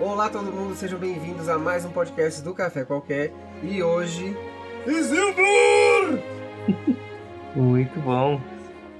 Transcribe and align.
Olá 0.00 0.28
todo 0.28 0.50
mundo, 0.50 0.74
sejam 0.74 0.98
bem-vindos 0.98 1.48
a 1.48 1.56
mais 1.56 1.84
um 1.84 1.90
podcast 1.90 2.42
do 2.42 2.52
Café 2.52 2.84
Qualquer. 2.84 3.32
E 3.62 3.80
hoje. 3.80 4.36
Isildur! 4.84 6.18
Muito 7.54 8.00
bom. 8.00 8.40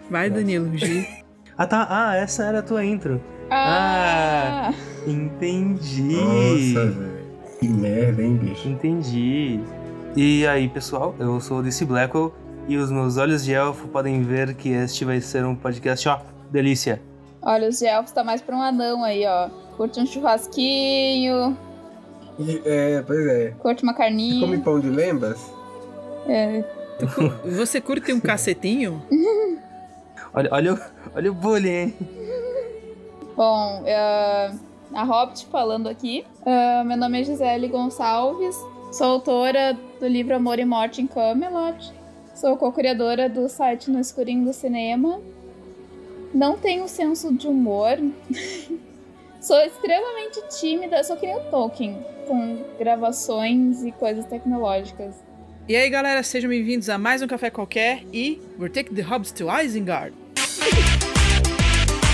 Vai, 0.09 0.30
Danilo, 0.30 0.77
G. 0.77 1.07
Ah 1.57 1.68
tá, 1.68 1.86
ah, 1.89 2.17
essa 2.17 2.43
era 2.45 2.59
a 2.59 2.62
tua 2.62 2.85
intro. 2.85 3.22
Ah! 3.49 4.72
Entendi. 5.07 6.17
Nossa, 6.17 6.91
velho. 6.91 7.25
Que 7.61 7.68
merda, 7.68 8.22
hein, 8.22 8.36
bicho? 8.36 8.68
Entendi. 8.68 9.61
E 10.17 10.45
aí, 10.49 10.68
pessoal, 10.68 11.14
eu 11.17 11.40
sou 11.40 11.58
o 11.58 11.63
DC 11.63 11.85
Blackwell 11.85 12.35
e 12.67 12.76
os 12.76 12.90
meus 12.90 13.17
olhos 13.18 13.45
de 13.45 13.54
elfo 13.54 13.86
podem 13.86 14.22
ver 14.22 14.54
que 14.54 14.71
este 14.71 15.04
vai 15.04 15.21
ser 15.21 15.45
um 15.45 15.54
podcast, 15.54 16.08
ó, 16.08 16.18
delícia. 16.50 17.00
Olha, 17.40 17.68
os 17.68 17.81
elfos 17.82 18.11
tá 18.11 18.25
mais 18.25 18.43
pra 18.43 18.57
um 18.57 18.63
anão 18.63 19.04
aí, 19.04 19.25
ó. 19.25 19.49
Curte 19.77 20.01
um 20.01 20.07
churrasquinho, 20.07 21.57
E, 22.39 22.63
é, 22.64 23.03
pois 23.03 23.27
é. 23.27 23.51
curte 23.61 23.83
uma 23.83 23.93
Você 23.93 23.99
come 23.99 24.11
carninha. 24.11 24.61
pão 24.61 24.81
de 24.81 24.89
lembas? 24.89 25.50
É. 26.29 26.64
Você 27.57 27.81
curte 27.81 28.13
um 28.13 28.21
cacetinho? 28.21 29.03
Olha, 30.37 30.49
olha, 30.50 30.75
o- 30.75 30.79
olha 31.14 31.31
o 31.31 31.35
bullying, 31.35 31.69
hein? 31.71 31.95
Bom, 33.37 33.83
é, 33.87 34.50
a 34.92 35.05
Hobbit 35.05 35.47
falando 35.47 35.89
aqui. 35.89 36.25
É, 36.45 36.83
meu 36.83 36.97
nome 36.97 37.20
é 37.20 37.25
Gisele 37.25 37.69
Gonçalves, 37.69 38.56
sou 38.91 39.06
autora 39.06 39.78
do 40.00 40.06
livro 40.09 40.34
Amor 40.34 40.59
e 40.59 40.64
Morte 40.64 41.00
em 41.00 41.06
Camelot. 41.06 41.92
Sou 42.34 42.56
co-criadora 42.56 43.28
do 43.28 43.48
site 43.48 43.89
No 43.92 44.00
Escurinho 44.00 44.45
do 44.45 44.53
Cinema. 44.53 45.20
Não 46.34 46.56
tenho 46.59 46.89
senso 46.89 47.33
de 47.33 47.47
humor. 47.47 47.97
sou 49.45 49.61
extremamente 49.61 50.41
tímida, 50.59 51.05
sou 51.05 51.17
que 51.19 51.27
nem 51.27 51.37
o 51.37 51.41
Tolkien, 51.50 52.03
com 52.27 52.64
gravações 52.78 53.83
e 53.84 53.92
coisas 53.92 54.25
tecnológicas. 54.25 55.14
E 55.69 55.77
aí, 55.77 55.91
galera, 55.91 56.23
sejam 56.23 56.48
bem-vindos 56.48 56.89
a 56.89 56.97
mais 56.97 57.20
um 57.20 57.27
Café 57.27 57.50
Qualquer 57.50 58.03
e 58.11 58.41
We're 58.59 58.72
Taking 58.72 58.95
the 58.95 59.03
Hobbits 59.03 59.33
to 59.33 59.45
Isengard. 59.50 60.15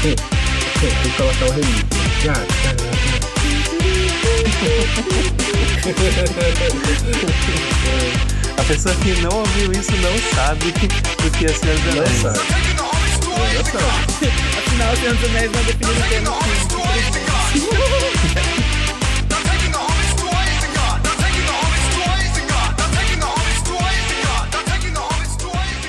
Tem, 0.02 0.16
tem 0.16 0.90
que 1.02 1.16
colocar 1.16 1.46
o 1.46 1.50
remix. 1.52 2.00
Já, 2.24 2.34
já, 2.34 2.70
A 8.58 8.64
pessoa 8.64 8.94
que 8.96 9.20
não 9.22 9.38
ouviu 9.38 9.70
isso 9.72 9.92
não 9.98 10.18
sabe 10.34 10.68
o 10.68 10.72
que 10.72 11.44
é 11.44 11.48
Senhor 11.48 11.78
dos 11.78 11.94
já. 11.94 11.94
Não 11.94 12.02
Anéis. 12.02 12.22
sabe. 12.22 12.38
Não 13.54 13.64
sabe. 13.64 13.84
Afinal, 14.58 14.96
Senhor 14.96 15.14
dos 15.14 15.24
Anéis 15.30 15.52
não 15.52 15.64
definiu 15.64 15.90
o 15.90 16.08
tema 16.08 17.19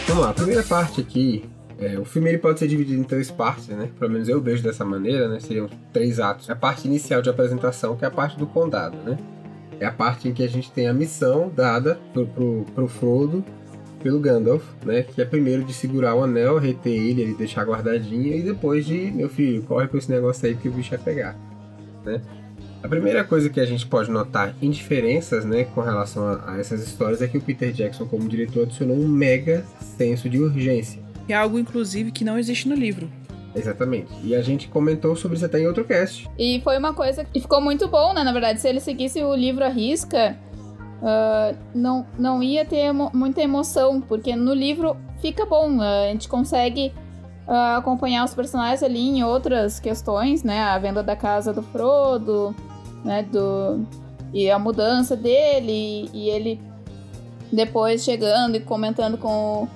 Vamos 0.07 0.23
lá, 0.23 0.31
a 0.31 0.33
primeira 0.33 0.63
parte 0.63 0.99
aqui. 0.99 1.45
é, 1.79 1.97
o 1.97 2.03
filme 2.03 2.29
ele 2.29 2.37
pode 2.37 2.59
ser 2.59 2.67
dividido 2.67 2.99
em 2.99 3.03
três 3.03 3.31
partes, 3.31 3.69
né? 3.69 3.89
Pelo 3.97 4.11
menos 4.11 4.27
eu 4.27 4.41
vejo 4.41 4.61
dessa 4.61 4.83
maneira, 4.83 5.29
né? 5.29 5.39
Seriam 5.39 5.69
três 5.93 6.19
atos. 6.19 6.49
A 6.49 6.55
parte 6.55 6.87
inicial 6.87 7.21
de 7.21 7.29
apresentação, 7.29 7.95
que 7.95 8.03
é 8.03 8.07
a 8.07 8.11
parte 8.11 8.37
do 8.37 8.45
condado, 8.45 8.97
né? 8.97 9.17
É 9.79 9.85
a 9.85 9.91
parte 9.91 10.27
em 10.27 10.33
que 10.33 10.43
a 10.43 10.49
gente 10.49 10.71
tem 10.71 10.87
a 10.87 10.93
missão 10.93 11.51
dada 11.55 11.97
pro, 12.11 12.27
pro, 12.27 12.65
pro 12.75 12.87
Frodo 12.87 13.43
pelo 14.03 14.19
Gandalf, 14.19 14.63
né? 14.85 15.03
Que 15.03 15.21
é 15.21 15.25
primeiro 15.25 15.63
de 15.63 15.73
segurar 15.73 16.13
o 16.15 16.23
anel, 16.23 16.57
reter 16.57 16.91
ele, 16.91 17.21
ele 17.21 17.33
deixar 17.35 17.63
guardadinho, 17.63 18.35
e 18.35 18.41
depois 18.41 18.85
de, 18.85 19.11
meu 19.11 19.29
filho, 19.29 19.63
corre 19.63 19.87
com 19.87 19.97
esse 19.97 20.11
negócio 20.11 20.45
aí 20.45 20.55
que 20.55 20.67
o 20.67 20.71
bicho 20.71 20.89
vai 20.89 20.99
pegar, 20.99 21.35
né? 22.05 22.21
A 22.83 22.87
primeira 22.87 23.23
coisa 23.23 23.47
que 23.49 23.59
a 23.59 23.65
gente 23.65 23.85
pode 23.85 24.09
notar 24.09 24.55
em 24.61 24.71
diferenças, 24.71 25.45
né, 25.45 25.65
com 25.65 25.81
relação 25.81 26.27
a, 26.27 26.53
a 26.53 26.59
essas 26.59 26.81
histórias 26.81 27.21
é 27.21 27.27
que 27.27 27.37
o 27.37 27.41
Peter 27.41 27.71
Jackson, 27.71 28.07
como 28.07 28.27
diretor, 28.27 28.63
adicionou 28.63 28.97
um 28.97 29.07
mega 29.07 29.63
senso 29.97 30.27
de 30.27 30.39
urgência. 30.39 30.99
É 31.29 31.33
algo, 31.35 31.59
inclusive, 31.59 32.11
que 32.11 32.23
não 32.23 32.39
existe 32.39 32.67
no 32.67 32.73
livro. 32.73 33.07
Exatamente. 33.55 34.09
E 34.23 34.33
a 34.33 34.41
gente 34.41 34.67
comentou 34.67 35.15
sobre 35.15 35.35
isso 35.37 35.45
até 35.45 35.59
em 35.59 35.67
outro 35.67 35.83
cast. 35.85 36.27
E 36.39 36.59
foi 36.63 36.77
uma 36.77 36.93
coisa 36.93 37.23
que 37.23 37.39
ficou 37.39 37.61
muito 37.61 37.87
bom, 37.87 38.13
né? 38.13 38.23
Na 38.23 38.31
verdade, 38.31 38.59
se 38.59 38.67
ele 38.67 38.79
seguisse 38.79 39.21
o 39.21 39.35
livro 39.35 39.63
à 39.63 39.67
risca, 39.69 40.35
ah, 41.03 41.53
não, 41.75 42.05
não 42.17 42.41
ia 42.41 42.65
ter 42.65 42.77
emo- 42.77 43.11
muita 43.13 43.41
emoção, 43.41 44.01
porque 44.01 44.35
no 44.35 44.53
livro 44.53 44.95
fica 45.21 45.45
bom. 45.45 45.79
ah, 45.81 46.05
a 46.05 46.11
gente 46.11 46.27
consegue 46.27 46.93
ah, 47.47 47.77
acompanhar 47.77 48.25
os 48.25 48.33
personagens 48.33 48.83
ali 48.83 48.99
em 48.99 49.23
outras 49.23 49.79
questões, 49.79 50.43
né? 50.43 50.61
A 50.61 50.77
venda 50.77 51.03
da 51.03 51.15
casa 51.15 51.53
do 51.53 51.61
Frodo, 51.61 52.55
né? 53.03 53.23
Do, 53.23 53.85
e 54.33 54.49
a 54.49 54.57
mudança 54.57 55.15
dele, 55.15 56.09
e 56.13 56.29
ele 56.29 56.59
depois 57.51 58.03
chegando 58.03 58.55
e 58.55 58.61
comentando 58.61 59.17
com, 59.17 59.67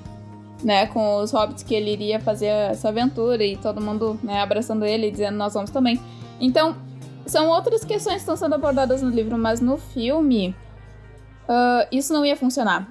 né, 0.63 0.87
com 0.87 1.17
os 1.17 1.31
hobbits 1.31 1.61
que 1.61 1.75
ele 1.75 1.91
iria 1.91 2.21
fazer 2.21 2.45
essa 2.45 2.87
aventura 2.87 3.43
e 3.43 3.57
todo 3.57 3.81
mundo 3.81 4.17
né, 4.23 4.41
abraçando 4.41 4.85
ele 4.85 5.07
e 5.07 5.11
dizendo 5.11 5.37
nós 5.37 5.53
vamos 5.53 5.71
também. 5.71 5.99
Então, 6.39 6.77
são 7.25 7.49
outras 7.49 7.83
questões 7.83 8.15
que 8.15 8.19
estão 8.21 8.37
sendo 8.37 8.55
abordadas 8.55 9.01
no 9.01 9.09
livro, 9.09 9.37
mas 9.37 9.59
no 9.59 9.77
filme 9.77 10.55
ah, 11.47 11.87
isso 11.91 12.13
não 12.13 12.25
ia 12.25 12.35
funcionar. 12.35 12.87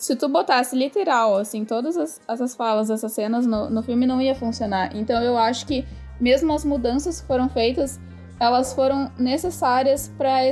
Se 0.00 0.16
tu 0.16 0.28
botasse 0.30 0.74
literal, 0.74 1.36
assim, 1.36 1.62
todas 1.62 1.94
as- 1.94 2.20
essas 2.26 2.54
falas, 2.54 2.88
essas 2.88 3.12
cenas 3.12 3.46
no, 3.46 3.68
no 3.68 3.82
filme 3.82 4.06
não 4.06 4.18
ia 4.20 4.34
funcionar. 4.34 4.96
Então 4.96 5.22
eu 5.22 5.36
acho 5.36 5.66
que 5.66 5.86
mesmo 6.18 6.52
as 6.54 6.64
mudanças 6.64 7.20
que 7.20 7.26
foram 7.26 7.50
feitas, 7.50 8.00
elas 8.40 8.72
foram 8.72 9.10
necessárias 9.18 10.08
para 10.16 10.42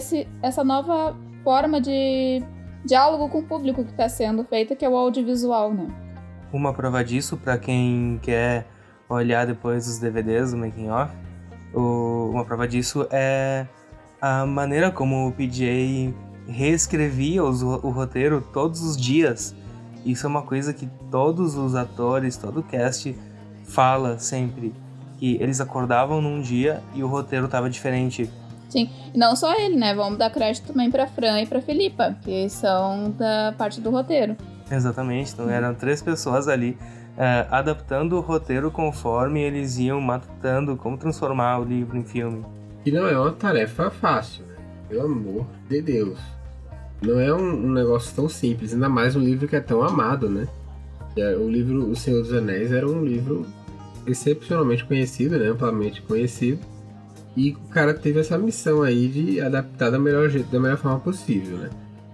essa 0.43 0.63
nova 0.63 1.17
forma 1.43 1.81
de 1.81 2.43
diálogo 2.85 3.31
com 3.31 3.39
o 3.39 3.43
público 3.43 3.83
que 3.85 3.91
está 3.91 4.07
sendo 4.07 4.45
feita, 4.45 4.77
que 4.77 4.85
é 4.85 4.89
o 4.89 4.95
audiovisual, 4.97 5.73
né? 5.73 5.87
Uma 6.53 6.75
prova 6.75 7.03
disso, 7.03 7.39
pra 7.39 7.57
quem 7.57 8.19
quer 8.23 8.67
olhar 9.09 9.47
depois 9.47 9.89
os 9.89 9.99
DVDs 9.99 10.51
do 10.53 10.59
Making 10.59 10.91
Off, 10.91 11.13
uma 11.75 12.45
prova 12.45 12.69
disso 12.69 13.07
é 13.11 13.67
a 14.21 14.45
maneira 14.45 14.91
como 14.91 15.27
o 15.29 15.33
PJ 15.33 16.15
reescrevia 16.49 17.45
os 17.45 17.63
o 17.63 17.91
roteiro 17.91 18.41
todos 18.53 18.83
os 18.83 18.97
dias. 18.97 19.55
Isso 20.05 20.27
é 20.27 20.29
uma 20.29 20.43
coisa 20.43 20.73
que 20.73 20.89
todos 21.11 21.57
os 21.57 21.75
atores, 21.75 22.37
todo 22.37 22.61
o 22.61 22.63
cast 22.63 23.15
fala 23.65 24.19
sempre. 24.19 24.75
Que 25.19 25.37
eles 25.41 25.61
acordavam 25.61 26.21
num 26.21 26.41
dia 26.41 26.81
e 26.95 27.03
o 27.03 27.09
roteiro 27.09 27.49
tava 27.49 27.69
diferente. 27.69 28.31
Sim, 28.69 28.91
e 29.15 29.19
não 29.19 29.35
só 29.35 29.55
ele, 29.59 29.77
né? 29.77 29.95
Vamos 29.95 30.19
dar 30.19 30.31
crédito 30.31 30.69
também 30.69 30.91
pra 30.91 31.07
Fran 31.07 31.41
e 31.41 31.47
pra 31.47 31.61
Filipa, 31.61 32.17
que 32.23 32.49
são 32.49 33.11
da 33.13 33.55
parte 33.57 33.81
do 33.81 33.91
roteiro. 33.91 34.37
Exatamente, 34.71 35.33
então 35.33 35.49
eram 35.49 35.75
três 35.75 36.03
pessoas 36.03 36.47
ali 36.47 36.77
eh, 37.17 37.47
adaptando 37.51 38.17
o 38.17 38.21
roteiro 38.21 38.71
conforme 38.71 39.41
eles 39.41 39.79
iam 39.79 40.01
matutando 40.01 40.77
como 40.77 40.99
transformar 40.99 41.59
o 41.59 41.65
livro 41.65 41.97
em 41.97 42.05
filme. 42.05 42.45
Que 42.85 42.93
não 42.93 43.09
é 43.09 43.19
uma 43.19 43.33
tarefa 43.33 43.91
fácil, 43.91 44.45
né? 44.47 44.55
Pelo 44.89 45.07
amor 45.07 45.47
de 45.69 45.81
Deus. 45.81 46.19
Não 47.01 47.21
é 47.21 47.33
um, 47.33 47.67
um 47.67 47.73
negócio 47.73 48.15
tão 48.15 48.29
simples, 48.29 48.73
ainda 48.73 48.89
mais 48.89 49.15
um 49.15 49.21
livro 49.21 49.47
que 49.47 49.57
é 49.57 49.61
tão 49.61 49.83
amado, 49.83 50.29
né? 50.29 50.49
É, 51.17 51.37
O 51.37 51.49
livro 51.49 51.89
O 51.89 51.97
Senhor 51.97 52.23
dos 52.23 52.33
Anéis 52.33 52.73
era 52.73 52.89
um 52.89 53.05
livro 53.05 53.47
excepcionalmente 54.07 54.85
conhecido, 54.85 55.39
né? 55.39 55.47
Amplamente 55.49 56.03
conhecido. 56.03 56.61
E 57.37 57.53
o 57.53 57.59
cara 57.71 57.95
teve 57.95 58.19
essa 58.19 58.37
missão 58.37 58.83
aí 58.83 59.07
de 59.07 59.41
adaptar 59.41 59.91
da 59.91 59.99
melhor 59.99 60.29
jeito, 60.29 60.51
da 60.51 60.59
melhor 60.59 60.77
forma 60.77 60.99
possível, 60.99 61.57
né? 61.59 61.71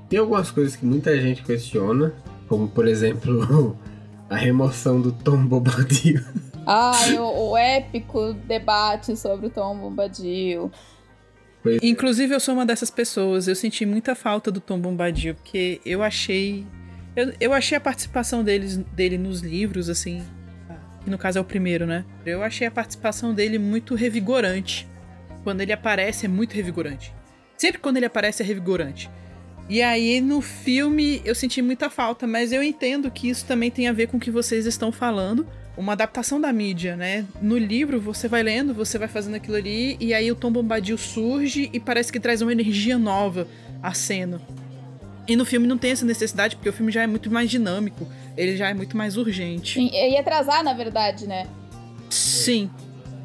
Tem 0.09 0.19
algumas 0.19 0.50
coisas 0.50 0.77
que 0.77 0.84
muita 0.84 1.19
gente 1.19 1.43
questiona, 1.43 2.12
como 2.47 2.69
por 2.69 2.87
exemplo 2.87 3.77
a 4.28 4.37
remoção 4.37 5.00
do 5.00 5.12
Tom 5.12 5.47
Bobadil. 5.47 6.21
Ai, 6.67 7.19
o, 7.19 7.50
o 7.50 7.56
épico 7.56 8.35
debate 8.47 9.17
sobre 9.17 9.47
o 9.47 9.50
Tom 9.50 9.76
Bombadil. 9.79 10.70
Inclusive, 11.82 12.34
eu 12.34 12.40
sou 12.40 12.55
uma 12.55 12.66
dessas 12.66 12.90
pessoas. 12.90 13.49
Eu 13.49 13.55
senti 13.55 13.87
muita 13.87 14.14
falta 14.14 14.50
do 14.50 14.61
Tom 14.61 14.78
Bombadil, 14.78 15.34
porque 15.34 15.81
eu 15.84 16.02
achei. 16.02 16.66
Eu, 17.16 17.32
eu 17.40 17.52
achei 17.52 17.76
a 17.76 17.81
participação 17.81 18.44
deles, 18.44 18.76
dele 18.76 19.16
nos 19.16 19.40
livros, 19.40 19.88
assim. 19.88 20.22
Que 21.02 21.11
no 21.11 21.19
caso 21.19 21.38
é 21.38 21.40
o 21.40 21.44
primeiro, 21.44 21.87
né? 21.87 22.05
Eu 22.25 22.43
achei 22.43 22.66
a 22.66 22.70
participação 22.70 23.34
dele 23.34 23.58
muito 23.58 23.94
revigorante. 23.94 24.87
Quando 25.43 25.61
ele 25.61 25.72
aparece, 25.72 26.26
é 26.26 26.28
muito 26.28 26.55
revigorante. 26.55 27.12
Sempre 27.56 27.81
quando 27.81 27.99
ele 27.99 28.06
aparece, 28.06 28.43
é 28.43 28.46
revigorante. 28.46 29.10
E 29.69 29.81
aí, 29.81 30.20
no 30.20 30.40
filme, 30.40 31.22
eu 31.25 31.34
senti 31.34 31.62
muita 31.62 31.88
falta, 31.88 32.26
mas 32.26 32.52
eu 32.52 32.62
entendo 32.62 33.10
que 33.10 33.28
isso 33.28 33.46
também 33.46 33.70
tem 33.70 33.88
a 33.88 33.93
ver 33.93 34.08
com 34.08 34.19
o 34.19 34.20
que 34.20 34.31
vocês 34.31 34.67
estão 34.67 34.93
falando. 34.93 35.46
Uma 35.76 35.93
adaptação 35.93 36.41
da 36.41 36.53
mídia, 36.53 36.97
né? 36.97 37.26
No 37.43 37.59
livro, 37.59 38.00
você 38.00 38.29
vai 38.29 38.43
lendo, 38.43 38.73
você 38.73 38.97
vai 38.97 39.09
fazendo 39.09 39.35
aquilo 39.35 39.56
ali, 39.56 39.97
e 39.99 40.15
aí 40.15 40.31
o 40.31 40.37
Tom 40.37 40.53
Bombadil 40.53 40.97
surge 40.97 41.69
e 41.73 41.81
parece 41.81 42.12
que 42.12 42.21
traz 42.21 42.41
uma 42.41 42.53
energia 42.53 42.97
nova 42.97 43.49
à 43.82 43.93
cena. 43.93 44.41
E 45.26 45.37
no 45.37 45.44
filme 45.44 45.67
não 45.67 45.79
tem 45.79 45.91
essa 45.91 46.05
necessidade, 46.05 46.55
porque 46.55 46.69
o 46.69 46.73
filme 46.73 46.93
já 46.93 47.03
é 47.03 47.06
muito 47.06 47.31
mais 47.31 47.50
dinâmico, 47.50 48.06
ele 48.37 48.56
já 48.56 48.69
é 48.69 48.75
muito 48.75 48.97
mais 48.97 49.17
urgente. 49.17 49.75
Sim, 49.75 49.91
ia 49.93 50.21
atrasar, 50.21 50.62
na 50.62 50.75
verdade, 50.75 51.26
né? 51.26 51.47
Sim. 52.11 52.70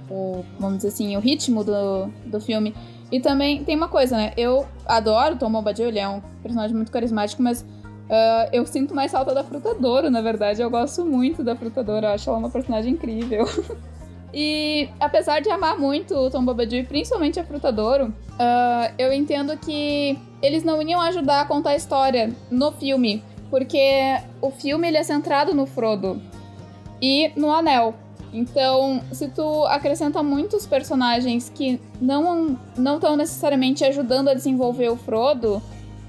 O, 0.10 0.44
vamos 0.60 0.78
dizer 0.78 0.88
assim, 0.88 1.16
o 1.16 1.20
ritmo 1.20 1.64
do, 1.64 2.08
do 2.26 2.40
filme. 2.40 2.74
E 3.12 3.20
também 3.20 3.64
tem 3.64 3.76
uma 3.76 3.90
coisa, 3.90 4.16
né? 4.16 4.34
Eu 4.38 4.68
adoro 4.86 5.36
o 5.36 5.38
Tom 5.38 5.52
Bombadil, 5.52 5.88
ele 5.88 6.00
é 6.00 6.08
um 6.08 6.22
personagem 6.42 6.76
muito 6.76 6.92
carismático, 6.92 7.42
mas 7.42 7.66
uh, 8.10 8.50
eu 8.52 8.66
sinto 8.66 8.94
mais 8.94 9.12
falta 9.12 9.34
da 9.34 9.44
Frutadora, 9.44 10.10
na 10.10 10.22
verdade. 10.22 10.62
Eu 10.62 10.70
gosto 10.70 11.06
muito 11.06 11.44
da 11.44 11.56
Frutadora, 11.56 12.08
eu 12.08 12.12
acho 12.12 12.30
ela 12.30 12.40
uma 12.40 12.50
personagem 12.50 12.94
incrível. 12.94 13.46
e 14.34 14.90
apesar 15.00 15.42
de 15.42 15.50
amar 15.50 15.78
muito 15.78 16.16
o 16.16 16.30
Tom 16.30 16.44
Bombadil, 16.44 16.80
e 16.80 16.84
principalmente 16.84 17.40
a 17.40 17.44
Frutadora, 17.44 18.06
uh, 18.06 18.94
eu 18.98 19.14
entendo 19.14 19.56
que 19.58 20.18
eles 20.42 20.64
não 20.64 20.82
iam 20.82 21.00
ajudar 21.02 21.42
a 21.42 21.46
contar 21.46 21.72
a 21.72 21.76
história 21.76 22.32
no 22.50 22.72
filme, 22.72 23.24
porque 23.50 24.18
o 24.42 24.52
filme 24.52 24.88
ele 24.88 24.98
é 24.98 25.04
centrado 25.04 25.54
no 25.54 25.66
Frodo 25.66 26.22
e 27.02 27.32
no 27.36 27.52
Anel. 27.52 27.94
Então, 28.32 29.02
se 29.12 29.28
tu 29.28 29.66
acrescenta 29.66 30.22
muitos 30.22 30.66
personagens 30.68 31.50
que 31.50 31.80
não 32.00 32.60
não 32.78 32.96
estão 32.96 33.16
necessariamente 33.16 33.84
ajudando 33.84 34.30
a 34.30 34.34
desenvolver 34.34 34.90
o 34.90 34.96
Frodo 34.96 35.62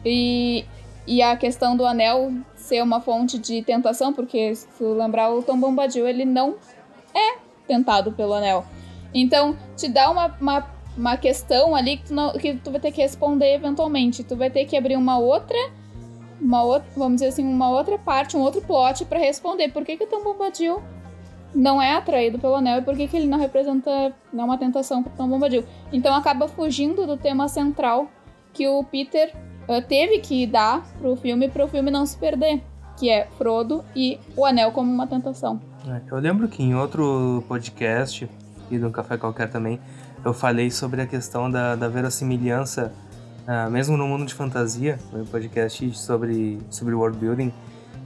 e, 0.05 0.65
e 1.07 1.23
a 1.23 1.37
questão 1.37 1.77
do 1.77 1.85
anel 1.85 2.33
ser 2.55 2.83
uma 2.83 3.01
fonte 3.01 3.39
de 3.39 3.63
tentação, 3.63 4.13
porque 4.13 4.55
se 4.55 4.67
tu 4.79 4.93
lembrar 4.93 5.33
o 5.33 5.43
Tom 5.43 5.59
Bombadil, 5.59 6.07
ele 6.07 6.25
não 6.25 6.57
é 7.15 7.39
tentado 7.67 8.13
pelo 8.13 8.35
anel. 8.35 8.65
Então, 9.13 9.57
te 9.77 9.89
dá 9.89 10.11
uma, 10.11 10.27
uma, 10.41 10.67
uma 10.97 11.17
questão 11.17 11.75
ali 11.75 11.97
que 11.97 12.09
tu, 12.09 12.15
não, 12.15 12.33
que 12.33 12.55
tu 12.55 12.71
vai 12.71 12.81
ter 12.81 12.93
que 12.93 13.01
responder 13.01 13.55
eventualmente. 13.55 14.23
Tu 14.23 14.37
vai 14.37 14.51
ter 14.51 14.65
que 14.67 14.77
abrir 14.77 14.97
uma 14.97 15.19
outra 15.19 15.57
uma 16.41 16.63
outra, 16.63 16.89
vamos 16.97 17.15
dizer 17.15 17.29
assim, 17.29 17.47
uma 17.47 17.71
outra 17.71 17.99
parte, 17.99 18.37
um 18.37 18.41
outro 18.41 18.63
plot 18.63 19.05
para 19.05 19.19
responder 19.19 19.69
por 19.69 19.85
que, 19.85 19.97
que 19.97 20.05
o 20.05 20.07
Tom 20.07 20.25
Bombadil 20.25 20.83
não 21.55 21.83
é 21.83 21.95
atraído 21.95 22.39
pelo 22.39 22.55
anel 22.55 22.79
e 22.79 22.83
por 22.83 22.97
que, 22.97 23.07
que 23.07 23.17
ele 23.17 23.27
não 23.27 23.39
representa 23.39 24.15
não 24.33 24.45
uma 24.45 24.57
tentação 24.57 25.03
para 25.03 25.13
Tom 25.13 25.29
Bombadil. 25.29 25.65
Então 25.93 26.15
acaba 26.15 26.49
fugindo 26.49 27.07
do 27.07 27.17
tema 27.17 27.49
central 27.49 28.09
que 28.53 28.67
o 28.69 28.83
Peter 28.85 29.35
teve 29.87 30.21
que 30.21 30.47
dar 30.47 30.83
pro 30.99 31.17
filme 31.17 31.49
para 31.49 31.65
o 31.65 31.69
filme 31.69 31.91
não 31.91 32.07
se 32.07 32.17
perder, 32.17 32.63
que 32.99 33.11
é 33.11 33.29
Frodo 33.37 33.85
e 33.95 34.19
o 34.37 34.45
anel 34.45 34.73
como 34.73 34.91
uma 34.91 35.07
tentação. 35.07 35.61
É, 35.87 36.01
eu 36.11 36.19
lembro 36.19 36.49
que 36.49 36.63
em 36.63 36.75
outro 36.75 37.45
podcast 37.47 38.29
e 38.71 38.79
no 38.79 38.91
Café 38.91 39.17
Qualquer 39.17 39.51
também 39.51 39.79
eu 40.25 40.33
falei 40.33 40.71
sobre 40.71 41.01
a 41.03 41.07
questão 41.07 41.51
da, 41.51 41.77
da 41.77 41.89
verossimilhança 41.89 42.93
uh, 43.47 43.71
mesmo 43.71 43.97
no 43.97 44.07
mundo 44.07 44.25
de 44.25 44.35
fantasia, 44.35 44.99
no 45.13 45.25
podcast 45.27 45.93
sobre, 45.95 46.59
sobre 46.71 46.95
world 46.95 47.19
building, 47.19 47.53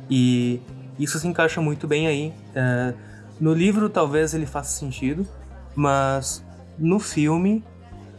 e 0.09 0.61
isso 0.99 1.19
se 1.19 1.27
encaixa 1.27 1.61
muito 1.61 1.87
bem 1.87 2.07
aí. 2.07 2.33
Uh, 2.51 2.97
no 3.41 3.53
livro 3.53 3.89
talvez 3.89 4.35
ele 4.35 4.47
faça 4.47 4.79
sentido, 4.79 5.27
mas 5.75 6.45
no 6.79 6.99
filme 6.99 7.65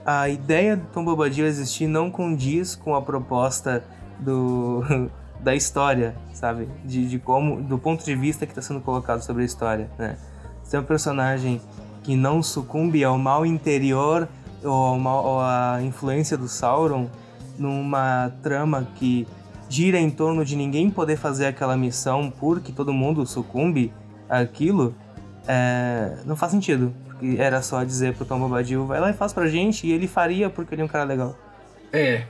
a 0.05 0.29
ideia 0.29 0.77
do 0.77 0.85
Tom 0.87 1.03
Bobadil 1.03 1.45
existir 1.45 1.87
não 1.87 2.11
condiz 2.11 2.75
com 2.75 2.95
a 2.95 3.01
proposta 3.01 3.83
do, 4.19 4.83
da 5.41 5.55
história, 5.55 6.15
sabe? 6.33 6.69
De, 6.83 7.09
de 7.09 7.17
como, 7.17 7.61
do 7.61 7.77
ponto 7.77 8.05
de 8.05 8.15
vista 8.15 8.45
que 8.45 8.51
está 8.51 8.61
sendo 8.61 8.81
colocado 8.81 9.21
sobre 9.21 9.41
a 9.41 9.45
história, 9.45 9.89
né? 9.97 10.17
Você 10.63 10.77
é 10.77 10.79
um 10.79 10.83
personagem 10.83 11.61
que 12.03 12.15
não 12.15 12.41
sucumbe 12.41 13.03
ao 13.03 13.17
mal 13.17 13.45
interior 13.45 14.27
ou, 14.63 14.97
mal, 14.97 15.25
ou 15.25 15.39
a 15.41 15.79
influência 15.81 16.37
do 16.37 16.47
Sauron 16.47 17.07
numa 17.57 18.31
trama 18.43 18.87
que 18.95 19.27
gira 19.69 19.99
em 19.99 20.09
torno 20.09 20.45
de 20.45 20.55
ninguém 20.55 20.89
poder 20.89 21.17
fazer 21.17 21.47
aquela 21.47 21.75
missão 21.75 22.31
porque 22.39 22.71
todo 22.71 22.93
mundo 22.93 23.25
sucumbe 23.25 23.91
àquilo, 24.29 24.95
é, 25.47 26.17
não 26.25 26.35
faz 26.35 26.51
sentido. 26.51 26.93
Era 27.37 27.61
só 27.61 27.83
dizer 27.83 28.13
pro 28.15 28.25
Tom 28.25 28.39
Bobadil, 28.39 28.85
vai 28.85 28.99
lá 28.99 29.09
e 29.09 29.13
faz 29.13 29.31
pra 29.31 29.47
gente, 29.47 29.87
e 29.87 29.91
ele 29.91 30.07
faria 30.07 30.49
porque 30.49 30.75
ele 30.75 30.81
é 30.81 30.85
um 30.85 30.89
cara 30.89 31.03
legal. 31.03 31.37
É. 31.91 32.23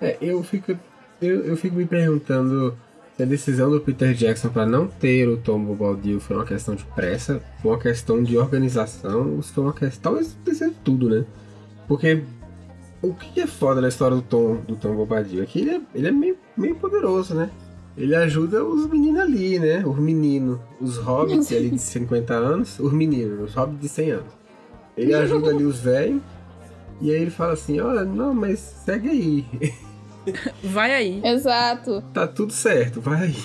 É, 0.00 0.16
eu 0.20 0.42
fico. 0.42 0.76
Eu, 1.20 1.44
eu 1.44 1.56
fico 1.56 1.76
me 1.76 1.84
perguntando 1.84 2.76
se 3.16 3.22
a 3.22 3.26
decisão 3.26 3.70
do 3.70 3.80
Peter 3.80 4.14
Jackson 4.14 4.48
para 4.48 4.64
não 4.64 4.86
ter 4.86 5.28
o 5.28 5.36
Tom 5.36 5.62
Bobadil 5.62 6.18
foi 6.20 6.36
uma 6.36 6.46
questão 6.46 6.74
de 6.74 6.84
pressa, 6.84 7.42
foi 7.60 7.72
uma 7.72 7.78
questão 7.78 8.22
de 8.22 8.38
organização, 8.38 9.36
ou 9.36 9.42
se 9.42 9.52
foi 9.52 9.64
uma 9.64 9.74
questão. 9.74 10.12
Talvez 10.12 10.36
tenha 10.42 10.72
tudo, 10.82 11.10
né? 11.10 11.24
Porque 11.86 12.22
o 13.02 13.12
que 13.12 13.40
é 13.40 13.46
foda 13.46 13.80
na 13.80 13.88
história 13.88 14.16
do 14.16 14.22
Tom, 14.22 14.56
do 14.66 14.76
Tom 14.76 14.94
Bobadil 14.94 15.42
é 15.42 15.46
que 15.46 15.60
ele 15.60 15.70
é, 15.70 15.80
ele 15.94 16.08
é 16.08 16.10
meio, 16.10 16.38
meio 16.56 16.76
poderoso, 16.76 17.34
né? 17.34 17.50
Ele 18.00 18.16
ajuda 18.16 18.64
os 18.64 18.88
meninos 18.88 19.20
ali, 19.20 19.58
né? 19.58 19.84
Os 19.84 19.98
meninos, 19.98 20.58
os 20.80 20.96
hobbits 20.96 21.52
ali 21.52 21.70
de 21.70 21.78
50 21.78 22.32
anos, 22.32 22.78
os 22.80 22.92
meninos, 22.94 23.50
os 23.50 23.54
hobbits 23.54 23.82
de 23.82 23.88
100 23.90 24.10
anos. 24.12 24.32
Ele 24.96 25.14
ajuda 25.14 25.50
ali 25.50 25.64
os 25.64 25.80
velhos, 25.80 26.22
e 26.98 27.10
aí 27.10 27.20
ele 27.20 27.30
fala 27.30 27.52
assim: 27.52 27.78
olha, 27.78 28.02
não, 28.02 28.32
mas 28.32 28.58
segue 28.58 29.10
aí. 29.10 29.44
Vai 30.64 30.94
aí. 30.94 31.20
Exato. 31.22 32.02
Tá 32.14 32.26
tudo 32.26 32.52
certo, 32.52 33.00
vai 33.00 33.24
aí. 33.24 33.36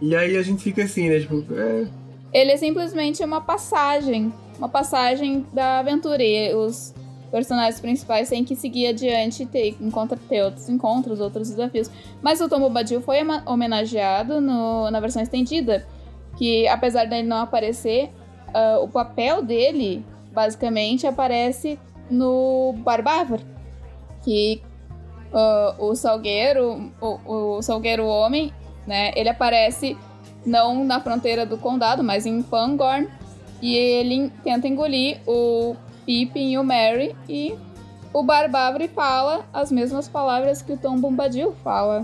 E 0.00 0.14
aí 0.14 0.36
a 0.36 0.42
gente 0.42 0.62
fica 0.62 0.84
assim, 0.84 1.08
né? 1.08 1.20
Tipo, 1.20 1.44
é... 1.52 1.88
Ele 2.32 2.52
é 2.52 2.56
simplesmente 2.56 3.22
uma 3.24 3.40
passagem. 3.40 4.32
Uma 4.58 4.68
passagem 4.68 5.44
da 5.52 5.80
aventura. 5.80 6.22
E 6.22 6.54
os 6.54 6.94
personagens 7.32 7.80
principais 7.80 8.28
têm 8.28 8.44
que 8.44 8.54
seguir 8.54 8.88
adiante 8.88 9.44
e 9.44 9.46
ter, 9.46 9.74
encontra, 9.80 10.18
ter 10.28 10.44
outros 10.44 10.68
encontros, 10.68 11.18
outros 11.18 11.48
desafios. 11.48 11.90
Mas 12.20 12.42
o 12.42 12.48
Tom 12.48 12.60
Bombadil 12.60 13.00
foi 13.00 13.16
homenageado 13.46 14.38
no, 14.38 14.90
na 14.90 15.00
versão 15.00 15.22
estendida, 15.22 15.86
que 16.36 16.68
apesar 16.68 17.06
dele 17.06 17.26
não 17.26 17.38
aparecer, 17.38 18.10
uh, 18.48 18.84
o 18.84 18.88
papel 18.88 19.42
dele 19.42 20.04
basicamente 20.30 21.06
aparece 21.06 21.78
no 22.10 22.74
Barbávor, 22.78 23.40
que 24.22 24.60
uh, 25.32 25.82
o 25.82 25.94
Salgueiro, 25.94 26.92
o, 27.00 27.56
o 27.56 27.62
Salgueiro 27.62 28.06
Homem, 28.06 28.52
né, 28.86 29.10
ele 29.16 29.30
aparece 29.30 29.96
não 30.44 30.84
na 30.84 31.00
fronteira 31.00 31.46
do 31.46 31.56
condado, 31.56 32.02
mas 32.04 32.26
em 32.26 32.42
Fangorn, 32.42 33.08
e 33.62 33.74
ele 33.74 34.30
tenta 34.44 34.68
engolir 34.68 35.20
o 35.26 35.74
Pippin 36.04 36.52
e 36.52 36.58
o 36.58 36.64
Merry 36.64 37.16
e 37.28 37.54
o 38.12 38.22
Barbavre 38.22 38.88
fala 38.88 39.46
as 39.52 39.72
mesmas 39.72 40.08
palavras 40.08 40.60
que 40.60 40.72
o 40.72 40.76
Tom 40.76 40.98
Bombadil 41.00 41.52
fala. 41.64 42.02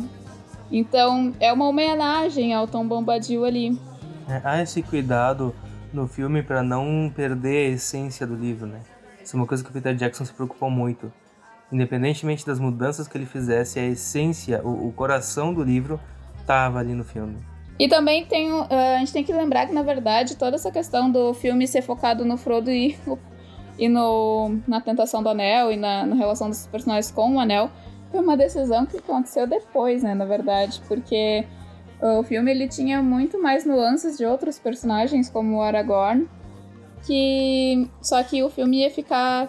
Então 0.71 1.33
é 1.41 1.53
uma 1.53 1.67
homenagem 1.67 2.55
ao 2.55 2.67
Tom 2.67 2.87
Bombadil 2.87 3.45
ali. 3.45 3.79
É, 4.29 4.41
há 4.45 4.63
esse 4.63 4.83
cuidado 4.83 5.55
no 5.93 6.07
filme 6.07 6.43
para 6.43 6.63
não 6.63 7.13
perder 7.15 7.71
a 7.71 7.75
essência 7.75 8.27
do 8.27 8.35
livro, 8.35 8.67
né? 8.67 8.81
Isso 9.23 9.37
é 9.37 9.41
uma 9.41 9.47
coisa 9.47 9.63
que 9.63 9.71
o 9.71 9.73
Peter 9.73 9.95
Jackson 9.95 10.25
se 10.25 10.33
preocupou 10.33 10.71
muito. 10.71 11.13
Independentemente 11.71 12.47
das 12.47 12.59
mudanças 12.59 13.07
que 13.07 13.17
ele 13.17 13.27
fizesse, 13.27 13.79
a 13.79 13.85
essência, 13.85 14.63
o, 14.65 14.89
o 14.89 14.93
coração 14.93 15.53
do 15.53 15.63
livro 15.63 16.01
estava 16.41 16.79
ali 16.79 16.95
no 16.95 17.05
filme. 17.05 17.37
E 17.79 17.89
também 17.89 18.25
tem, 18.27 18.51
uh, 18.51 18.67
a 18.97 18.99
gente 18.99 19.13
tem 19.13 19.23
que 19.23 19.33
lembrar 19.33 19.67
que, 19.67 19.73
na 19.73 19.83
verdade, 19.83 20.37
toda 20.37 20.57
essa 20.57 20.71
questão 20.71 21.11
do 21.11 21.33
filme 21.33 21.69
ser 21.69 21.83
focado 21.83 22.25
no 22.25 22.37
Frodo 22.37 22.71
e 22.71 22.97
o 23.07 23.17
e 23.79 23.89
no, 23.89 24.59
na 24.67 24.81
Tentação 24.81 25.23
do 25.23 25.29
Anel 25.29 25.71
e 25.71 25.77
na, 25.77 26.05
na 26.05 26.17
relação 26.17 26.49
dos 26.49 26.67
personagens 26.67 27.11
com 27.11 27.37
o 27.37 27.41
Anel, 27.41 27.71
foi 28.11 28.21
uma 28.21 28.37
decisão 28.37 28.87
que 28.87 28.97
aconteceu 28.97 29.47
depois, 29.47 30.03
né, 30.03 30.15
na 30.15 30.25
verdade, 30.25 30.83
porque 30.89 31.45
o 32.01 32.23
filme 32.23 32.51
ele 32.51 32.69
tinha 32.69 33.03
muito 33.03 33.41
mais 33.41 33.65
nuances 33.65 34.17
de 34.17 34.25
outros 34.25 34.59
personagens, 34.59 35.29
como 35.29 35.57
o 35.57 35.63
Aragorn, 35.63 36.29
que 37.07 37.89
só 38.03 38.23
que 38.23 38.43
o 38.43 38.51
filme 38.51 38.81
ia 38.81 38.91
ficar 38.91 39.49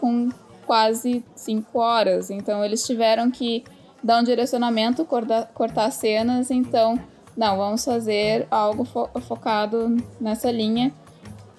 com 0.00 0.28
quase 0.66 1.24
cinco 1.34 1.78
horas, 1.78 2.30
então 2.30 2.64
eles 2.64 2.84
tiveram 2.86 3.30
que 3.30 3.64
dar 4.02 4.20
um 4.20 4.24
direcionamento, 4.24 5.04
cortar, 5.04 5.46
cortar 5.54 5.90
cenas, 5.90 6.50
então 6.50 6.98
não, 7.36 7.56
vamos 7.56 7.84
fazer 7.84 8.46
algo 8.50 8.84
fo 8.84 9.08
focado 9.20 9.96
nessa 10.20 10.50
linha 10.50 10.92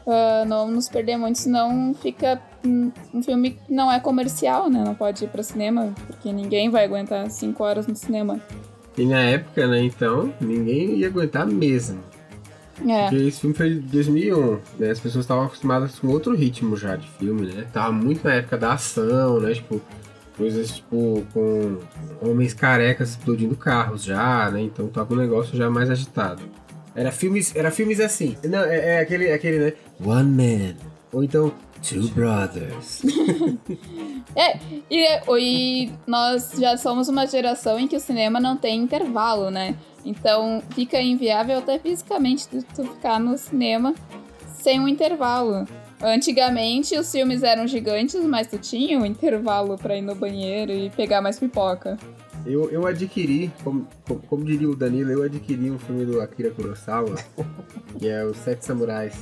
uh, 0.06 0.46
não 0.48 0.70
nos 0.70 0.90
perder 0.90 1.18
muito, 1.18 1.40
senão 1.40 1.94
fica 1.94 2.42
um, 2.66 2.92
filme 3.22 3.52
que 3.52 3.74
não 3.74 3.92
é 3.92 4.00
comercial, 4.00 4.70
né? 4.70 4.84
Não 4.84 4.96
pode 4.96 5.24
ir 5.26 5.28
para 5.28 5.44
cinema, 5.44 5.94
porque 6.08 6.32
ninguém 6.32 6.70
vai 6.70 6.86
aguentar 6.86 7.30
cinco 7.30 7.64
horas 7.64 7.88
no 7.88 7.96
cinema. 7.96 8.40
E 8.98 9.06
na 9.06 9.20
época, 9.20 9.68
né, 9.68 9.82
então, 9.84 10.34
ninguém 10.40 10.98
ia 10.98 11.08
aguentar 11.08 11.48
mesmo. 11.48 12.00
É. 12.88 13.10
Porque 13.10 13.24
esse 13.24 13.40
filme 13.42 13.56
foi 13.56 13.70
de 13.76 13.80
2001, 13.80 14.60
né? 14.80 14.90
As 14.90 15.00
pessoas 15.00 15.26
estavam 15.26 15.46
acostumadas 15.46 16.00
com 16.00 16.08
outro 16.08 16.36
ritmo 16.36 16.76
já 16.76 16.96
de 16.96 17.08
filme, 17.12 17.48
né? 17.48 17.66
Tava 17.72 17.92
muito 17.92 18.24
na 18.24 18.36
época 18.36 18.58
da 18.58 18.74
ação, 18.74 19.40
né? 19.40 19.54
Tipo, 19.54 19.82
coisas 20.36 20.78
tipo 20.78 21.24
com 21.34 21.78
homens 22.22 22.54
carecas 22.54 23.12
explodindo 23.12 23.56
carros 23.56 24.04
já, 24.04 24.50
né? 24.50 24.62
Então 24.62 24.88
tava 24.88 25.14
um 25.14 25.18
negócio 25.18 25.56
já 25.56 25.70
mais 25.70 25.90
agitado. 25.90 26.42
Era 26.96 27.12
filmes, 27.12 27.56
era 27.56 27.72
filmes 27.72 28.00
assim. 28.00 28.38
Não, 28.44 28.64
é, 28.64 28.96
é 28.96 29.00
aquele, 29.00 29.32
aquele, 29.32 29.60
né? 29.60 29.74
One 30.04 30.30
Man. 30.30 30.76
Ou 31.12 31.24
então, 31.24 31.54
Two 31.82 32.08
Brothers. 32.10 33.04
é, 34.36 34.58
e, 34.90 35.06
e 35.38 35.92
nós 36.08 36.54
já 36.58 36.78
somos 36.78 37.10
uma 37.10 37.28
geração 37.28 37.78
em 37.78 37.88
que 37.88 37.96
o 37.96 38.00
cinema 38.00 38.40
não 38.40 38.56
tem 38.56 38.80
intervalo, 38.80 39.52
né? 39.52 39.76
Então 40.06 40.64
fica 40.74 41.02
inviável 41.02 41.58
até 41.58 41.78
fisicamente 41.78 42.48
tu 42.48 42.84
ficar 42.84 43.20
no 43.20 43.38
cinema 43.38 43.94
sem 44.56 44.80
um 44.80 44.88
intervalo. 44.88 45.68
Antigamente 46.02 46.98
os 46.98 47.12
filmes 47.12 47.44
eram 47.44 47.68
gigantes, 47.68 48.22
mas 48.26 48.48
tu 48.48 48.58
tinha 48.58 48.98
um 49.00 49.06
intervalo 49.06 49.78
pra 49.78 49.96
ir 49.96 50.02
no 50.02 50.16
banheiro 50.16 50.72
e 50.72 50.90
pegar 50.90 51.22
mais 51.22 51.40
pipoca. 51.40 51.98
Eu, 52.46 52.70
eu 52.70 52.86
adquiri, 52.86 53.52
como, 53.64 53.88
como, 54.28 54.44
diria 54.44 54.70
o 54.70 54.76
Danilo, 54.76 55.12
eu 55.12 55.24
adquiri 55.24 55.72
um 55.72 55.80
filme 55.80 56.06
do 56.06 56.20
Akira 56.22 56.52
Kurosawa, 56.52 57.16
que 57.98 58.08
é 58.10 58.26
Os 58.26 58.38
Sete 58.38 58.66
Samurais. 58.66 59.16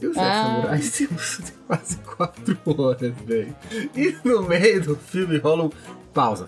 E 0.00 0.06
os 0.06 0.14
Sete 0.14 0.26
Ah. 0.26 0.44
Samurais 0.56 0.90
temos 0.92 1.40
quase 1.66 1.96
quatro 1.98 2.58
horas, 2.66 3.14
velho. 3.24 3.54
E 3.94 4.16
no 4.24 4.42
meio 4.42 4.82
do 4.82 4.96
filme 4.96 5.38
rola 5.38 5.64
um 5.64 5.70
pausa. 6.16 6.46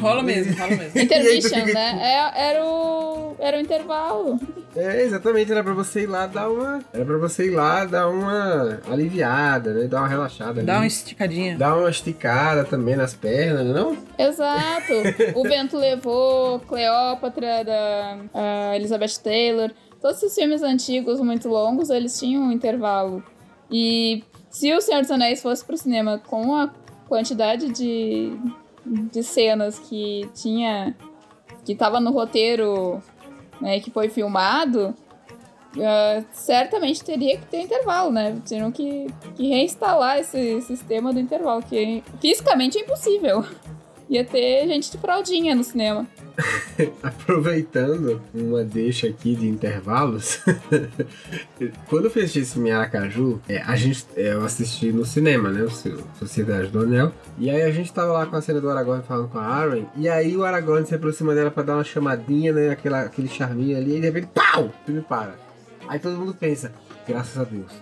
Rola 0.00 0.22
mesmo, 0.22 0.56
rola 0.56 0.76
mesmo. 0.76 0.96
Intermission, 0.98 1.66
fica, 1.66 1.74
né? 1.74 1.98
É, 2.00 2.48
era, 2.48 2.64
o, 2.64 3.36
era 3.38 3.58
o 3.58 3.60
intervalo. 3.60 4.40
É, 4.74 5.02
exatamente, 5.02 5.52
era 5.52 5.62
pra 5.62 5.74
você 5.74 6.04
ir 6.04 6.06
lá 6.06 6.26
dar 6.26 6.48
uma. 6.48 6.82
Era 6.90 7.04
pra 7.04 7.18
você 7.18 7.48
ir 7.48 7.50
lá 7.50 7.84
dar 7.84 8.08
uma 8.08 8.80
aliviada, 8.90 9.74
né? 9.74 9.86
Dar 9.86 9.98
uma 9.98 10.08
relaxada. 10.08 10.62
Dá 10.62 10.72
ali. 10.72 10.80
uma 10.80 10.86
esticadinha. 10.86 11.58
Dá 11.58 11.76
uma 11.76 11.90
esticada 11.90 12.64
também 12.64 12.96
nas 12.96 13.12
pernas, 13.12 13.66
não? 13.66 13.94
Exato. 14.18 14.92
O 15.34 15.42
Vento 15.44 15.76
Levou, 15.76 16.58
Cleópatra, 16.60 17.62
da 17.62 18.74
Elizabeth 18.74 19.18
Taylor. 19.22 19.70
Todos 20.00 20.22
esses 20.22 20.34
filmes 20.34 20.62
antigos, 20.62 21.20
muito 21.20 21.48
longos, 21.48 21.90
eles 21.90 22.18
tinham 22.18 22.44
um 22.44 22.52
intervalo. 22.52 23.22
E 23.70 24.24
se 24.48 24.72
O 24.72 24.80
Senhor 24.80 25.02
dos 25.02 25.10
Anéis 25.10 25.42
fosse 25.42 25.62
pro 25.62 25.76
cinema 25.76 26.18
com 26.26 26.54
a 26.54 26.68
quantidade 27.08 27.70
de, 27.70 28.32
de 28.84 29.22
cenas 29.22 29.78
que 29.78 30.28
tinha... 30.34 30.94
Que 31.64 31.74
tava 31.74 31.98
no 31.98 32.12
roteiro, 32.12 33.02
né, 33.60 33.80
que 33.80 33.90
foi 33.90 34.08
filmado... 34.08 34.94
ah, 35.78 36.22
certamente 36.32 37.04
teria 37.04 37.36
que 37.38 37.46
ter 37.46 37.62
intervalo, 37.62 38.10
né? 38.10 38.40
Teriam 38.46 38.70
que, 38.72 39.06
que 39.34 39.48
reinstalar 39.48 40.18
esse 40.18 40.60
sistema 40.62 41.12
do 41.12 41.20
intervalo, 41.20 41.62
que 41.62 42.02
fisicamente 42.20 42.78
é 42.78 42.82
impossível. 42.82 43.44
Ia 44.08 44.24
ter 44.24 44.66
gente 44.68 44.90
de 44.90 44.98
fraldinha 44.98 45.54
no 45.54 45.64
cinema. 45.64 46.06
Aproveitando 47.02 48.20
uma 48.34 48.62
deixa 48.62 49.06
aqui 49.06 49.34
de 49.34 49.48
intervalos, 49.48 50.40
quando 51.88 52.04
eu 52.06 52.10
fiz 52.10 52.36
esse 52.36 52.52
filme 52.52 52.70
em 52.70 52.72
Aracaju, 52.72 53.40
é, 53.48 53.62
a 53.62 53.74
gente, 53.76 54.06
é, 54.14 54.32
eu 54.34 54.44
assisti 54.44 54.92
no 54.92 55.04
cinema, 55.04 55.50
né? 55.50 55.62
O 55.62 55.70
Sociedade 56.18 56.68
do 56.68 56.80
Anel. 56.80 57.12
E 57.38 57.50
aí 57.50 57.62
a 57.62 57.70
gente 57.70 57.92
tava 57.92 58.12
lá 58.12 58.26
com 58.26 58.36
a 58.36 58.42
cena 58.42 58.60
do 58.60 58.68
Aragorn 58.68 59.02
falando 59.02 59.28
com 59.28 59.38
a 59.38 59.46
Arwen. 59.46 59.88
E 59.96 60.08
aí 60.08 60.36
o 60.36 60.44
Aragorn 60.44 60.86
se 60.86 60.94
aproxima 60.94 61.34
dela 61.34 61.50
pra 61.50 61.62
dar 61.62 61.74
uma 61.74 61.84
chamadinha, 61.84 62.52
né? 62.52 62.70
Aquela, 62.70 63.02
aquele 63.02 63.28
charminho 63.28 63.76
ali. 63.76 63.96
E 63.96 64.00
de 64.00 64.06
repente, 64.06 64.28
pau! 64.34 64.66
O 64.66 64.84
filme 64.84 65.00
para. 65.02 65.34
Aí 65.88 65.98
todo 65.98 66.18
mundo 66.18 66.34
pensa, 66.34 66.72
graças 67.06 67.38
a 67.38 67.44
Deus. 67.44 67.72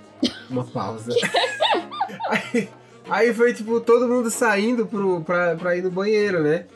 Uma 0.48 0.64
pausa. 0.64 1.12
aí, 2.28 2.68
aí 3.08 3.34
foi 3.34 3.52
tipo 3.52 3.80
todo 3.80 4.08
mundo 4.08 4.30
saindo 4.30 4.86
pro, 4.86 5.22
pra, 5.22 5.56
pra 5.56 5.76
ir 5.76 5.82
no 5.82 5.90
banheiro, 5.90 6.42
né? 6.42 6.66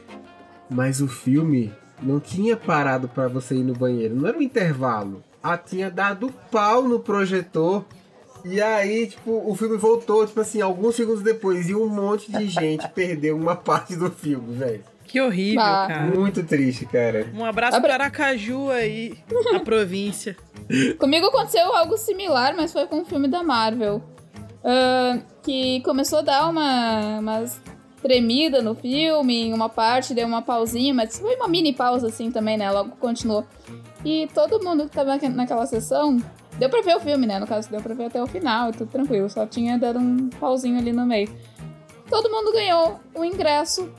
Mas 0.71 1.01
o 1.01 1.09
filme 1.09 1.73
não 2.03 2.21
tinha 2.21 2.57
parado 2.57 3.09
pra 3.09 3.27
você 3.29 3.55
ir 3.57 3.65
no 3.65 3.75
banheiro. 3.75 4.15
Não 4.15 4.29
era 4.29 4.37
um 4.39 4.43
intervalo. 4.43 5.23
Ah, 5.43 5.57
tinha 5.57 5.91
dado 5.91 6.33
pau 6.51 6.83
no 6.83 7.01
projetor. 7.01 7.85
E 8.45 8.61
aí, 8.61 9.07
tipo, 9.09 9.43
o 9.51 9.55
filme 9.57 9.77
voltou, 9.77 10.27
tipo 10.27 10.41
assim, 10.41 10.61
alguns 10.61 10.95
segundos 10.95 11.23
depois. 11.23 11.69
E 11.69 11.75
um 11.75 11.89
monte 11.89 12.31
de 12.31 12.47
gente 12.49 12.87
perdeu 12.95 13.37
uma 13.37 13.57
parte 13.57 13.97
do 13.97 14.11
filme, 14.11 14.55
velho. 14.57 14.83
Que 15.05 15.21
horrível, 15.21 15.63
Ah. 15.63 15.87
cara. 15.89 16.05
Muito 16.15 16.43
triste, 16.45 16.85
cara. 16.85 17.27
Um 17.35 17.45
abraço 17.45 17.77
Abra- 17.79 17.95
para 17.95 18.05
Aracaju 18.05 18.69
aí, 18.71 19.17
na 19.53 19.61
província. 19.61 20.37
Comigo 20.99 21.27
aconteceu 21.29 21.75
algo 21.75 21.97
similar, 21.97 22.55
mas 22.55 22.73
foi 22.73 22.87
com 22.87 23.01
um 23.01 23.05
filme 23.07 23.27
da 23.27 23.43
Marvel. 23.43 24.03
Ah, 24.63 25.19
que 25.43 25.81
começou 25.81 26.19
a 26.19 26.23
dar 26.23 26.49
uma, 26.51 27.19
umas 27.21 27.61
tremida 28.09 28.63
no 28.63 28.75
filme, 28.75 29.43
em 29.49 29.53
uma 29.53 29.69
parte 29.69 30.15
deu 30.15 30.27
uma 30.27 30.41
pausinha, 30.41 30.95
mas 30.95 31.19
foi 31.19 31.37
uma 31.37 31.47
mini 31.47 31.75
pausa 31.75 32.07
assim 32.09 32.31
também, 32.31 32.57
né? 32.57 32.71
Logo 32.71 32.93
continuou. 32.97 33.45
E 34.03 34.27
todo 34.35 34.65
mundo 34.65 34.85
que 34.85 34.91
tava 34.93 35.11
naque- 35.11 35.29
naquela 35.29 35.67
sessão, 35.67 36.17
deu 36.59 36.71
pra 36.71 36.81
ver 36.81 36.97
o 36.97 37.01
filme, 37.01 37.27
né? 37.27 37.39
No 37.39 37.47
caso, 37.47 37.69
deu 37.71 37.83
pra 37.83 37.95
ver 37.95 38.07
até 38.07 38.23
o 38.23 38.27
final, 38.27 38.73
tudo 38.73 38.91
tranquilo, 38.91 39.29
só 39.29 39.45
tinha 39.47 39.77
dado 39.79 39.99
um 39.99 40.31
pauzinho 40.31 40.79
ali 40.79 40.91
no 40.91 41.05
meio. 41.05 41.29
Todo 42.09 42.31
mundo 42.31 42.51
ganhou 42.53 42.99
um 43.15 43.23
ingresso 43.23 43.93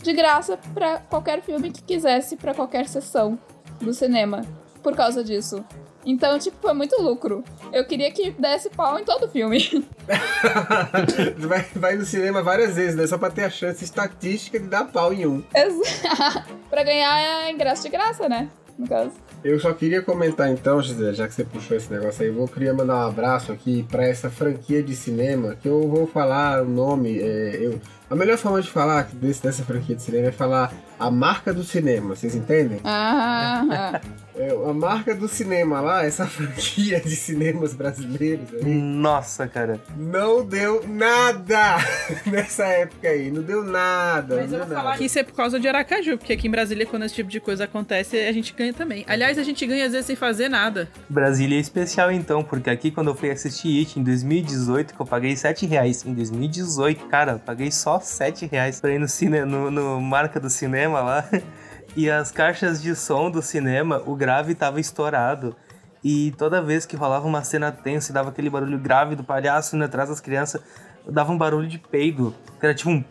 de 0.00 0.12
graça 0.12 0.56
pra 0.72 0.98
qualquer 0.98 1.42
filme 1.42 1.72
que 1.72 1.82
quisesse, 1.82 2.36
pra 2.36 2.54
qualquer 2.54 2.86
sessão 2.86 3.36
do 3.80 3.92
cinema, 3.92 4.42
por 4.80 4.94
causa 4.94 5.24
disso. 5.24 5.64
Então, 6.04 6.38
tipo, 6.38 6.56
foi 6.60 6.74
muito 6.74 7.00
lucro. 7.00 7.42
Eu 7.72 7.84
queria 7.84 8.10
que 8.10 8.30
desse 8.32 8.68
pau 8.70 8.98
em 8.98 9.04
todo 9.04 9.28
filme. 9.28 9.84
vai, 11.38 11.66
vai 11.74 11.96
no 11.96 12.04
cinema 12.04 12.42
várias 12.42 12.76
vezes, 12.76 12.94
né? 12.94 13.06
Só 13.06 13.16
pra 13.16 13.30
ter 13.30 13.44
a 13.44 13.50
chance 13.50 13.82
estatística 13.82 14.58
de 14.58 14.66
dar 14.66 14.84
pau 14.84 15.12
em 15.12 15.26
um. 15.26 15.42
Pra 16.68 16.82
ganhar 16.82 17.50
ingresso 17.50 17.82
de 17.84 17.88
graça, 17.88 18.28
né? 18.28 18.48
No 18.78 18.88
caso. 18.88 19.12
Eu 19.44 19.60
só 19.60 19.72
queria 19.72 20.02
comentar 20.02 20.50
então, 20.50 20.82
Gisele, 20.82 21.14
já 21.14 21.28
que 21.28 21.34
você 21.34 21.44
puxou 21.44 21.76
esse 21.76 21.92
negócio 21.92 22.22
aí, 22.22 22.28
eu 22.28 22.34
vou 22.34 22.48
queria 22.48 22.74
mandar 22.74 22.96
um 22.96 23.08
abraço 23.08 23.52
aqui 23.52 23.86
pra 23.88 24.04
essa 24.04 24.30
franquia 24.30 24.82
de 24.82 24.96
cinema, 24.96 25.54
que 25.54 25.68
eu 25.68 25.86
vou 25.86 26.06
falar 26.06 26.62
o 26.62 26.68
nome. 26.68 27.18
é, 27.20 27.58
eu, 27.60 27.78
a 28.08 28.16
melhor 28.16 28.38
forma 28.38 28.60
de 28.60 28.70
falar 28.70 29.08
desse, 29.12 29.42
dessa 29.42 29.62
franquia 29.62 29.94
de 29.94 30.02
cinema 30.02 30.28
é 30.28 30.32
falar 30.32 30.72
a 30.98 31.10
marca 31.10 31.52
do 31.52 31.64
cinema, 31.64 32.14
vocês 32.14 32.34
entendem? 32.34 32.80
Ah, 32.84 33.64
ah. 33.70 34.00
É, 34.36 34.50
a 34.50 34.72
marca 34.74 35.14
do 35.14 35.28
cinema 35.28 35.80
lá, 35.80 36.04
essa 36.04 36.26
franquia 36.26 37.00
de 37.00 37.14
cinemas 37.14 37.72
brasileiros 37.72 38.52
aí, 38.52 38.64
Nossa, 38.64 39.46
cara. 39.46 39.78
não 39.96 40.44
deu 40.44 40.84
nada 40.88 41.76
nessa 42.26 42.64
época 42.64 43.08
aí, 43.08 43.30
não 43.30 43.42
deu 43.42 43.62
nada. 43.62 44.34
Mas 44.34 44.50
não 44.50 44.58
eu 44.58 44.64
deu 44.64 44.66
vou 44.66 44.76
falar 44.76 44.84
nada. 44.86 44.98
que 44.98 45.04
isso 45.04 45.20
é 45.20 45.22
por 45.22 45.34
causa 45.34 45.60
de 45.60 45.68
Aracaju, 45.68 46.18
porque 46.18 46.32
aqui 46.32 46.48
em 46.48 46.50
Brasília, 46.50 46.84
quando 46.84 47.04
esse 47.04 47.14
tipo 47.14 47.30
de 47.30 47.38
coisa 47.38 47.62
acontece, 47.62 48.16
a 48.18 48.32
gente 48.32 48.52
ganha 48.52 48.72
também. 48.74 49.04
Aliás, 49.06 49.38
a 49.38 49.42
gente 49.44 49.64
ganha 49.64 49.86
às 49.86 49.92
vezes 49.92 50.06
sem 50.06 50.16
fazer 50.16 50.48
nada. 50.48 50.88
Brasília 51.08 51.56
é 51.56 51.60
especial 51.60 52.10
então, 52.10 52.42
porque 52.42 52.68
aqui 52.70 52.90
quando 52.90 53.10
eu 53.10 53.14
fui 53.14 53.30
assistir 53.30 53.78
It 53.78 54.00
em 54.00 54.02
2018, 54.02 54.94
que 54.94 55.00
eu 55.00 55.06
paguei 55.06 55.36
7 55.36 55.64
reais. 55.64 56.04
Em 56.04 56.12
2018, 56.12 57.06
cara, 57.06 57.32
eu 57.32 57.38
paguei 57.38 57.70
só 57.70 58.00
7 58.00 58.46
reais 58.46 58.80
pra 58.80 58.90
ir 58.90 58.98
no, 58.98 59.06
cine, 59.06 59.44
no, 59.44 59.70
no 59.70 60.00
marca 60.00 60.40
do 60.40 60.50
cinema 60.50 60.83
lá. 60.92 61.24
E 61.96 62.10
as 62.10 62.32
caixas 62.32 62.82
de 62.82 62.96
som 62.96 63.30
do 63.30 63.40
cinema, 63.40 64.02
o 64.04 64.16
grave 64.16 64.52
tava 64.52 64.80
estourado. 64.80 65.54
E 66.02 66.32
toda 66.36 66.60
vez 66.60 66.84
que 66.84 66.96
rolava 66.96 67.24
uma 67.24 67.44
cena 67.44 67.70
tensa 67.70 68.10
e 68.10 68.14
dava 68.14 68.30
aquele 68.30 68.50
barulho 68.50 68.76
grave 68.80 69.14
do 69.14 69.22
palhaço 69.22 69.76
indo 69.76 69.84
atrás 69.84 70.08
das 70.08 70.20
crianças, 70.20 70.60
dava 71.08 71.30
um 71.30 71.38
barulho 71.38 71.68
de 71.68 71.78
peido. 71.78 72.34
Que 72.58 72.66
era 72.66 72.74
tipo 72.74 72.90
um. 72.90 73.04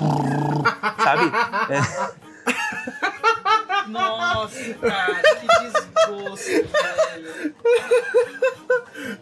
Sabe? 1.02 1.32
É, 1.72 3.13
Nossa, 3.88 4.74
cara, 4.76 5.22
que 5.40 5.48
desgosto, 5.48 6.50
velho. 6.50 7.56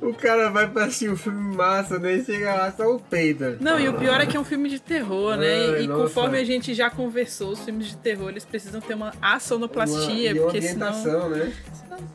O 0.01 0.13
cara 0.13 0.49
vai 0.49 0.67
pra 0.69 0.85
assistir 0.85 1.09
um 1.09 1.15
filme 1.17 1.55
massa, 1.55 1.97
né? 1.99 2.15
E 2.15 2.25
chega 2.25 2.53
lá 2.53 2.71
só 2.71 2.95
o 2.95 2.99
peido. 2.99 3.57
Não, 3.59 3.79
e 3.79 3.87
o 3.87 3.93
pior 3.93 4.19
é 4.21 4.25
que 4.25 4.37
é 4.37 4.39
um 4.39 4.43
filme 4.43 4.69
de 4.69 4.79
terror, 4.79 5.37
né? 5.37 5.47
Ai, 5.75 5.83
e 5.83 5.87
nossa. 5.87 6.03
conforme 6.03 6.37
a 6.37 6.43
gente 6.43 6.73
já 6.73 6.89
conversou, 6.89 7.51
os 7.51 7.59
filmes 7.63 7.87
de 7.87 7.97
terror, 7.97 8.29
eles 8.29 8.45
precisam 8.45 8.81
ter 8.81 8.93
uma 8.93 9.13
assonoplastia, 9.21 10.31
Uma- 10.31 10.37
e 10.37 10.39
porque 10.39 10.61
senão, 10.61 10.87
orientação, 10.87 11.29
né? 11.29 11.53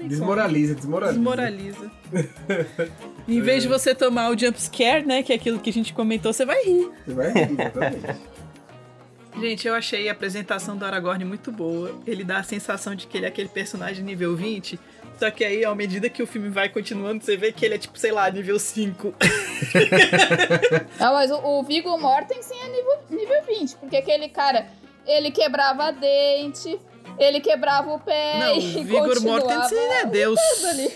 Desmoraliza, 0.00 0.74
desmoraliza. 0.74 1.18
Desmoraliza. 1.18 1.90
em 3.28 3.40
vez 3.40 3.62
de 3.62 3.68
você 3.68 3.94
tomar 3.94 4.30
o 4.30 4.38
jump 4.38 4.60
scare, 4.60 5.04
né, 5.06 5.22
que 5.22 5.32
é 5.32 5.36
aquilo 5.36 5.58
que 5.58 5.70
a 5.70 5.72
gente 5.72 5.92
comentou, 5.92 6.32
você 6.32 6.44
vai 6.44 6.62
rir. 6.62 6.90
Você 7.06 7.14
vai 7.14 7.32
rir, 7.32 7.52
exatamente. 7.52 8.35
Gente, 9.38 9.68
eu 9.68 9.74
achei 9.74 10.08
a 10.08 10.12
apresentação 10.12 10.76
do 10.76 10.84
Aragorn 10.84 11.24
muito 11.24 11.52
boa. 11.52 11.94
Ele 12.06 12.24
dá 12.24 12.38
a 12.38 12.42
sensação 12.42 12.94
de 12.94 13.06
que 13.06 13.16
ele 13.18 13.26
é 13.26 13.28
aquele 13.28 13.48
personagem 13.48 14.02
nível 14.02 14.34
20. 14.34 14.78
Só 15.18 15.30
que 15.30 15.44
aí, 15.44 15.64
à 15.64 15.74
medida 15.74 16.08
que 16.08 16.22
o 16.22 16.26
filme 16.26 16.48
vai 16.48 16.68
continuando, 16.68 17.24
você 17.24 17.36
vê 17.36 17.52
que 17.52 17.64
ele 17.64 17.74
é 17.74 17.78
tipo, 17.78 17.98
sei 17.98 18.12
lá, 18.12 18.30
nível 18.30 18.58
5. 18.58 19.14
Não, 20.98 21.12
mas 21.14 21.30
o, 21.30 21.36
o 21.36 21.62
Viggo 21.62 21.98
Mortensen 21.98 22.58
é 22.60 22.68
nível, 22.68 22.98
nível 23.10 23.42
20, 23.46 23.76
porque 23.76 23.96
aquele 23.96 24.28
cara, 24.28 24.66
ele 25.06 25.30
quebrava 25.30 25.90
dente, 25.90 26.78
ele 27.18 27.40
quebrava 27.40 27.92
o 27.94 28.00
pé 28.00 28.38
Não, 28.40 28.56
e 28.60 28.76
o 28.76 28.84
Vigor 28.84 29.08
continuava 29.08 29.40
Mortensen 29.46 29.78
é 29.78 30.06
Deus. 30.06 30.38
ali. 30.64 30.92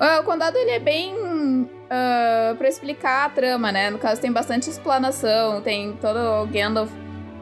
Ah, 0.00 0.20
O 0.20 0.24
Condado 0.24 0.56
ele 0.56 0.70
é 0.70 0.78
bem 0.78 1.16
ah, 1.90 2.54
pra 2.56 2.68
explicar 2.68 3.26
a 3.26 3.28
trama, 3.30 3.72
né? 3.72 3.90
No 3.90 3.98
caso 3.98 4.20
tem 4.20 4.32
bastante 4.32 4.68
explanação, 4.68 5.60
tem 5.62 5.92
todo 5.94 6.18
o 6.42 6.46
Gandalf 6.46 6.90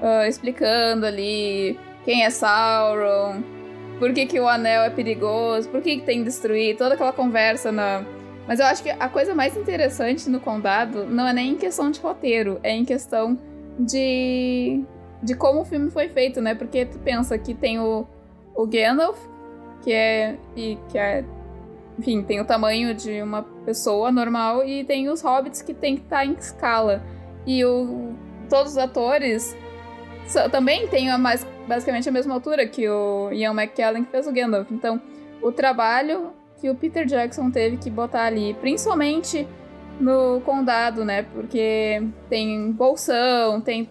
ah, 0.03 0.29
explicando 0.29 1.07
ali 1.07 1.79
quem 2.05 2.25
é 2.25 2.31
Sauron, 2.31 3.43
por 3.99 4.13
que, 4.13 4.27
que 4.27 4.39
o 4.39 4.49
anel 4.49 4.83
é 4.83 4.91
perigoso, 4.91 5.69
por 5.69 5.81
que, 5.81 5.97
que 5.97 6.05
tem 6.05 6.19
que 6.19 6.25
destruir, 6.25 6.77
toda 6.77 6.95
aquela 6.95 7.13
conversa 7.13 7.73
na. 7.73 8.05
Mas 8.47 8.61
eu 8.61 8.67
acho 8.67 8.83
que 8.83 8.91
a 8.91 9.09
coisa 9.09 9.35
mais 9.35 9.57
interessante 9.57 10.31
no 10.31 10.39
condado 10.39 11.05
não 11.07 11.27
é 11.27 11.33
nem 11.33 11.53
em 11.53 11.57
questão 11.57 11.91
de 11.91 11.99
roteiro, 11.99 12.61
é 12.63 12.71
em 12.71 12.85
questão 12.85 13.37
de. 13.79 14.85
de 15.23 15.35
como 15.35 15.63
o 15.63 15.65
filme 15.65 15.91
foi 15.91 16.09
feito, 16.09 16.41
né? 16.41 16.55
Porque 16.55 16.85
tu 16.85 16.99
pensa 16.99 17.37
que 17.39 17.55
tem 17.55 17.81
o, 17.81 18.07
o 18.55 18.67
Gandalf, 18.67 19.19
que 19.83 19.93
é, 19.93 20.37
e, 20.55 20.79
que 20.91 20.99
é 20.99 21.25
enfim, 21.99 22.23
tem 22.23 22.41
o 22.41 22.45
tamanho 22.45 22.95
de 22.95 23.23
uma 23.23 23.43
pessoa 23.65 24.13
normal 24.13 24.65
e 24.65 24.85
tem 24.85 25.09
os 25.09 25.23
hobbits 25.23 25.63
que 25.63 25.73
tem 25.73 25.97
que 25.97 26.03
estar 26.03 26.19
tá 26.19 26.27
em 26.27 26.33
escala. 26.35 27.03
E 27.47 27.65
o, 27.65 28.15
todos 28.49 28.73
os 28.73 28.79
atores 28.79 29.57
também 30.51 30.89
têm 30.89 31.11
a 31.11 31.17
mais, 31.17 31.47
basicamente 31.67 32.09
a 32.09 32.13
mesma 32.13 32.35
altura 32.35 32.67
que 32.67 32.89
o 32.89 33.31
Ian 33.33 33.53
McKellen 33.53 34.05
que 34.05 34.11
fez 34.11 34.27
o 34.27 34.33
Gandalf. 34.33 34.71
Então, 34.71 35.01
o 35.41 35.53
trabalho 35.53 36.33
que 36.61 36.69
o 36.69 36.75
Peter 36.75 37.07
Jackson 37.07 37.51
teve 37.51 37.77
que 37.77 37.91
botar 37.91 38.25
ali, 38.25 38.55
principalmente 38.55 39.47
no 40.01 40.41
condado, 40.43 41.05
né? 41.05 41.23
Porque 41.23 42.03
tem 42.29 42.73
bolsão, 42.73 43.61
tem. 43.61 43.89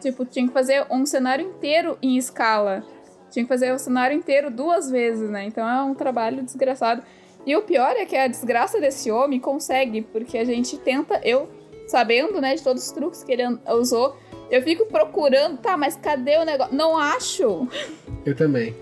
Tipo, 0.00 0.24
tinha 0.24 0.46
que 0.46 0.52
fazer 0.52 0.84
um 0.90 1.06
cenário 1.06 1.46
inteiro 1.46 1.96
em 2.02 2.16
escala. 2.16 2.82
Tinha 3.30 3.44
que 3.44 3.48
fazer 3.48 3.72
o 3.72 3.78
cenário 3.78 4.16
inteiro 4.16 4.50
duas 4.50 4.90
vezes, 4.90 5.30
né? 5.30 5.44
Então 5.44 5.68
é 5.68 5.82
um 5.82 5.94
trabalho 5.94 6.42
desgraçado. 6.42 7.02
E 7.46 7.56
o 7.56 7.62
pior 7.62 7.96
é 7.96 8.04
que 8.06 8.16
a 8.16 8.28
desgraça 8.28 8.80
desse 8.80 9.10
homem 9.10 9.40
consegue, 9.40 10.02
porque 10.02 10.38
a 10.38 10.44
gente 10.44 10.78
tenta, 10.78 11.20
eu 11.24 11.48
sabendo, 11.86 12.40
né, 12.40 12.54
de 12.54 12.62
todos 12.62 12.86
os 12.86 12.92
truques 12.92 13.24
que 13.24 13.32
ele 13.32 13.42
usou, 13.68 14.16
eu 14.50 14.62
fico 14.62 14.86
procurando, 14.86 15.58
tá, 15.58 15.76
mas 15.76 15.96
cadê 15.96 16.36
o 16.38 16.44
negócio? 16.44 16.74
Não 16.74 16.96
acho. 16.96 17.66
Eu 18.24 18.36
também. 18.36 18.74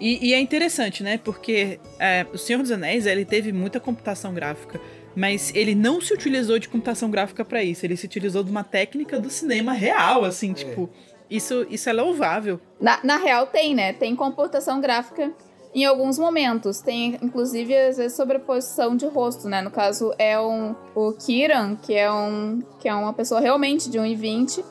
E, 0.00 0.28
e 0.28 0.34
é 0.34 0.40
interessante, 0.40 1.02
né? 1.02 1.18
Porque 1.18 1.78
é, 1.98 2.26
o 2.32 2.38
Senhor 2.38 2.60
dos 2.60 2.70
Anéis, 2.70 3.06
ele 3.06 3.24
teve 3.24 3.52
muita 3.52 3.78
computação 3.78 4.34
gráfica, 4.34 4.80
mas 5.14 5.52
ele 5.54 5.74
não 5.74 6.00
se 6.00 6.12
utilizou 6.12 6.58
de 6.58 6.68
computação 6.68 7.10
gráfica 7.10 7.44
para 7.44 7.62
isso. 7.62 7.86
Ele 7.86 7.96
se 7.96 8.06
utilizou 8.06 8.42
de 8.42 8.50
uma 8.50 8.64
técnica 8.64 9.20
do 9.20 9.30
cinema 9.30 9.72
real, 9.72 10.24
assim, 10.24 10.50
é. 10.52 10.54
tipo. 10.54 10.90
Isso, 11.30 11.66
isso 11.70 11.88
é 11.88 11.92
louvável. 11.92 12.60
Na, 12.78 13.00
na 13.02 13.16
real, 13.16 13.46
tem, 13.46 13.74
né? 13.74 13.92
Tem 13.94 14.14
computação 14.14 14.80
gráfica 14.80 15.32
em 15.74 15.84
alguns 15.84 16.18
momentos. 16.18 16.80
Tem, 16.80 17.18
inclusive, 17.20 17.76
às 17.76 17.96
vezes, 17.96 18.14
sobreposição 18.14 18.96
de 18.96 19.06
rosto, 19.06 19.48
né? 19.48 19.60
No 19.60 19.70
caso, 19.70 20.14
é 20.18 20.38
um, 20.38 20.74
o 20.94 21.12
Kiran, 21.12 21.76
que 21.76 21.94
é, 21.94 22.10
um, 22.10 22.62
que 22.78 22.88
é 22.88 22.94
uma 22.94 23.12
pessoa 23.12 23.40
realmente 23.40 23.90
de 23.90 23.98
1,20, 23.98 24.64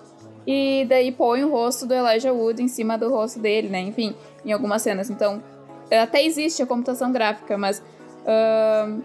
e 0.48 0.86
daí 0.88 1.12
põe 1.12 1.43
o 1.43 1.50
rosto 1.50 1.86
do 1.86 1.93
Elijah 1.93 2.33
Wood 2.33 2.62
em 2.62 2.67
cima 2.67 2.98
do 2.98 3.10
rosto 3.10 3.39
dele, 3.39 3.69
né? 3.69 3.81
Enfim, 3.81 4.15
em 4.45 4.51
algumas 4.51 4.81
cenas. 4.81 5.10
Então, 5.10 5.43
até 5.91 6.24
existe 6.24 6.62
a 6.62 6.65
computação 6.65 7.12
gráfica, 7.12 7.57
mas 7.57 7.79
uh, 7.79 9.03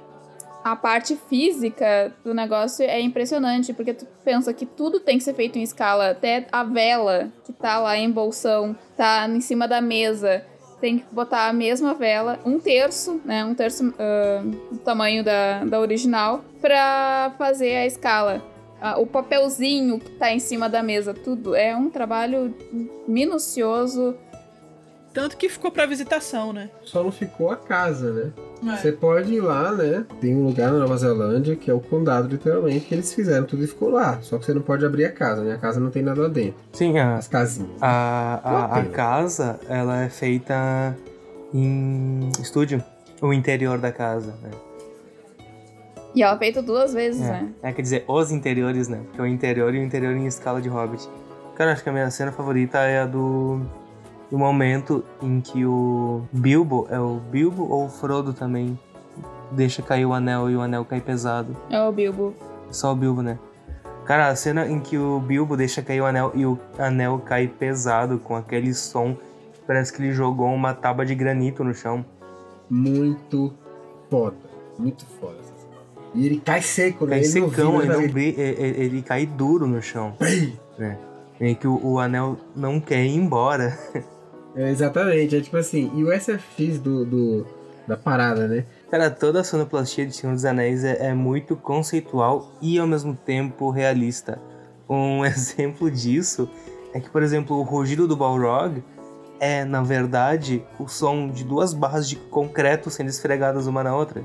a 0.64 0.76
parte 0.76 1.16
física 1.28 2.12
do 2.24 2.34
negócio 2.34 2.84
é 2.84 3.00
impressionante, 3.00 3.72
porque 3.72 3.94
tu 3.94 4.06
pensa 4.24 4.52
que 4.52 4.66
tudo 4.66 5.00
tem 5.00 5.18
que 5.18 5.24
ser 5.24 5.34
feito 5.34 5.58
em 5.58 5.62
escala, 5.62 6.10
até 6.10 6.46
a 6.50 6.64
vela 6.64 7.32
que 7.44 7.52
tá 7.52 7.78
lá 7.78 7.96
em 7.96 8.10
bolsão, 8.10 8.76
tá 8.96 9.28
em 9.28 9.40
cima 9.40 9.68
da 9.68 9.80
mesa 9.80 10.44
tem 10.80 10.98
que 10.98 11.04
botar 11.12 11.48
a 11.48 11.52
mesma 11.52 11.94
vela, 11.94 12.38
um 12.44 12.58
terço, 12.58 13.20
né? 13.24 13.44
Um 13.44 13.54
terço 13.54 13.88
uh, 13.88 14.72
do 14.72 14.78
tamanho 14.78 15.24
da, 15.24 15.64
da 15.64 15.80
original, 15.80 16.44
para 16.60 17.32
fazer 17.36 17.76
a 17.76 17.86
escala. 17.86 18.42
Uh, 18.80 19.02
o 19.02 19.06
papelzinho 19.06 19.98
que 19.98 20.10
tá 20.12 20.32
em 20.32 20.38
cima 20.38 20.68
da 20.68 20.82
mesa, 20.82 21.12
tudo. 21.12 21.54
É 21.54 21.74
um 21.76 21.90
trabalho 21.90 22.54
minucioso. 23.06 24.14
Tanto 25.18 25.36
que 25.36 25.48
ficou 25.48 25.72
para 25.72 25.84
visitação, 25.84 26.52
né? 26.52 26.70
Só 26.84 27.02
não 27.02 27.10
ficou 27.10 27.50
a 27.50 27.56
casa, 27.56 28.12
né? 28.12 28.30
É. 28.72 28.76
Você 28.76 28.92
pode 28.92 29.34
ir 29.34 29.40
lá, 29.40 29.72
né? 29.72 30.06
Tem 30.20 30.32
um 30.32 30.44
lugar 30.44 30.70
na 30.70 30.78
Nova 30.78 30.96
Zelândia 30.96 31.56
que 31.56 31.68
é 31.68 31.74
o 31.74 31.80
condado, 31.80 32.28
literalmente, 32.28 32.86
que 32.86 32.94
eles 32.94 33.12
fizeram 33.12 33.44
tudo 33.44 33.64
e 33.64 33.66
ficou 33.66 33.90
lá. 33.90 34.20
Só 34.22 34.38
que 34.38 34.44
você 34.44 34.54
não 34.54 34.62
pode 34.62 34.86
abrir 34.86 35.06
a 35.06 35.10
casa, 35.10 35.42
né? 35.42 35.54
A 35.54 35.58
casa 35.58 35.80
não 35.80 35.90
tem 35.90 36.04
nada 36.04 36.22
lá 36.22 36.28
dentro. 36.28 36.54
Sim, 36.72 36.96
a, 37.00 37.16
as 37.16 37.26
casinhas. 37.26 37.82
A, 37.82 38.40
a, 38.44 38.78
a 38.78 38.84
casa, 38.84 39.58
ela 39.68 40.02
é 40.02 40.08
feita 40.08 40.96
em 41.52 42.30
estúdio. 42.40 42.80
O 43.20 43.32
interior 43.32 43.78
da 43.78 43.90
casa, 43.90 44.32
né? 44.40 44.50
E 46.14 46.22
ela 46.22 46.36
é 46.36 46.38
feita 46.38 46.62
duas 46.62 46.94
vezes, 46.94 47.22
é. 47.22 47.32
né? 47.32 47.48
É, 47.60 47.72
quer 47.72 47.82
dizer, 47.82 48.04
os 48.06 48.30
interiores, 48.30 48.86
né? 48.86 49.00
Que 49.14 49.20
é 49.20 49.24
o 49.24 49.26
interior 49.26 49.74
e 49.74 49.80
o 49.80 49.82
interior 49.82 50.14
em 50.14 50.28
escala 50.28 50.62
de 50.62 50.68
Hobbit. 50.68 51.08
Cara, 51.56 51.72
acho 51.72 51.82
que 51.82 51.88
a 51.88 51.92
minha 51.92 52.08
cena 52.08 52.30
favorita 52.30 52.78
é 52.78 53.00
a 53.00 53.06
do 53.06 53.60
o 54.30 54.38
momento 54.38 55.04
em 55.22 55.40
que 55.40 55.64
o 55.64 56.22
Bilbo, 56.32 56.86
é 56.90 57.00
o 57.00 57.16
Bilbo 57.16 57.66
ou 57.70 57.86
o 57.86 57.88
Frodo 57.88 58.32
também, 58.32 58.78
deixa 59.50 59.82
cair 59.82 60.04
o 60.04 60.12
anel 60.12 60.50
e 60.50 60.56
o 60.56 60.60
anel 60.60 60.84
cai 60.84 61.00
pesado. 61.00 61.56
É 61.70 61.80
o 61.82 61.90
Bilbo. 61.90 62.34
Só 62.70 62.92
o 62.92 62.96
Bilbo, 62.96 63.22
né? 63.22 63.38
Cara, 64.04 64.28
a 64.28 64.36
cena 64.36 64.66
em 64.66 64.80
que 64.80 64.96
o 64.96 65.20
Bilbo 65.20 65.56
deixa 65.56 65.82
cair 65.82 66.00
o 66.00 66.06
anel 66.06 66.32
e 66.34 66.44
o 66.44 66.58
anel 66.78 67.18
cai 67.18 67.46
pesado 67.46 68.18
com 68.18 68.36
aquele 68.36 68.72
som, 68.74 69.16
parece 69.66 69.92
que 69.92 70.02
ele 70.02 70.12
jogou 70.12 70.48
uma 70.48 70.74
tábua 70.74 71.04
de 71.04 71.14
granito 71.14 71.62
no 71.64 71.74
chão. 71.74 72.04
Muito 72.70 73.52
foda, 74.10 74.36
muito 74.78 75.04
foda. 75.20 75.36
E 76.14 76.26
ele 76.26 76.40
cai 76.40 76.62
seco, 76.62 77.04
né? 77.04 77.10
Cai 77.10 77.18
ele 77.18 77.28
secão, 77.28 77.82
ele, 77.82 77.92
não, 77.92 78.00
ele, 78.00 78.34
ele, 78.38 78.82
ele, 78.82 79.02
cai 79.02 79.26
duro 79.26 79.66
no 79.66 79.80
chão. 79.82 80.14
né? 80.78 80.98
E 81.40 81.54
que 81.54 81.68
o, 81.68 81.78
o 81.84 81.98
anel 81.98 82.36
não 82.56 82.80
quer 82.80 83.04
ir 83.04 83.14
embora. 83.14 83.78
É, 84.56 84.70
exatamente, 84.70 85.36
é 85.36 85.40
tipo 85.40 85.56
assim, 85.56 85.90
e 85.94 86.04
o 86.04 86.12
SFX 86.12 86.78
do, 86.78 87.04
do, 87.04 87.46
da 87.86 87.96
parada, 87.96 88.48
né? 88.48 88.64
Cara, 88.90 89.10
toda 89.10 89.40
a 89.40 89.44
sonoplastia 89.44 90.06
de 90.06 90.14
Senhor 90.14 90.32
dos 90.32 90.44
Anéis 90.44 90.84
é, 90.84 91.08
é 91.08 91.14
muito 91.14 91.56
conceitual 91.56 92.52
e 92.60 92.78
ao 92.78 92.86
mesmo 92.86 93.14
tempo 93.14 93.70
realista. 93.70 94.40
Um 94.88 95.24
exemplo 95.26 95.90
disso 95.90 96.48
é 96.94 97.00
que, 97.00 97.10
por 97.10 97.22
exemplo, 97.22 97.56
o 97.56 97.62
rugido 97.62 98.08
do 98.08 98.16
Balrog 98.16 98.82
é, 99.40 99.64
na 99.64 99.82
verdade, 99.82 100.64
o 100.78 100.88
som 100.88 101.28
de 101.28 101.44
duas 101.44 101.72
barras 101.72 102.08
de 102.08 102.16
concreto 102.16 102.90
sendo 102.90 103.08
esfregadas 103.08 103.66
uma 103.66 103.84
na 103.84 103.94
outra. 103.94 104.22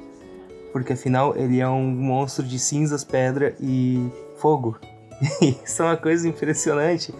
Porque 0.71 0.93
afinal 0.93 1.36
ele 1.38 1.59
é 1.59 1.67
um 1.67 1.86
monstro 1.86 2.43
de 2.43 2.57
cinzas, 2.57 3.03
pedra 3.03 3.55
e 3.59 4.09
fogo. 4.38 4.77
Isso 5.63 5.82
é 5.82 5.86
uma 5.86 5.97
coisa 5.97 6.28
impressionante. 6.28 7.13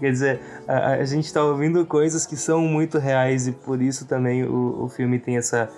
Quer 0.00 0.10
dizer, 0.10 0.40
a, 0.66 0.94
a 0.94 1.04
gente 1.04 1.24
está 1.24 1.42
ouvindo 1.42 1.84
coisas 1.86 2.26
que 2.26 2.36
são 2.36 2.60
muito 2.60 2.98
reais 2.98 3.48
e 3.48 3.52
por 3.52 3.80
isso 3.82 4.06
também 4.06 4.44
o, 4.44 4.84
o 4.84 4.88
filme 4.88 5.18
tem 5.18 5.36
essa, 5.36 5.68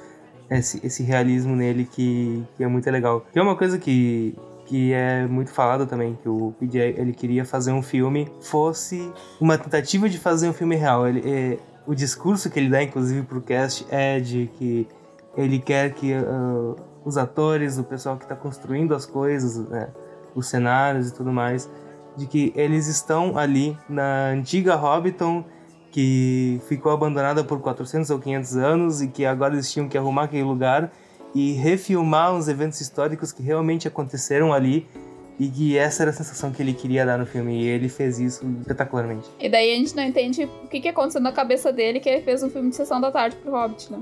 esse, 0.50 0.84
esse 0.84 1.02
realismo 1.02 1.54
nele 1.54 1.84
que, 1.84 2.44
que 2.56 2.64
é 2.64 2.66
muito 2.66 2.90
legal. 2.90 3.24
E 3.34 3.38
é 3.38 3.42
uma 3.42 3.56
coisa 3.56 3.78
que, 3.78 4.36
que 4.66 4.92
é 4.92 5.26
muito 5.26 5.50
falado 5.50 5.86
também, 5.86 6.18
que 6.22 6.28
o 6.28 6.54
PJ 6.58 6.94
ele 6.98 7.12
queria 7.12 7.44
fazer 7.44 7.72
um 7.72 7.82
filme 7.82 8.30
fosse 8.40 9.12
uma 9.40 9.56
tentativa 9.56 10.08
de 10.08 10.18
fazer 10.18 10.48
um 10.48 10.52
filme 10.52 10.76
real. 10.76 11.08
Ele, 11.08 11.22
é, 11.24 11.58
o 11.86 11.94
discurso 11.94 12.50
que 12.50 12.58
ele 12.58 12.68
dá, 12.68 12.82
inclusive, 12.82 13.22
pro 13.22 13.40
cast 13.40 13.86
é 13.90 14.20
de 14.20 14.50
que 14.58 14.86
ele 15.36 15.58
quer 15.58 15.92
que 15.92 16.12
uh, 16.12 16.76
os 17.04 17.16
atores, 17.16 17.78
o 17.78 17.84
pessoal 17.84 18.16
que 18.16 18.24
está 18.24 18.36
construindo 18.36 18.94
as 18.94 19.06
coisas, 19.06 19.56
né, 19.68 19.88
os 20.34 20.46
cenários 20.48 21.08
e 21.08 21.14
tudo 21.14 21.32
mais, 21.32 21.68
de 22.16 22.26
que 22.26 22.52
eles 22.56 22.86
estão 22.86 23.36
ali 23.38 23.76
na 23.88 24.28
antiga 24.28 24.76
Hobbiton, 24.76 25.44
que 25.90 26.60
ficou 26.68 26.92
abandonada 26.92 27.42
por 27.42 27.60
400 27.60 28.10
ou 28.10 28.18
500 28.18 28.56
anos 28.56 29.02
e 29.02 29.08
que 29.08 29.24
agora 29.24 29.54
eles 29.54 29.70
tinham 29.72 29.88
que 29.88 29.98
arrumar 29.98 30.24
aquele 30.24 30.44
lugar 30.44 30.92
e 31.34 31.52
refilmar 31.52 32.34
os 32.34 32.48
eventos 32.48 32.80
históricos 32.80 33.32
que 33.32 33.42
realmente 33.42 33.86
aconteceram 33.86 34.52
ali 34.52 34.86
e 35.38 35.48
que 35.48 35.78
essa 35.78 36.02
era 36.02 36.10
a 36.10 36.12
sensação 36.12 36.52
que 36.52 36.62
ele 36.62 36.74
queria 36.74 37.06
dar 37.06 37.18
no 37.18 37.24
filme 37.24 37.62
e 37.62 37.66
ele 37.66 37.88
fez 37.88 38.18
isso 38.18 38.44
espetacularmente. 38.60 39.26
E 39.40 39.48
daí 39.48 39.72
a 39.72 39.76
gente 39.76 39.96
não 39.96 40.02
entende 40.02 40.44
o 40.44 40.68
que, 40.68 40.80
que 40.80 40.88
aconteceu 40.88 41.20
na 41.20 41.32
cabeça 41.32 41.72
dele 41.72 41.98
que 41.98 42.08
ele 42.08 42.22
fez 42.22 42.42
um 42.42 42.50
filme 42.50 42.68
de 42.68 42.76
sessão 42.76 43.00
da 43.00 43.10
tarde 43.10 43.36
pro 43.36 43.50
Hobbit, 43.50 43.90
né? 43.90 44.00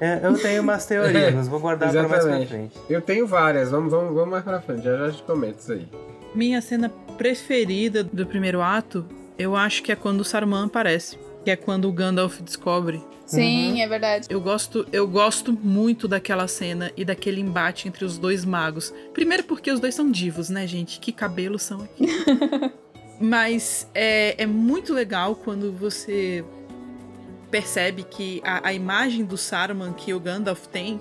É, 0.00 0.20
eu 0.22 0.34
tenho 0.38 0.62
umas 0.62 0.86
teorias, 0.86 1.34
mas 1.36 1.46
vou 1.48 1.60
guardar 1.60 1.92
pra 1.92 2.08
mais 2.08 2.24
pra 2.24 2.46
frente. 2.46 2.72
Eu 2.88 3.02
tenho 3.02 3.26
várias, 3.26 3.70
vamos, 3.70 3.92
vamos, 3.92 4.14
vamos 4.14 4.30
mais 4.30 4.42
pra 4.42 4.60
frente, 4.60 4.82
já 4.82 4.96
já 4.96 5.12
te 5.12 5.22
comento 5.22 5.58
isso 5.58 5.72
aí. 5.72 5.86
Minha 6.34 6.62
cena 6.62 6.88
preferida 7.18 8.02
do 8.02 8.26
primeiro 8.26 8.62
ato, 8.62 9.04
eu 9.38 9.54
acho 9.54 9.82
que 9.82 9.92
é 9.92 9.96
quando 9.96 10.20
o 10.20 10.24
Saruman 10.24 10.66
aparece. 10.66 11.18
Que 11.44 11.50
é 11.50 11.56
quando 11.56 11.88
o 11.88 11.92
Gandalf 11.92 12.40
descobre. 12.40 13.02
Sim, 13.24 13.72
uhum. 13.72 13.80
é 13.80 13.88
verdade. 13.88 14.26
Eu 14.28 14.40
gosto, 14.40 14.86
eu 14.92 15.06
gosto 15.06 15.52
muito 15.52 16.08
daquela 16.08 16.48
cena 16.48 16.92
e 16.96 17.04
daquele 17.04 17.40
embate 17.40 17.88
entre 17.88 18.04
os 18.04 18.18
dois 18.18 18.44
magos. 18.44 18.92
Primeiro 19.14 19.44
porque 19.44 19.70
os 19.70 19.80
dois 19.80 19.94
são 19.94 20.10
divos, 20.10 20.50
né, 20.50 20.66
gente? 20.66 20.98
Que 20.98 21.12
cabelos 21.12 21.62
são 21.62 21.82
aqui. 21.82 22.06
Mas 23.20 23.86
é, 23.94 24.42
é 24.42 24.46
muito 24.46 24.92
legal 24.92 25.36
quando 25.36 25.72
você 25.72 26.44
percebe 27.50 28.02
que 28.04 28.40
a, 28.44 28.68
a 28.68 28.72
imagem 28.72 29.24
do 29.24 29.36
Saruman 29.36 29.92
que 29.92 30.14
o 30.14 30.20
Gandalf 30.20 30.66
tem 30.66 31.00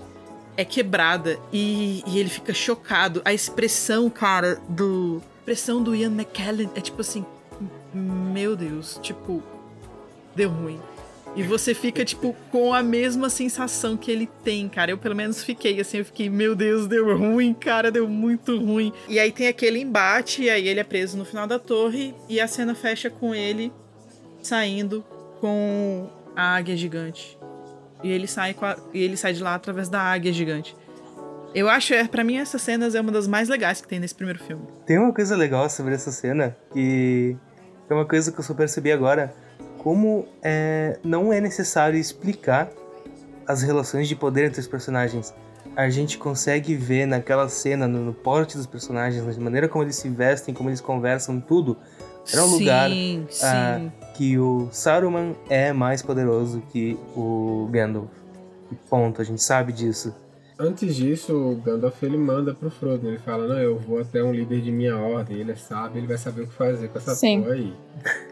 é 0.57 0.65
quebrada 0.65 1.39
e, 1.53 2.03
e, 2.05 2.19
ele 2.19 2.29
fica 2.29 2.53
chocado. 2.53 3.21
A 3.23 3.33
expressão, 3.33 4.09
cara, 4.09 4.59
do. 4.67 5.21
A 5.23 5.39
expressão 5.39 5.81
do 5.81 5.95
Ian 5.95 6.11
McKellen 6.11 6.69
é 6.75 6.81
tipo 6.81 7.01
assim. 7.01 7.25
Meu 7.93 8.55
Deus, 8.55 8.99
tipo. 9.01 9.41
Deu 10.35 10.49
ruim. 10.49 10.79
E 11.35 11.43
você 11.43 11.73
fica, 11.73 12.03
tipo, 12.03 12.35
com 12.51 12.73
a 12.73 12.81
mesma 12.81 13.29
sensação 13.29 13.95
que 13.95 14.11
ele 14.11 14.27
tem, 14.43 14.67
cara. 14.67 14.91
Eu, 14.91 14.97
pelo 14.97 15.15
menos, 15.15 15.43
fiquei 15.43 15.79
assim, 15.79 15.99
eu 15.99 16.05
fiquei, 16.05 16.29
meu 16.29 16.55
Deus, 16.55 16.87
deu 16.87 17.15
ruim, 17.15 17.53
cara, 17.53 17.91
deu 17.91 18.07
muito 18.07 18.57
ruim. 18.59 18.91
E 19.07 19.19
aí 19.19 19.31
tem 19.31 19.47
aquele 19.47 19.79
embate, 19.79 20.43
e 20.43 20.49
aí 20.49 20.67
ele 20.67 20.79
é 20.79 20.83
preso 20.83 21.17
no 21.17 21.23
final 21.23 21.45
da 21.45 21.59
torre, 21.59 22.15
e 22.27 22.41
a 22.41 22.47
cena 22.47 22.73
fecha 22.73 23.09
com 23.09 23.33
ele 23.33 23.71
saindo 24.41 25.05
com 25.39 26.09
a 26.39 26.55
águia 26.55 26.75
gigante. 26.75 27.37
e 28.03 28.09
ele 28.09 28.27
sai, 28.27 28.55
a, 28.61 28.77
e 28.93 29.01
ele 29.03 29.17
sai 29.17 29.33
de 29.33 29.43
lá 29.43 29.55
através 29.55 29.89
da 29.89 30.01
águia 30.01 30.31
gigante. 30.31 30.75
Eu 31.53 31.67
acho, 31.67 31.93
é, 31.93 32.07
para 32.07 32.23
mim, 32.23 32.37
essas 32.37 32.61
cenas 32.61 32.93
é 32.93 33.01
uma 33.01 33.11
das 33.11 33.27
mais 33.27 33.49
legais 33.49 33.81
que 33.81 33.87
tem 33.87 33.99
nesse 33.99 34.13
primeiro 34.13 34.39
filme. 34.39 34.63
Tem 34.85 34.97
uma 34.97 35.13
coisa 35.13 35.35
legal 35.35 35.67
sobre 35.69 35.95
essa 35.95 36.11
cena, 36.11 36.55
que 36.71 37.35
é 37.89 37.93
uma 37.93 38.05
coisa 38.05 38.31
que 38.31 38.39
eu 38.39 38.43
só 38.43 38.53
percebi 38.53 38.91
agora, 38.91 39.33
como 39.79 40.27
é, 40.43 40.99
não 41.03 41.33
é 41.33 41.41
necessário 41.41 41.97
explicar 41.97 42.69
as 43.47 43.63
relações 43.63 44.07
de 44.07 44.15
poder 44.15 44.45
entre 44.45 44.59
os 44.59 44.67
personagens. 44.67 45.33
A 45.75 45.89
gente 45.89 46.17
consegue 46.17 46.75
ver 46.75 47.07
naquela 47.07 47.49
cena, 47.49 47.87
no, 47.87 47.99
no 47.99 48.13
porte 48.13 48.55
dos 48.55 48.67
personagens, 48.67 49.37
na 49.37 49.43
maneira 49.43 49.67
como 49.67 49.83
eles 49.83 49.95
se 49.95 50.07
vestem, 50.07 50.53
como 50.53 50.69
eles 50.69 50.81
conversam, 50.81 51.39
tudo. 51.41 51.75
Era 52.31 52.43
um 52.43 52.49
sim, 52.49 52.59
lugar 52.59 52.89
sim. 52.89 53.25
ah, 53.43 53.81
que 54.19 54.37
o 54.37 54.67
Saruman 54.69 55.33
é 55.49 55.71
mais 55.71 56.01
poderoso 56.01 56.61
que 56.73 56.99
o 57.15 57.69
Gandalf. 57.71 58.09
E 58.69 58.75
ponto, 58.89 59.21
a 59.21 59.23
gente 59.23 59.41
sabe 59.41 59.71
disso. 59.71 60.13
Antes 60.59 60.93
disso, 60.93 61.33
o 61.33 61.55
Gandalf 61.55 62.03
ele 62.03 62.17
manda 62.17 62.53
pro 62.53 62.69
Frodo. 62.69 63.07
Ele 63.07 63.17
fala: 63.17 63.47
Não, 63.47 63.57
eu 63.57 63.79
vou 63.79 64.01
até 64.01 64.21
um 64.21 64.33
líder 64.33 64.59
de 64.59 64.73
minha 64.73 64.97
ordem. 64.97 65.37
Ele 65.37 65.53
é 65.53 65.55
sábio, 65.55 65.99
ele 66.01 66.07
vai 66.07 66.17
saber 66.17 66.41
o 66.41 66.47
que 66.47 66.53
fazer 66.53 66.89
com 66.89 66.97
essa 66.97 67.15
Sim. 67.15 67.43
porra 67.43 67.53
aí. 67.53 67.73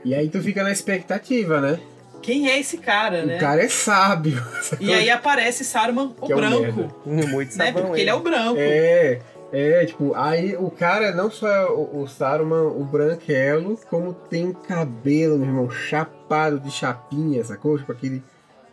E 0.03 0.13
aí 0.13 0.27
tu 0.27 0.41
fica 0.41 0.61
na 0.61 0.73
expectativa, 0.73 1.61
né? 1.61 1.79
Quem 2.21 2.49
é 2.49 2.59
esse 2.59 2.79
cara, 2.79 3.25
né? 3.25 3.37
O 3.37 3.39
cara 3.39 3.63
é 3.63 3.69
sábio. 3.69 4.43
E 4.81 4.93
aí 4.93 5.09
aparece 5.09 5.63
Saruman 5.63 6.13
o 6.19 6.25
Que 6.25 6.33
é 6.33 6.35
o 6.35 6.37
branco. 6.37 6.59
merda. 6.59 6.89
Muito 7.05 7.57
né? 7.57 7.65
sabão, 7.67 7.85
Porque 7.85 8.01
ele 8.01 8.09
é 8.09 8.13
o 8.13 8.19
branco. 8.19 8.57
É, 8.59 9.21
é, 9.51 9.85
tipo, 9.85 10.13
aí 10.15 10.55
o 10.57 10.69
cara 10.69 11.11
não 11.13 11.29
só 11.31 11.47
é 11.47 11.65
o, 11.69 12.01
o 12.01 12.07
Saruman, 12.07 12.63
o 12.67 12.83
branquelo, 12.83 13.77
como 13.89 14.13
tem 14.13 14.47
um 14.47 14.53
cabelo, 14.53 15.37
meu 15.37 15.47
irmão, 15.47 15.69
chapado 15.69 16.59
de 16.59 16.69
chapinha, 16.71 17.43
sacou? 17.43 17.77
Tipo, 17.77 17.91
aquele 17.91 18.21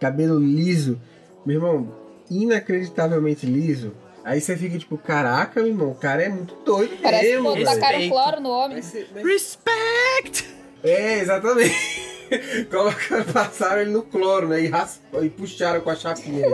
cabelo 0.00 0.38
liso. 0.38 1.00
Meu 1.46 1.56
irmão, 1.56 1.88
inacreditavelmente 2.30 3.46
liso. 3.46 3.92
Aí 4.24 4.40
você 4.40 4.56
fica 4.56 4.78
tipo, 4.78 4.96
caraca, 4.96 5.60
meu 5.60 5.68
irmão, 5.70 5.90
o 5.90 5.94
cara 5.94 6.22
é 6.22 6.28
muito 6.30 6.54
doido 6.64 6.96
Parece 7.02 7.24
que 7.26 7.30
mesmo. 7.32 7.42
botaram 7.44 7.64
velho. 7.64 7.80
tacaram 7.80 7.98
Respeito. 7.98 8.10
cloro 8.12 8.40
no 8.40 8.48
homem. 8.50 8.80
Respect! 9.22 10.54
É, 10.82 11.18
exatamente. 11.20 12.03
Colocaram, 12.70 13.24
passaram 13.32 13.82
ele 13.82 13.90
no 13.90 14.02
cloro, 14.02 14.48
né? 14.48 14.62
E, 14.62 14.66
raspa, 14.68 15.24
e 15.24 15.28
puxaram 15.30 15.80
com 15.80 15.90
a 15.90 15.96
chapinha. 15.96 16.46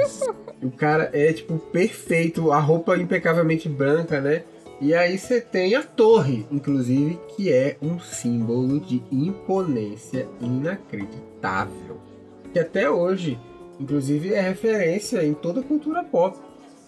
o 0.62 0.70
cara 0.70 1.10
é, 1.12 1.32
tipo, 1.32 1.58
perfeito. 1.58 2.50
A 2.52 2.58
roupa 2.58 2.96
impecavelmente 2.96 3.68
branca, 3.68 4.20
né? 4.20 4.42
E 4.80 4.94
aí 4.94 5.18
você 5.18 5.40
tem 5.40 5.74
a 5.74 5.82
torre, 5.82 6.46
inclusive, 6.50 7.18
que 7.36 7.52
é 7.52 7.76
um 7.82 8.00
símbolo 8.00 8.80
de 8.80 9.02
imponência 9.12 10.26
inacreditável. 10.40 11.98
Que 12.52 12.58
até 12.58 12.90
hoje, 12.90 13.38
inclusive, 13.78 14.32
é 14.34 14.40
referência 14.40 15.24
em 15.24 15.34
toda 15.34 15.60
a 15.60 15.64
cultura 15.64 16.02
pop. 16.02 16.36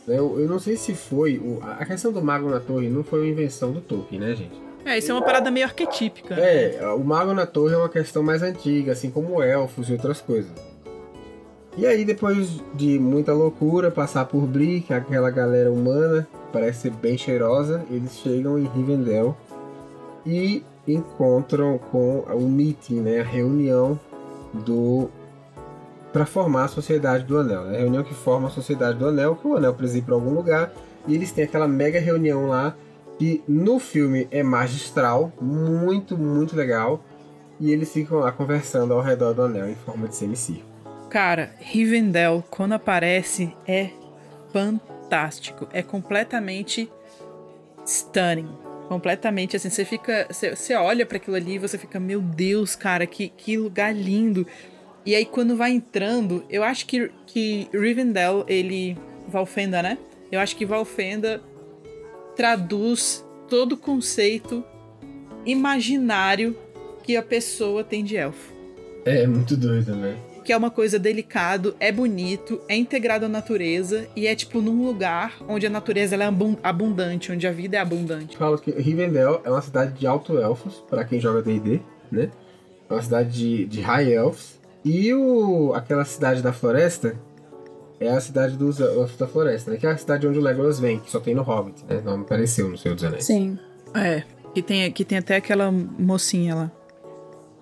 Eu, 0.08 0.40
eu 0.40 0.48
não 0.48 0.58
sei 0.58 0.76
se 0.76 0.94
foi. 0.94 1.38
o- 1.38 1.60
a 1.62 1.84
questão 1.84 2.10
do 2.12 2.22
mago 2.22 2.48
na 2.50 2.58
torre 2.60 2.88
não 2.88 3.04
foi 3.04 3.20
uma 3.20 3.28
invenção 3.28 3.72
do 3.72 3.80
Tolkien, 3.80 4.20
né, 4.20 4.34
gente? 4.34 4.60
É, 4.84 4.98
isso 4.98 5.10
é 5.10 5.14
uma 5.14 5.22
parada 5.22 5.50
meio 5.50 5.66
arquetípica. 5.66 6.34
né? 6.34 6.74
É, 6.76 6.86
o 6.88 7.00
Mago 7.00 7.32
na 7.32 7.46
Torre 7.46 7.74
é 7.74 7.76
uma 7.76 7.88
questão 7.88 8.22
mais 8.22 8.42
antiga, 8.42 8.92
assim 8.92 9.10
como 9.10 9.42
elfos 9.42 9.88
e 9.88 9.92
outras 9.92 10.20
coisas. 10.20 10.50
E 11.76 11.86
aí, 11.86 12.04
depois 12.04 12.60
de 12.74 12.98
muita 12.98 13.32
loucura, 13.32 13.90
passar 13.90 14.26
por 14.26 14.48
é 14.90 14.94
aquela 14.94 15.30
galera 15.30 15.72
humana, 15.72 16.26
parece 16.52 16.82
ser 16.82 16.90
bem 16.90 17.16
cheirosa, 17.16 17.82
eles 17.90 18.18
chegam 18.18 18.58
em 18.58 18.64
Rivendell 18.64 19.34
e 20.26 20.62
encontram 20.86 21.78
com 21.78 22.20
o 22.20 22.42
meeting, 22.42 23.00
né, 23.00 23.20
a 23.20 23.24
reunião 23.24 23.98
do 24.52 25.08
para 26.12 26.26
formar 26.26 26.64
a 26.64 26.68
Sociedade 26.68 27.24
do 27.24 27.38
Anel, 27.38 27.64
né? 27.64 27.78
a 27.78 27.80
reunião 27.80 28.04
que 28.04 28.12
forma 28.12 28.48
a 28.48 28.50
Sociedade 28.50 28.98
do 28.98 29.08
Anel, 29.08 29.34
que 29.34 29.48
o 29.48 29.56
Anel 29.56 29.72
precisa 29.72 30.00
ir 30.00 30.02
para 30.02 30.14
algum 30.14 30.34
lugar, 30.34 30.70
e 31.08 31.14
eles 31.14 31.32
têm 31.32 31.44
aquela 31.44 31.66
mega 31.66 31.98
reunião 31.98 32.46
lá 32.48 32.76
que 33.18 33.42
no 33.46 33.78
filme 33.78 34.26
é 34.30 34.42
magistral, 34.42 35.32
muito, 35.40 36.16
muito 36.16 36.56
legal. 36.56 37.04
E 37.60 37.70
eles 37.70 37.92
ficam 37.92 38.18
lá 38.18 38.32
conversando 38.32 38.92
ao 38.92 39.00
redor 39.00 39.32
do 39.34 39.42
anel 39.42 39.68
em 39.68 39.76
forma 39.76 40.08
de 40.08 40.16
semicírculo. 40.16 40.66
Cara, 41.08 41.54
Rivendell, 41.60 42.42
quando 42.50 42.72
aparece, 42.72 43.54
é 43.66 43.90
fantástico. 44.52 45.68
É 45.72 45.82
completamente 45.82 46.90
stunning. 47.86 48.48
Completamente 48.88 49.56
assim, 49.56 49.70
você 49.70 49.84
fica. 49.84 50.26
Você, 50.28 50.74
olha 50.74 51.06
para 51.06 51.18
aquilo 51.18 51.36
ali 51.36 51.54
e 51.54 51.58
você 51.58 51.78
fica, 51.78 52.00
meu 52.00 52.20
Deus, 52.20 52.74
cara, 52.74 53.06
que, 53.06 53.28
que 53.28 53.56
lugar 53.56 53.94
lindo. 53.94 54.46
E 55.04 55.14
aí 55.14 55.24
quando 55.24 55.56
vai 55.56 55.70
entrando, 55.70 56.44
eu 56.50 56.62
acho 56.62 56.86
que, 56.86 57.10
que 57.26 57.68
Rivendell, 57.72 58.44
ele. 58.48 58.96
Valfenda, 59.28 59.82
né? 59.82 59.98
Eu 60.30 60.40
acho 60.40 60.56
que 60.56 60.66
Valfenda 60.66 61.40
traduz 62.36 63.24
todo 63.48 63.72
o 63.72 63.76
conceito 63.76 64.64
imaginário 65.44 66.56
que 67.02 67.16
a 67.16 67.22
pessoa 67.22 67.82
tem 67.84 68.04
de 68.04 68.16
elfo 68.16 68.52
É 69.04 69.26
muito 69.26 69.56
doido, 69.56 69.94
né? 69.94 70.16
que 70.44 70.52
é 70.52 70.56
uma 70.56 70.70
coisa 70.72 70.98
delicado, 70.98 71.76
é 71.78 71.92
bonito, 71.92 72.60
é 72.68 72.74
integrado 72.74 73.26
à 73.26 73.28
natureza 73.28 74.08
e 74.16 74.26
é 74.26 74.34
tipo 74.34 74.60
num 74.60 74.84
lugar 74.84 75.36
onde 75.48 75.64
a 75.68 75.70
natureza 75.70 76.16
é 76.16 76.22
abun- 76.24 76.56
abundante, 76.64 77.30
onde 77.30 77.46
a 77.46 77.52
vida 77.52 77.76
é 77.76 77.80
abundante. 77.80 78.36
Falo 78.36 78.58
que 78.58 78.72
Rivendell 78.72 79.40
é 79.44 79.50
uma 79.50 79.62
cidade 79.62 79.96
de 79.96 80.04
alto 80.04 80.36
elfos, 80.38 80.82
para 80.90 81.04
quem 81.04 81.20
joga 81.20 81.42
D&D, 81.42 81.80
né? 82.10 82.28
É 82.90 82.92
uma 82.92 83.00
cidade 83.02 83.30
de, 83.30 83.66
de 83.66 83.80
high 83.82 84.10
elves. 84.12 84.58
E 84.84 85.14
o, 85.14 85.72
aquela 85.74 86.04
cidade 86.04 86.42
da 86.42 86.52
floresta 86.52 87.14
é 88.06 88.12
a 88.12 88.20
cidade 88.20 88.56
dos 88.56 88.80
elfos 88.80 89.16
da 89.16 89.26
floresta, 89.26 89.70
né? 89.70 89.76
Que 89.76 89.86
é 89.86 89.90
a 89.90 89.96
cidade 89.96 90.26
onde 90.26 90.38
o 90.38 90.42
Legolas 90.42 90.78
vem, 90.80 90.98
que 91.00 91.10
só 91.10 91.20
tem 91.20 91.34
no 91.34 91.42
Hobbit, 91.42 91.84
né? 91.88 92.00
Não 92.04 92.20
apareceu 92.20 92.68
no 92.68 92.76
Senhor 92.78 92.94
dos 92.94 93.04
Anéis. 93.04 93.24
Sim. 93.24 93.58
É, 93.94 94.22
que 94.54 94.62
tem, 94.62 94.90
que 94.92 95.04
tem 95.04 95.18
até 95.18 95.36
aquela 95.36 95.70
mocinha 95.70 96.54
lá, 96.54 96.72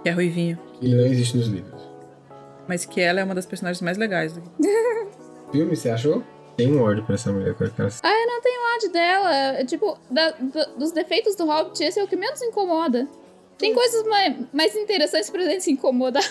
que 0.03 0.09
é 0.09 0.13
ruivinha, 0.13 0.59
E 0.81 0.95
não 0.95 1.05
existe 1.07 1.37
nos 1.37 1.47
livros. 1.49 1.81
mas 2.69 2.85
que 2.85 3.01
ela 3.01 3.21
é 3.21 3.25
uma 3.25 3.35
das 3.35 3.47
personagens 3.47 3.81
mais 3.83 3.97
legais. 3.99 4.33
do- 4.33 4.43
Filme, 5.53 5.75
você 5.77 5.91
achou? 5.91 6.23
Tem 6.57 6.71
um 6.73 6.83
ódio 6.83 7.05
pra 7.05 7.15
essa 7.15 7.33
mulher, 7.33 7.55
cara. 7.55 7.71
que 7.71 7.81
ela- 7.81 7.91
Ah, 8.03 8.13
eu 8.21 8.27
não 8.27 8.41
tenho 8.43 8.61
ódio 8.77 8.93
dela. 8.93 9.35
É, 9.35 9.65
Tipo, 9.65 9.97
da- 10.11 10.31
do- 10.33 10.79
dos 10.79 10.93
defeitos 10.93 11.35
do 11.35 11.47
Hobbit, 11.47 11.83
esse 11.83 11.99
é 11.99 12.05
o 12.05 12.09
que 12.09 12.17
menos 12.17 12.41
incomoda. 12.43 13.09
Tem 13.59 13.75
coisas 13.75 14.05
mais, 14.07 14.37
mais 14.53 14.75
interessantes 14.77 15.29
pra 15.31 15.43
gente 15.43 15.65
se 15.65 15.71
incomodar. 15.73 16.23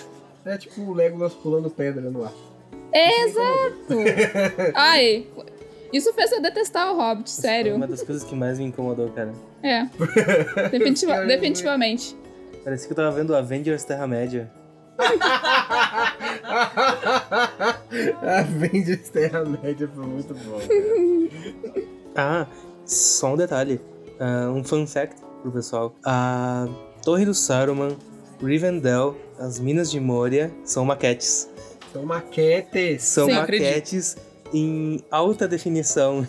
É 0.46 0.58
tipo 0.58 0.82
o 0.82 0.94
Legolas 0.94 1.34
pulando 1.34 1.70
pedra 1.70 2.10
no 2.10 2.24
ar. 2.24 2.34
Exato. 2.94 3.96
Ai, 4.76 5.26
isso 5.94 6.14
fez 6.14 6.32
eu 6.32 6.42
detestar 6.42 6.92
o 6.94 6.98
Hobbit, 6.98 7.32
Foi 7.32 7.42
sério. 7.42 7.76
uma 7.76 7.88
das 7.88 8.02
coisas 8.04 8.24
que 8.24 8.36
mais 8.36 8.58
me 8.60 8.66
incomodou, 8.66 9.10
cara. 9.10 9.34
É. 9.64 9.86
Definitiva- 10.72 11.26
definitivamente. 11.26 12.16
Parecia 12.64 12.88
que 12.88 12.92
eu 12.94 12.96
tava 12.96 13.12
vendo 13.12 13.36
Avengers 13.36 13.84
Terra-média. 13.84 14.50
Avengers 18.22 19.10
Terra-média 19.10 19.90
foi 19.94 20.06
muito 20.06 20.34
bom. 20.34 20.60
cara. 22.14 22.44
Ah, 22.44 22.48
só 22.86 23.34
um 23.34 23.38
detalhe. 23.38 23.80
ah, 24.20 24.50
um 24.52 24.64
fun 24.64 24.86
fact 24.88 25.16
pro 25.42 25.52
pessoal. 25.52 25.96
A 26.06 26.68
Torre 27.04 27.26
do 27.26 27.34
Saruman, 27.34 27.96
Rivendell, 28.44 29.16
as 29.40 29.60
Minas 29.60 29.90
de 29.92 30.00
Moria 30.00 30.52
são 30.64 30.86
maquetes. 30.86 31.50
São 31.92 32.06
maquetes. 32.06 33.04
São 33.04 33.26
Sim, 33.26 33.34
maquetes 33.36 34.18
em 34.54 35.04
alta 35.10 35.48
definição. 35.48 36.28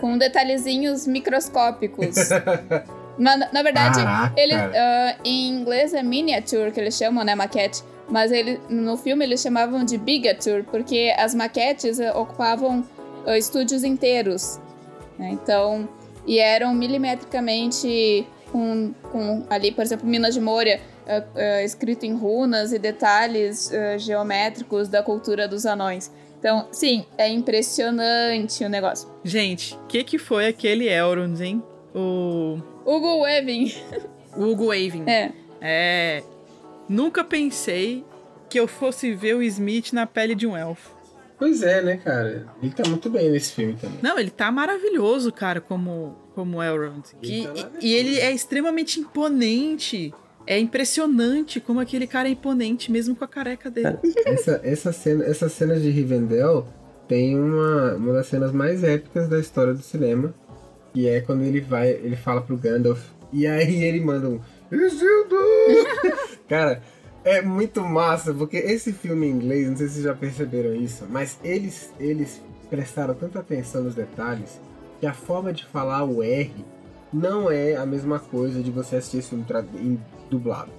Com 0.00 0.18
detalhezinhos 0.18 1.06
microscópicos. 1.06 2.16
na, 3.18 3.36
na 3.36 3.62
verdade, 3.62 3.96
Caraca. 3.96 4.40
ele, 4.40 4.54
ah, 4.54 5.16
em 5.24 5.48
inglês 5.48 5.94
é 5.94 6.02
miniature, 6.02 6.72
que 6.72 6.80
eles 6.80 6.96
chamam, 6.96 7.24
né, 7.24 7.34
maquete. 7.34 7.82
Mas 8.08 8.32
ele, 8.32 8.60
no 8.68 8.96
filme 8.96 9.24
eles 9.24 9.40
chamavam 9.40 9.84
de 9.84 9.96
bigature, 9.96 10.62
porque 10.64 11.14
as 11.16 11.34
maquetes 11.34 11.98
ocupavam 12.14 12.84
ah, 13.26 13.38
estúdios 13.38 13.84
inteiros. 13.84 14.60
né? 15.18 15.30
Então, 15.32 15.88
e 16.26 16.38
eram 16.38 16.74
milimetricamente 16.74 18.26
com, 18.50 18.92
com 19.10 19.44
ali, 19.50 19.72
por 19.72 19.82
exemplo, 19.82 20.06
Minas 20.06 20.34
de 20.34 20.40
Moria, 20.40 20.80
ah, 21.06 21.62
escrito 21.62 22.04
em 22.04 22.14
runas 22.14 22.72
e 22.72 22.78
detalhes 22.78 23.72
ah, 23.72 23.98
geométricos 23.98 24.88
da 24.88 25.02
cultura 25.02 25.46
dos 25.48 25.66
anões. 25.66 26.10
Então, 26.38 26.68
sim, 26.70 27.06
é 27.16 27.28
impressionante 27.28 28.64
o 28.64 28.68
negócio. 28.68 29.08
Gente, 29.24 29.74
o 29.76 29.86
que 29.86 30.04
que 30.04 30.18
foi 30.18 30.46
aquele 30.46 30.88
Elrond, 30.88 31.40
hein? 31.42 31.62
O 31.94 32.58
Hugo 32.84 33.22
Weaving. 33.22 33.72
Hugo 34.36 34.66
Weaving. 34.66 35.04
É. 35.08 35.32
É. 35.60 36.22
Nunca 36.88 37.24
pensei 37.24 38.04
que 38.50 38.60
eu 38.60 38.68
fosse 38.68 39.14
ver 39.14 39.34
o 39.34 39.42
Smith 39.42 39.92
na 39.92 40.06
pele 40.06 40.34
de 40.34 40.46
um 40.46 40.54
elfo. 40.56 40.94
Pois 41.38 41.62
é, 41.62 41.82
né, 41.82 41.96
cara? 41.96 42.46
Ele 42.62 42.72
tá 42.72 42.88
muito 42.88 43.08
bem 43.10 43.30
nesse 43.30 43.52
filme 43.52 43.74
também. 43.80 43.98
Não, 44.02 44.18
ele 44.18 44.30
tá 44.30 44.52
maravilhoso, 44.52 45.32
cara, 45.32 45.60
como, 45.60 46.14
como 46.34 46.62
Elrond. 46.62 47.04
Ele 47.22 47.40
E, 47.42 47.46
tá 47.46 47.70
e 47.80 47.94
ele 47.94 48.20
é 48.20 48.30
extremamente 48.30 49.00
imponente. 49.00 50.12
É 50.46 50.58
impressionante 50.58 51.60
como 51.60 51.80
aquele 51.80 52.06
cara 52.06 52.28
é 52.28 52.32
imponente, 52.32 52.92
mesmo 52.92 53.16
com 53.16 53.24
a 53.24 53.28
careca 53.28 53.70
dele. 53.70 53.98
Essa, 54.26 54.60
essa 54.62 54.92
cena, 54.92 55.24
essa 55.24 55.48
cena 55.48 55.78
de 55.78 55.90
Rivendell 55.90 56.66
tem 57.08 57.38
uma, 57.38 57.94
uma 57.94 58.12
das 58.12 58.26
cenas 58.26 58.52
mais 58.52 58.84
épicas 58.84 59.28
da 59.28 59.38
história 59.38 59.72
do 59.72 59.82
cinema. 59.82 60.34
E 60.94 61.08
é 61.08 61.20
quando 61.20 61.42
ele 61.42 61.60
vai, 61.60 61.90
ele 61.90 62.16
fala 62.16 62.42
pro 62.42 62.56
Gandalf. 62.56 63.00
E 63.32 63.46
aí 63.46 63.82
ele 63.82 64.00
manda 64.00 64.28
um. 64.28 64.40
Isildur! 64.70 65.38
Cara, 66.48 66.82
é 67.24 67.40
muito 67.40 67.82
massa, 67.82 68.32
porque 68.34 68.58
esse 68.58 68.92
filme 68.92 69.26
em 69.26 69.30
inglês, 69.30 69.68
não 69.68 69.76
sei 69.76 69.88
se 69.88 69.94
vocês 69.94 70.04
já 70.04 70.14
perceberam 70.14 70.74
isso, 70.74 71.06
mas 71.08 71.38
eles, 71.42 71.92
eles 71.98 72.40
prestaram 72.68 73.14
tanta 73.14 73.40
atenção 73.40 73.82
nos 73.82 73.94
detalhes 73.94 74.60
que 75.00 75.06
a 75.06 75.14
forma 75.14 75.52
de 75.52 75.64
falar 75.64 76.04
o 76.04 76.22
R 76.22 76.52
não 77.12 77.50
é 77.50 77.76
a 77.76 77.86
mesma 77.86 78.18
coisa 78.18 78.62
de 78.62 78.70
você 78.70 78.96
assistir 78.96 79.18
esse 79.18 79.30
filme 79.30 79.44
em 79.80 79.98
dublado. 80.38 80.70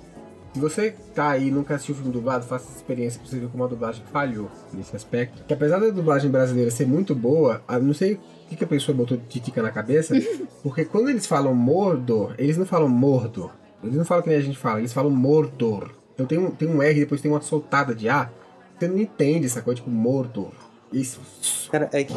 Se 0.54 0.60
você 0.62 0.96
tá 1.14 1.32
aí 1.32 1.50
e 1.50 1.52
nunca 1.52 1.76
assistiu 1.76 1.96
o 1.96 1.98
filme 1.98 2.14
dublado, 2.14 2.46
faça 2.46 2.66
essa 2.66 2.78
experiência 2.78 3.20
pra 3.20 3.30
você 3.30 3.40
ver 3.40 3.50
como 3.50 3.66
a 3.66 3.68
dublagem 3.68 4.02
falhou 4.12 4.50
nesse 4.72 4.96
aspecto. 4.96 5.44
Que 5.44 5.54
apesar 5.54 5.80
da 5.80 5.90
dublagem 5.90 6.32
brasileira 6.32 6.72
ser 6.72 6.88
muito 6.88 7.14
boa, 7.14 7.62
não 7.82 7.94
sei 7.94 8.14
o 8.14 8.56
que, 8.56 8.64
a 8.64 8.68
pessoa 8.68 8.96
botou 8.96 9.18
de 9.18 9.26
titica 9.26 9.62
na 9.62 9.70
cabeça, 9.70 10.16
porque 10.64 10.86
quando 10.86 11.10
eles 11.10 11.26
falam 11.26 11.54
Mordor, 11.54 12.36
eles 12.38 12.58
não 12.58 12.66
falam 12.66 12.88
Mordor. 12.88 13.52
Eles 13.84 13.98
não 13.98 14.06
falam 14.06 14.24
que 14.24 14.30
nem 14.30 14.38
a 14.38 14.42
gente 14.42 14.58
fala, 14.58 14.80
eles 14.80 14.94
falam 14.94 15.12
Mordor. 15.12 15.92
Então 16.14 16.26
tem 16.26 16.38
um, 16.38 16.50
tem 16.50 16.70
um 16.70 16.82
R 16.82 16.96
e 16.96 17.02
depois 17.02 17.20
tem 17.20 17.30
uma 17.30 17.42
soltada 17.42 17.94
de 17.94 18.08
A. 18.08 18.32
Você 18.80 18.88
não 18.88 18.98
entende 18.98 19.48
essa 19.48 19.62
coisa, 19.62 19.82
tipo 19.82 19.92
Mordor. 19.92 20.54
Isso. 20.92 21.20
Cara, 21.70 21.90
é 21.92 22.02
que 22.02 22.14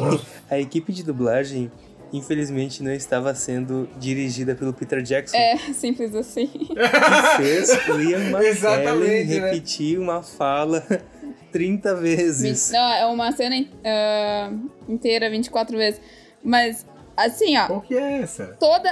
a 0.49 0.57
equipe 0.57 0.93
de 0.93 1.03
dublagem 1.03 1.69
infelizmente 2.11 2.83
não 2.83 2.91
estava 2.91 3.33
sendo 3.35 3.89
dirigida 3.97 4.55
pelo 4.55 4.73
Peter 4.73 5.01
Jackson. 5.01 5.37
É, 5.37 5.57
simples 5.73 6.13
assim. 6.15 6.47
Que 6.47 7.37
fez 7.37 7.69
o 7.87 7.99
Ian 8.01 8.29
McKellen 8.29 9.25
né? 9.25 9.39
repetir 9.49 9.99
uma 9.99 10.21
fala 10.21 10.83
30 11.51 11.95
vezes. 11.95 12.71
Não, 12.71 12.93
é 12.93 13.05
uma 13.05 13.31
cena 13.31 13.55
uh, 13.59 14.69
inteira 14.87 15.29
24 15.29 15.77
vezes. 15.77 16.01
Mas, 16.43 16.85
assim, 17.17 17.57
ó. 17.57 17.67
Qual 17.67 17.81
que 17.81 17.95
é 17.95 18.21
essa? 18.21 18.57
Toda. 18.59 18.89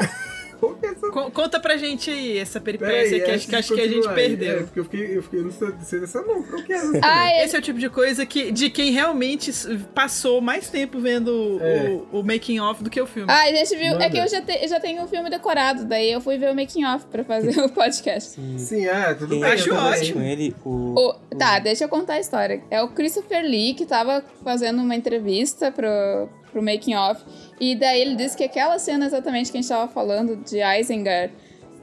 Conta 1.33 1.59
pra 1.59 1.77
gente 1.77 2.09
aí 2.09 2.37
essa 2.37 2.59
peripécia 2.59 3.17
aí, 3.17 3.23
que 3.23 3.31
acho, 3.31 3.47
que, 3.47 3.55
acho 3.55 3.73
que 3.73 3.81
a 3.81 3.87
gente 3.87 4.09
perdeu. 4.09 4.59
É, 4.59 4.63
porque 4.63 4.79
eu 4.79 4.83
fiquei, 4.83 5.17
eu 5.17 5.23
fiquei 5.23 5.41
não 5.41 5.51
sei 5.51 5.99
dessa 5.99 6.21
não. 6.21 6.43
Qual 6.43 6.63
que 6.63 6.73
é 6.73 6.75
essa? 6.75 6.99
Ah, 7.03 7.31
é. 7.31 7.45
Esse 7.45 7.55
é 7.55 7.59
o 7.59 7.61
tipo 7.61 7.79
de 7.79 7.89
coisa 7.89 8.25
que, 8.25 8.51
de 8.51 8.69
quem 8.69 8.91
realmente 8.91 9.51
passou 9.93 10.41
mais 10.41 10.69
tempo 10.69 10.99
vendo 10.99 11.59
é. 11.61 11.99
o, 12.11 12.19
o 12.19 12.23
making 12.23 12.59
off 12.59 12.83
do 12.83 12.89
que 12.89 12.99
o 12.99 13.05
filme. 13.05 13.31
Ah, 13.31 13.43
a 13.43 13.51
gente 13.51 13.75
viu. 13.75 13.93
Manda. 13.93 14.05
É 14.05 14.09
que 14.09 14.17
eu 14.17 14.27
já, 14.27 14.41
te, 14.41 14.63
eu 14.63 14.67
já 14.67 14.79
tenho 14.79 15.03
o 15.03 15.07
filme 15.07 15.29
decorado, 15.29 15.85
daí 15.85 16.11
eu 16.11 16.21
fui 16.21 16.37
ver 16.37 16.51
o 16.51 16.55
making 16.55 16.85
off 16.85 17.05
pra 17.05 17.23
fazer 17.23 17.59
o 17.61 17.69
podcast. 17.69 18.31
Sim, 18.31 18.57
Sim 18.57 18.87
é, 18.87 19.13
tudo 19.13 19.39
bem. 19.39 19.43
Acho 19.43 19.73
ótimo. 19.73 20.21
Ele, 20.21 20.55
o, 20.65 20.93
o, 20.99 21.13
tá, 21.37 21.59
deixa 21.59 21.83
eu 21.83 21.89
contar 21.89 22.13
a 22.13 22.19
história. 22.19 22.61
É 22.69 22.81
o 22.81 22.89
Christopher 22.89 23.43
Lee 23.43 23.73
que 23.73 23.85
tava 23.85 24.23
fazendo 24.43 24.81
uma 24.81 24.95
entrevista 24.95 25.71
pro, 25.71 26.29
pro 26.57 26.63
making 26.63 26.95
off. 26.95 27.23
E 27.59 27.75
daí 27.75 28.01
ele 28.01 28.15
disse 28.15 28.35
que 28.35 28.43
aquela 28.43 28.79
cena 28.79 29.05
exatamente 29.05 29.51
que 29.51 29.57
a 29.57 29.61
gente 29.61 29.69
tava 29.69 29.87
falando 29.91 30.35
de 30.37 30.57
Isengard, 30.79 31.31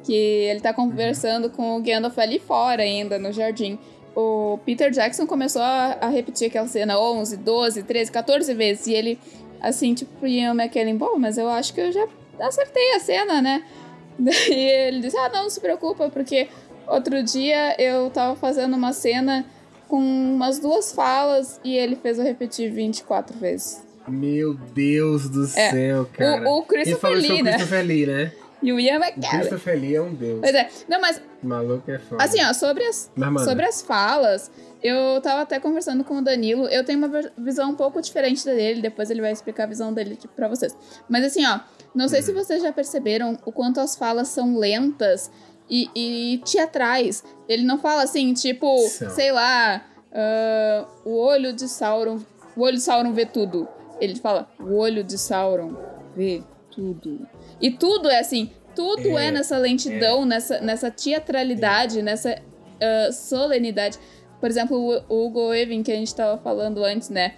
que 0.03 0.13
ele 0.13 0.61
tá 0.61 0.75
conversando 0.75 1.49
com 1.49 1.77
o 1.77 1.83
Gandalf 1.83 2.19
ali 2.19 2.39
fora 2.39 2.83
ainda, 2.83 3.19
no 3.19 3.33
jardim. 3.33 3.79
O 4.15 4.59
Peter 4.65 4.91
Jackson 4.91 5.27
começou 5.27 5.63
a, 5.63 5.99
a 6.01 6.09
repetir 6.09 6.49
aquela 6.49 6.69
cena 6.69 6.99
11, 6.99 7.37
12, 7.39 7.83
13, 7.83 8.13
14 8.13 8.55
vezes. 8.55 8.87
E 8.87 8.95
ele, 8.95 9.19
assim, 9.61 9.95
tipo, 9.95 10.27
Ian 10.27 10.55
McKellen, 10.55 10.97
bom, 10.97 11.19
mas 11.19 11.39
eu 11.39 11.49
acho 11.49 11.73
que 11.73 11.81
eu 11.81 11.91
já 11.91 12.07
acertei 12.41 12.93
a 12.95 13.01
cena, 13.01 13.41
né? 13.41 13.65
Daí 14.19 14.53
ele 14.53 15.01
disse, 15.01 15.17
ah, 15.17 15.29
não, 15.29 15.45
não 15.45 15.51
se 15.51 15.61
preocupa, 15.61 16.09
porque 16.09 16.49
outro 16.87 17.23
dia 17.23 17.75
eu 17.81 18.09
tava 18.11 18.37
fazendo 18.37 18.77
uma 18.77 18.93
cena 18.93 19.45
com 19.89 19.99
umas 19.99 20.61
duas 20.61 20.93
falas 20.93 21.61
e 21.65 21.77
ele 21.77 21.97
fez 21.97 22.19
eu 22.19 22.25
repetir 22.25 22.71
24 22.71 23.37
vezes. 23.37 23.84
Meu 24.07 24.55
Deus 24.55 25.29
do 25.29 25.45
é, 25.45 25.71
céu, 25.71 26.09
cara. 26.13 26.49
O, 26.49 26.59
o 26.59 26.63
Christopher 26.65 27.13
Lee, 27.13 27.43
né? 27.43 27.53
Christopher 27.53 27.85
Lee, 27.87 28.07
né? 28.07 28.33
E 28.63 28.73
o 28.73 28.81
Ian 28.81 28.97
McKellen. 28.97 29.27
O 29.27 29.31
Christopher 29.31 29.79
Lee 29.79 29.95
é 29.95 30.03
um 30.03 30.15
deus. 30.15 30.41
Pois 30.41 30.55
é. 30.55 30.69
Não, 30.89 31.01
mas... 31.01 31.21
O 31.43 31.47
maluco 31.47 31.91
é 31.91 31.99
foda. 31.99 32.25
Assim, 32.25 32.43
ó, 32.43 32.53
sobre 32.55 32.85
as, 32.85 33.11
sobre 33.45 33.67
as 33.67 33.83
falas, 33.83 34.51
eu 34.83 35.21
tava 35.21 35.43
até 35.43 35.61
conversando 35.61 36.03
com 36.03 36.19
o 36.19 36.23
Danilo, 36.23 36.67
eu 36.69 36.83
tenho 36.85 36.99
uma 36.99 37.11
visão 37.37 37.71
um 37.71 37.75
pouco 37.75 38.01
diferente 38.01 38.45
dele, 38.45 38.81
depois 38.81 39.11
ele 39.11 39.21
vai 39.21 39.33
explicar 39.33 39.65
a 39.65 39.67
visão 39.67 39.93
dele 39.93 40.19
pra 40.35 40.49
vocês. 40.49 40.75
Mas 41.09 41.25
assim, 41.25 41.45
ó, 41.47 41.61
não 41.95 42.09
sei 42.09 42.21
hum. 42.21 42.23
se 42.23 42.33
vocês 42.33 42.63
já 42.63 42.73
perceberam 42.73 43.39
o 43.45 43.53
quanto 43.53 43.81
as 43.81 43.97
falas 43.97 44.29
são 44.29 44.57
lentas 44.57 45.31
e, 45.69 45.91
e 45.95 46.39
teatrais. 46.39 47.23
Ele 47.49 47.65
não 47.65 47.79
fala 47.79 48.03
assim, 48.03 48.33
tipo, 48.33 48.79
sei 48.89 49.31
lá, 49.31 49.85
uh, 50.11 50.87
o 51.05 51.19
olho 51.19 51.53
de 51.53 51.69
Sauron, 51.69 52.21
o 52.57 52.63
olho 52.63 52.77
de 52.77 52.83
Sauron 52.83 53.13
vê 53.13 53.27
tudo. 53.27 53.69
Ele 54.05 54.17
fala, 54.17 54.49
o 54.59 54.77
olho 54.77 55.03
de 55.03 55.19
Sauron 55.19 55.77
vê 56.17 56.43
tudo. 56.71 57.27
E 57.61 57.71
tudo 57.71 58.09
é 58.09 58.21
assim, 58.21 58.51
tudo 58.75 59.19
é, 59.19 59.29
é 59.29 59.31
nessa 59.31 59.57
lentidão, 59.57 60.23
é. 60.23 60.27
nessa, 60.27 60.61
nessa 60.61 60.91
teatralidade, 60.91 62.01
é. 62.01 62.03
nessa 62.03 62.35
uh, 62.35 63.13
solenidade. 63.13 63.99
Por 64.41 64.51
exemplo, 64.51 64.77
o, 65.09 65.27
Hugo 65.27 65.55
Even, 65.55 65.83
que 65.83 65.93
a 65.93 65.97
gente 65.97 66.09
estava 66.09 66.37
falando 66.39 66.85
antes, 66.85 67.09
né? 67.09 67.35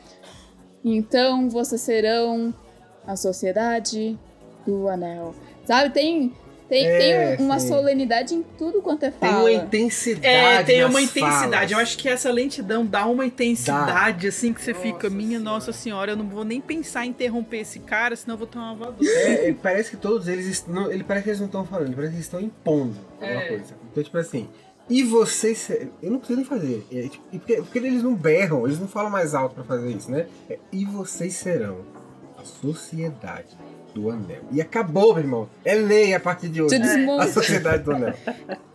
Então 0.84 1.48
vocês 1.48 1.80
serão 1.80 2.54
a 3.06 3.16
sociedade 3.16 4.18
do 4.66 4.88
anel. 4.88 5.34
Sabe, 5.64 5.90
tem 5.90 6.32
tem, 6.68 6.86
é, 6.86 7.36
tem 7.36 7.46
uma 7.46 7.60
sim. 7.60 7.68
solenidade 7.68 8.34
em 8.34 8.42
tudo 8.58 8.82
quanto 8.82 9.04
é 9.04 9.10
fala. 9.10 9.44
Tem 9.44 9.56
uma 9.56 9.64
intensidade. 9.64 10.26
É, 10.26 10.62
tem 10.64 10.84
uma 10.84 11.00
intensidade. 11.00 11.50
Falas. 11.50 11.70
Eu 11.70 11.78
acho 11.78 11.98
que 11.98 12.08
essa 12.08 12.30
lentidão 12.30 12.84
dá 12.84 13.06
uma 13.06 13.24
intensidade, 13.24 14.22
dá. 14.22 14.28
assim, 14.28 14.52
que 14.52 14.60
você 14.60 14.72
nossa 14.72 14.82
fica, 14.84 15.08
minha 15.08 15.38
senhora. 15.38 15.44
nossa 15.44 15.72
senhora, 15.72 16.12
eu 16.12 16.16
não 16.16 16.28
vou 16.28 16.44
nem 16.44 16.60
pensar 16.60 17.06
em 17.06 17.10
interromper 17.10 17.58
esse 17.58 17.78
cara, 17.78 18.16
senão 18.16 18.34
eu 18.34 18.38
vou 18.38 18.46
tomar 18.46 18.72
uma 18.72 18.74
voadora. 18.74 19.08
É, 19.08 19.52
parece 19.54 19.90
que 19.90 19.96
todos 19.96 20.26
eles. 20.26 20.66
Não, 20.66 20.90
ele 20.90 21.04
parece 21.04 21.24
que 21.24 21.30
eles 21.30 21.40
não 21.40 21.46
estão 21.46 21.64
falando, 21.64 21.94
parece 21.94 22.12
que 22.12 22.16
eles 22.16 22.26
estão 22.26 22.40
impondo 22.40 22.96
alguma 23.20 23.42
é. 23.42 23.48
coisa. 23.48 23.74
Então, 23.90 24.02
tipo 24.02 24.18
assim. 24.18 24.48
E 24.88 25.02
vocês. 25.02 25.68
Eu 26.00 26.10
não 26.10 26.18
preciso 26.18 26.38
nem 26.38 26.44
fazer. 26.44 26.86
É, 26.92 27.02
tipo, 27.02 27.24
porque, 27.30 27.56
porque, 27.56 27.78
eles 27.78 28.02
não 28.02 28.14
berram, 28.14 28.64
eles 28.66 28.78
não 28.78 28.86
falam 28.86 29.10
mais 29.10 29.34
alto 29.34 29.54
para 29.54 29.64
fazer 29.64 29.90
isso, 29.90 30.10
né? 30.10 30.26
É, 30.48 30.58
e 30.72 30.84
vocês 30.84 31.34
serão 31.34 31.78
a 32.38 32.44
sociedade 32.44 33.56
do 33.96 34.10
Anel. 34.10 34.42
E 34.52 34.60
acabou, 34.60 35.14
meu 35.14 35.22
irmão. 35.22 35.48
É 35.64 35.74
lei 35.74 36.14
a 36.14 36.20
partir 36.20 36.48
de 36.48 36.62
hoje. 36.62 36.76
A 37.18 37.26
Sociedade 37.28 37.82
do 37.82 37.92
Anel. 37.92 38.14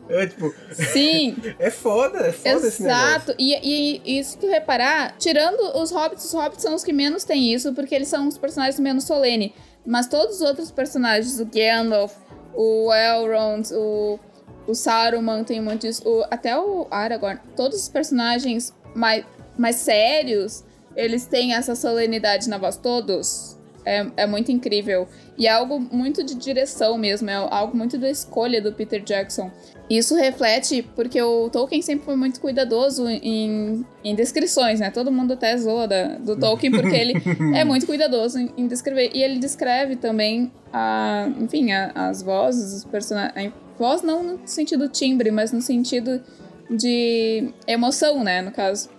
É 0.10 0.28
tipo. 0.28 0.54
Sim. 0.74 1.38
é 1.58 1.70
foda, 1.70 2.18
é 2.28 2.32
foda 2.32 2.50
Exato. 2.50 2.68
esse 2.68 2.84
negócio. 2.84 3.36
E, 3.38 3.54
e, 3.64 4.20
e 4.20 4.24
se 4.24 4.38
tu 4.38 4.48
reparar, 4.48 5.16
tirando 5.18 5.62
os 5.78 5.92
hobbits, 5.92 6.26
os 6.26 6.34
hobbits 6.34 6.64
são 6.64 6.74
os 6.74 6.84
que 6.84 6.92
menos 6.92 7.24
têm 7.24 7.54
isso, 7.54 7.72
porque 7.74 7.96
eles 7.96 8.08
são 8.08 8.28
os 8.28 8.38
personagens 8.38 8.80
menos 8.80 9.06
solene. 9.06 9.54
Mas 9.86 10.08
todos 10.08 10.38
os 10.38 10.42
outros 10.42 10.70
personagens, 10.70 11.40
o 11.40 11.46
Gandalf, 11.46 12.14
o 12.54 12.92
Elrond, 12.94 13.72
o, 13.74 14.20
o 14.68 14.76
Saruman 14.76 15.44
tem 15.44 15.62
muito 15.62 15.88
isso, 15.88 16.08
o, 16.08 16.24
até 16.30 16.58
o 16.60 16.88
Aragorn, 16.92 17.40
todos 17.56 17.82
os 17.82 17.90
personagens 17.90 18.74
mais, 18.94 19.26
mais 19.58 19.78
sérios, 19.78 20.64
eles 20.96 21.26
têm 21.26 21.54
essa 21.54 21.74
solenidade 21.74 22.50
na 22.50 22.58
voz, 22.58 22.76
todos. 22.76 23.58
É, 23.86 24.06
é 24.18 24.28
muito 24.28 24.52
incrível. 24.52 25.08
E 25.38 25.48
é 25.48 25.52
algo 25.52 25.80
muito 25.80 26.24
de 26.24 26.36
direção 26.36 26.98
mesmo, 26.98 27.30
é 27.30 27.36
algo 27.36 27.76
muito 27.76 27.98
da 27.98 28.10
escolha 28.10 28.62
do 28.62 28.72
Peter 28.72 29.02
Jackson. 29.02 29.52
Isso 29.90 30.16
reflete 30.16 30.84
porque 30.96 31.22
o 31.22 31.50
Tolkien 31.50 31.82
sempre 31.82 32.06
foi 32.06 32.16
muito 32.16 32.40
cuidadoso 32.40 33.10
em, 33.10 33.86
em 34.04 34.16
descrições, 34.16 34.80
né? 34.80 34.90
Todo 34.90 35.12
mundo 35.12 35.34
até 35.34 35.58
zoa 35.58 35.88
da, 35.88 36.16
do 36.16 36.38
Tolkien 36.38 36.72
porque 36.72 36.96
ele 36.96 37.14
é 37.56 37.66
muito 37.66 37.86
cuidadoso 37.86 38.40
em, 38.40 38.54
em, 38.56 38.68
descrever. 38.68 39.12
E 39.14 39.22
ele 39.22 39.40
descreve 39.40 39.96
também, 39.96 40.52
a, 40.72 41.28
enfim, 41.40 41.72
a, 41.72 41.92
as 41.94 42.22
vozes, 42.22 42.74
os 42.74 42.86
personagens. 42.86 43.52
Voz 43.78 44.02
não 44.02 44.24
no 44.24 44.40
sentido 44.46 44.88
timbre, 44.88 45.32
mas 45.32 45.52
no 45.52 45.62
sentido 45.62 46.22
de 46.70 47.52
emoção, 47.68 48.24
né? 48.24 48.42
No 48.42 48.52
caso. 48.52 48.90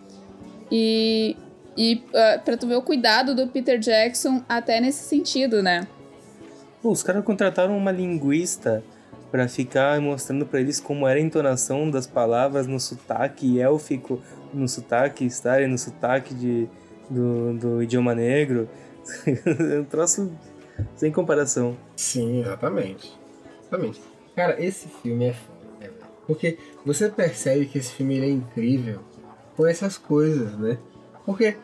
E 0.71 1.37
e 1.77 2.05
uh, 2.09 2.43
pra 2.45 2.57
tu 2.57 2.67
ver 2.67 2.77
o 2.77 2.83
cuidado 2.83 3.35
do 3.35 3.47
Peter 3.49 3.79
Jackson 3.79 4.43
até 4.49 4.81
nesse 4.81 5.05
sentido, 5.05 5.63
né? 5.63 5.87
Pô, 6.83 6.91
os 6.91 7.03
caras 7.03 7.25
contrataram 7.25 7.77
uma 7.77 7.93
linguista 7.93 8.83
para 9.31 9.49
ficar 9.49 10.01
mostrando 10.01 10.45
para 10.45 10.61
eles 10.61 10.79
como 10.79 11.09
era 11.09 11.19
a 11.19 11.23
entonação 11.23 11.91
das 11.91 12.07
palavras 12.07 12.67
no 12.67 12.79
sotaque 12.79 13.61
élfico, 13.61 14.21
no 14.53 14.69
sotaque 14.69 15.25
Staren, 15.25 15.69
no 15.69 15.79
sotaque 15.79 16.35
de, 16.35 16.69
do, 17.09 17.55
do 17.55 17.83
idioma 17.83 18.15
negro. 18.15 18.69
é 19.27 19.79
um 19.81 19.85
troço 19.85 20.31
sem 20.95 21.11
comparação. 21.11 21.77
Sim, 21.97 22.41
exatamente. 22.41 23.19
Exatamente. 23.61 24.03
Cara, 24.37 24.63
esse 24.63 24.89
filme 24.89 25.27
é 25.27 25.33
foda, 25.33 25.79
né? 25.81 25.91
Porque 26.27 26.59
você 26.85 27.09
percebe 27.09 27.67
que 27.67 27.79
esse 27.79 27.93
filme 27.93 28.21
é 28.21 28.29
incrível 28.29 29.01
com 29.57 29.67
essas 29.67 29.97
coisas, 29.97 30.59
né? 30.59 30.79
Porque, 31.25 31.57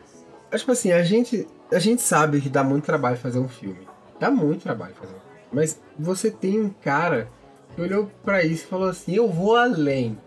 tipo 0.53 0.71
assim, 0.71 0.91
a 0.91 1.03
gente, 1.03 1.47
a 1.71 1.79
gente 1.79 2.01
sabe 2.01 2.41
que 2.41 2.49
dá 2.49 2.63
muito 2.63 2.85
trabalho 2.85 3.17
fazer 3.17 3.39
um 3.39 3.47
filme. 3.47 3.87
Dá 4.19 4.29
muito 4.31 4.63
trabalho 4.63 4.93
fazer 4.95 5.13
um 5.13 5.19
filme. 5.19 5.29
Mas 5.51 5.79
você 5.97 6.29
tem 6.29 6.59
um 6.59 6.69
cara 6.69 7.29
que 7.75 7.81
olhou 7.81 8.09
para 8.23 8.43
isso 8.43 8.65
e 8.65 8.67
falou 8.67 8.89
assim: 8.89 9.15
eu 9.15 9.29
vou 9.29 9.55
além. 9.55 10.17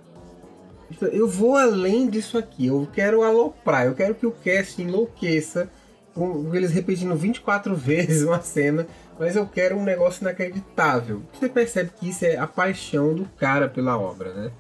Eu 1.01 1.27
vou 1.27 1.57
além 1.57 2.09
disso 2.09 2.37
aqui. 2.37 2.67
Eu 2.67 2.87
quero 2.93 3.23
aloprar. 3.23 3.87
Eu 3.87 3.95
quero 3.95 4.15
que 4.15 4.27
o 4.27 4.33
cast 4.33 4.81
enlouqueça 4.81 5.71
com 6.15 6.55
eles 6.55 6.71
repetindo 6.71 7.17
24 7.17 7.75
vezes 7.77 8.23
uma 8.23 8.41
cena, 8.41 8.87
mas 9.19 9.37
eu 9.37 9.47
quero 9.47 9.77
um 9.77 9.83
negócio 9.83 10.23
inacreditável. 10.23 11.23
Você 11.33 11.49
percebe 11.49 11.91
que 11.99 12.11
isso 12.11 12.25
é 12.25 12.37
a 12.37 12.47
paixão 12.47 13.15
do 13.15 13.25
cara 13.39 13.69
pela 13.69 13.99
obra, 13.99 14.33
né? 14.33 14.51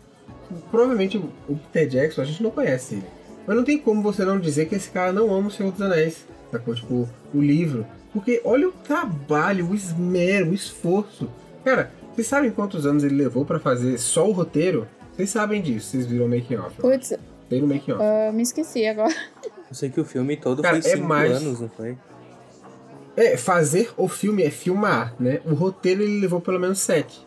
Provavelmente 0.70 1.18
o 1.18 1.56
Peter 1.72 1.88
Jackson, 1.88 2.22
a 2.22 2.24
gente 2.24 2.42
não 2.42 2.50
conhece 2.50 2.96
ele. 2.96 3.06
Mas 3.46 3.56
não 3.56 3.64
tem 3.64 3.78
como 3.78 4.02
você 4.02 4.24
não 4.24 4.38
dizer 4.38 4.66
que 4.66 4.74
esse 4.74 4.90
cara 4.90 5.12
não 5.12 5.32
ama 5.34 5.48
o 5.48 5.50
Senhor 5.50 5.72
dos 5.72 5.82
Anéis, 5.82 6.24
sacou? 6.50 6.74
Tipo, 6.74 7.08
o 7.34 7.40
livro. 7.40 7.84
Porque 8.12 8.40
olha 8.44 8.68
o 8.68 8.72
trabalho, 8.72 9.68
o 9.70 9.74
esmero, 9.74 10.50
o 10.50 10.54
esforço. 10.54 11.28
Cara, 11.64 11.90
vocês 12.14 12.26
sabem 12.26 12.50
quantos 12.50 12.84
anos 12.86 13.02
ele 13.04 13.14
levou 13.16 13.44
para 13.44 13.58
fazer 13.58 13.98
só 13.98 14.28
o 14.28 14.32
roteiro? 14.32 14.86
Vocês 15.14 15.30
sabem 15.30 15.60
disso, 15.62 15.88
vocês 15.90 16.06
viram 16.06 16.26
o 16.26 16.28
making 16.28 16.56
off. 16.56 16.76
Putz. 16.80 17.14
Tem 17.48 17.60
no 17.60 17.66
making 17.66 17.92
off. 17.92 18.02
Uh, 18.02 18.32
me 18.32 18.42
esqueci 18.42 18.86
agora. 18.86 19.14
Eu 19.68 19.74
sei 19.74 19.90
que 19.90 20.00
o 20.00 20.04
filme 20.04 20.36
todo 20.36 20.62
Cara, 20.62 20.80
foi 20.80 20.90
é 20.90 20.94
5 20.96 21.06
mais- 21.08 21.32
anos, 21.32 21.60
não 21.60 21.68
foi? 21.68 21.96
É, 23.16 23.36
fazer 23.36 23.90
o 23.96 24.08
filme 24.08 24.42
é 24.42 24.50
filmar, 24.50 25.14
né? 25.20 25.40
O 25.44 25.52
roteiro 25.54 26.02
ele 26.02 26.18
levou 26.20 26.40
pelo 26.40 26.58
menos 26.58 26.78
sete. 26.78 27.26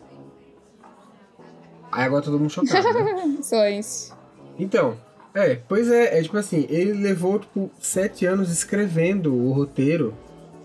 Aí 1.92 2.04
agora 2.04 2.22
todo 2.24 2.38
mundo 2.38 2.50
chocado, 2.50 2.92
né? 2.92 3.38
Sonhos. 3.42 4.12
Então, 4.58 4.96
é, 5.36 5.60
pois 5.68 5.90
é, 5.90 6.18
é 6.18 6.22
tipo 6.22 6.36
assim, 6.36 6.66
ele 6.70 6.92
levou, 6.92 7.38
tipo, 7.38 7.70
sete 7.78 8.24
anos 8.24 8.50
escrevendo 8.50 9.34
o 9.34 9.52
roteiro, 9.52 10.14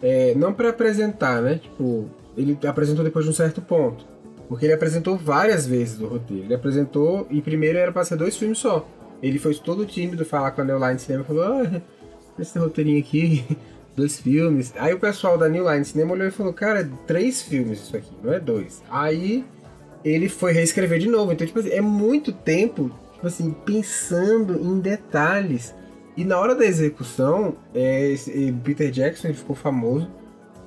é, 0.01 0.33
não 0.35 0.53
pra 0.53 0.69
apresentar, 0.69 1.41
né? 1.41 1.59
Tipo, 1.61 2.09
ele 2.37 2.57
apresentou 2.65 3.03
depois 3.03 3.25
de 3.25 3.31
um 3.31 3.33
certo 3.33 3.61
ponto. 3.61 4.05
Porque 4.47 4.65
ele 4.65 4.73
apresentou 4.73 5.15
várias 5.17 5.65
vezes 5.65 5.99
o 5.99 6.07
roteiro. 6.07 6.43
Ele 6.43 6.53
apresentou, 6.53 7.27
e 7.29 7.41
primeiro 7.41 7.77
era 7.77 7.91
pra 7.91 8.03
ser 8.03 8.17
dois 8.17 8.35
filmes 8.35 8.57
só. 8.57 8.87
Ele 9.21 9.39
foi 9.39 9.53
todo 9.55 9.85
tímido 9.85 10.25
falar 10.25 10.51
com 10.51 10.61
a 10.61 10.65
New 10.65 10.79
Line 10.79 10.99
Cinema 10.99 11.23
e 11.23 11.27
falou: 11.27 11.43
Ah, 11.43 11.81
esse 12.39 12.57
roteirinho 12.57 12.99
aqui, 12.99 13.45
dois 13.95 14.19
filmes. 14.19 14.73
Aí 14.75 14.93
o 14.93 14.99
pessoal 14.99 15.37
da 15.37 15.47
New 15.47 15.71
Line 15.71 15.85
Cinema 15.85 16.13
olhou 16.13 16.27
e 16.27 16.31
falou: 16.31 16.51
Cara, 16.51 16.89
três 17.05 17.41
filmes 17.41 17.81
isso 17.81 17.95
aqui, 17.95 18.11
não 18.23 18.33
é 18.33 18.39
dois. 18.39 18.81
Aí 18.89 19.45
ele 20.03 20.27
foi 20.27 20.51
reescrever 20.51 20.99
de 20.99 21.07
novo. 21.07 21.31
Então, 21.31 21.45
tipo 21.45 21.59
assim, 21.59 21.69
é 21.69 21.81
muito 21.81 22.31
tempo, 22.31 22.91
assim, 23.27 23.51
pensando 23.51 24.59
em 24.59 24.79
detalhes. 24.79 25.73
E 26.15 26.25
na 26.25 26.39
hora 26.39 26.55
da 26.55 26.65
execução, 26.65 27.55
é, 27.73 28.13
Peter 28.63 28.91
Jackson 28.91 29.33
ficou 29.33 29.55
famoso 29.55 30.09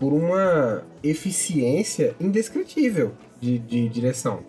por 0.00 0.12
uma 0.12 0.82
eficiência 1.02 2.14
indescritível 2.20 3.12
de, 3.40 3.58
de 3.58 3.88
direção. 3.88 4.42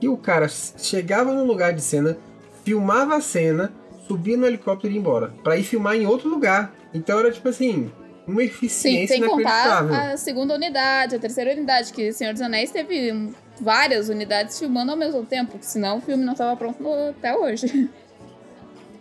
Que 0.00 0.08
o 0.08 0.16
cara 0.16 0.48
chegava 0.48 1.34
no 1.34 1.44
lugar 1.44 1.72
de 1.72 1.82
cena, 1.82 2.16
filmava 2.64 3.16
a 3.16 3.20
cena, 3.20 3.72
subia 4.06 4.36
no 4.36 4.46
helicóptero 4.46 4.92
e 4.92 4.96
ia 4.96 5.00
embora. 5.00 5.34
Pra 5.42 5.56
ir 5.56 5.62
filmar 5.62 5.96
em 5.96 6.06
outro 6.06 6.28
lugar. 6.28 6.74
Então 6.94 7.18
era 7.18 7.30
tipo 7.30 7.48
assim, 7.48 7.90
uma 8.26 8.40
Sim, 8.40 8.46
eficiência 8.46 9.16
sem 9.16 9.26
contar 9.26 10.12
a 10.12 10.16
segunda 10.16 10.54
unidade, 10.54 11.16
a 11.16 11.18
terceira 11.18 11.52
unidade, 11.52 11.92
que 11.92 12.12
Senhor 12.12 12.32
dos 12.32 12.42
Anéis 12.42 12.70
teve 12.70 13.12
hum, 13.12 13.32
várias 13.60 14.08
unidades 14.08 14.58
filmando 14.58 14.90
ao 14.92 14.96
mesmo 14.96 15.24
tempo, 15.24 15.58
senão 15.60 15.98
o 15.98 16.00
filme 16.00 16.24
não 16.24 16.32
estava 16.32 16.56
pronto 16.56 16.82
até 17.10 17.36
hoje. 17.36 17.88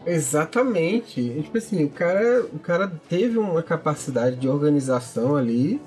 Exatamente. 0.06 1.42
Tipo 1.44 1.58
assim, 1.58 1.84
o 1.84 1.90
cara, 1.90 2.44
o 2.54 2.60
cara 2.60 2.92
teve 3.10 3.38
uma 3.38 3.62
capacidade 3.62 4.36
de 4.38 4.48
organização 4.48 5.36
ali 5.36 5.82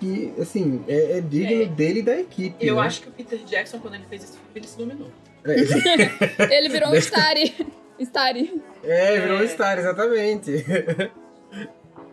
que, 0.00 0.32
assim, 0.40 0.82
é, 0.88 1.18
é 1.18 1.20
digno 1.20 1.62
É. 1.62 1.66
dele 1.66 2.00
e 2.00 2.02
da 2.02 2.18
equipe. 2.18 2.64
Eu 2.64 2.76
né? 2.76 2.82
acho 2.82 3.02
que 3.02 3.08
o 3.08 3.12
Peter 3.12 3.38
Jackson, 3.44 3.78
quando 3.78 3.94
ele 3.94 4.04
fez 4.08 4.24
esse 4.24 4.32
filme, 4.32 4.48
ele 4.54 4.66
se 4.66 4.78
dominou. 4.78 5.10
É, 5.44 5.54
Ele 6.56 6.68
virou 6.68 6.90
um 6.90 6.94
Starry. 6.96 7.54
Starry. 8.00 8.62
é 8.82 9.20
virou 9.20 9.38
um 9.38 9.42
É. 9.42 9.46
Star, 9.46 9.78
exatamente. 9.78 10.64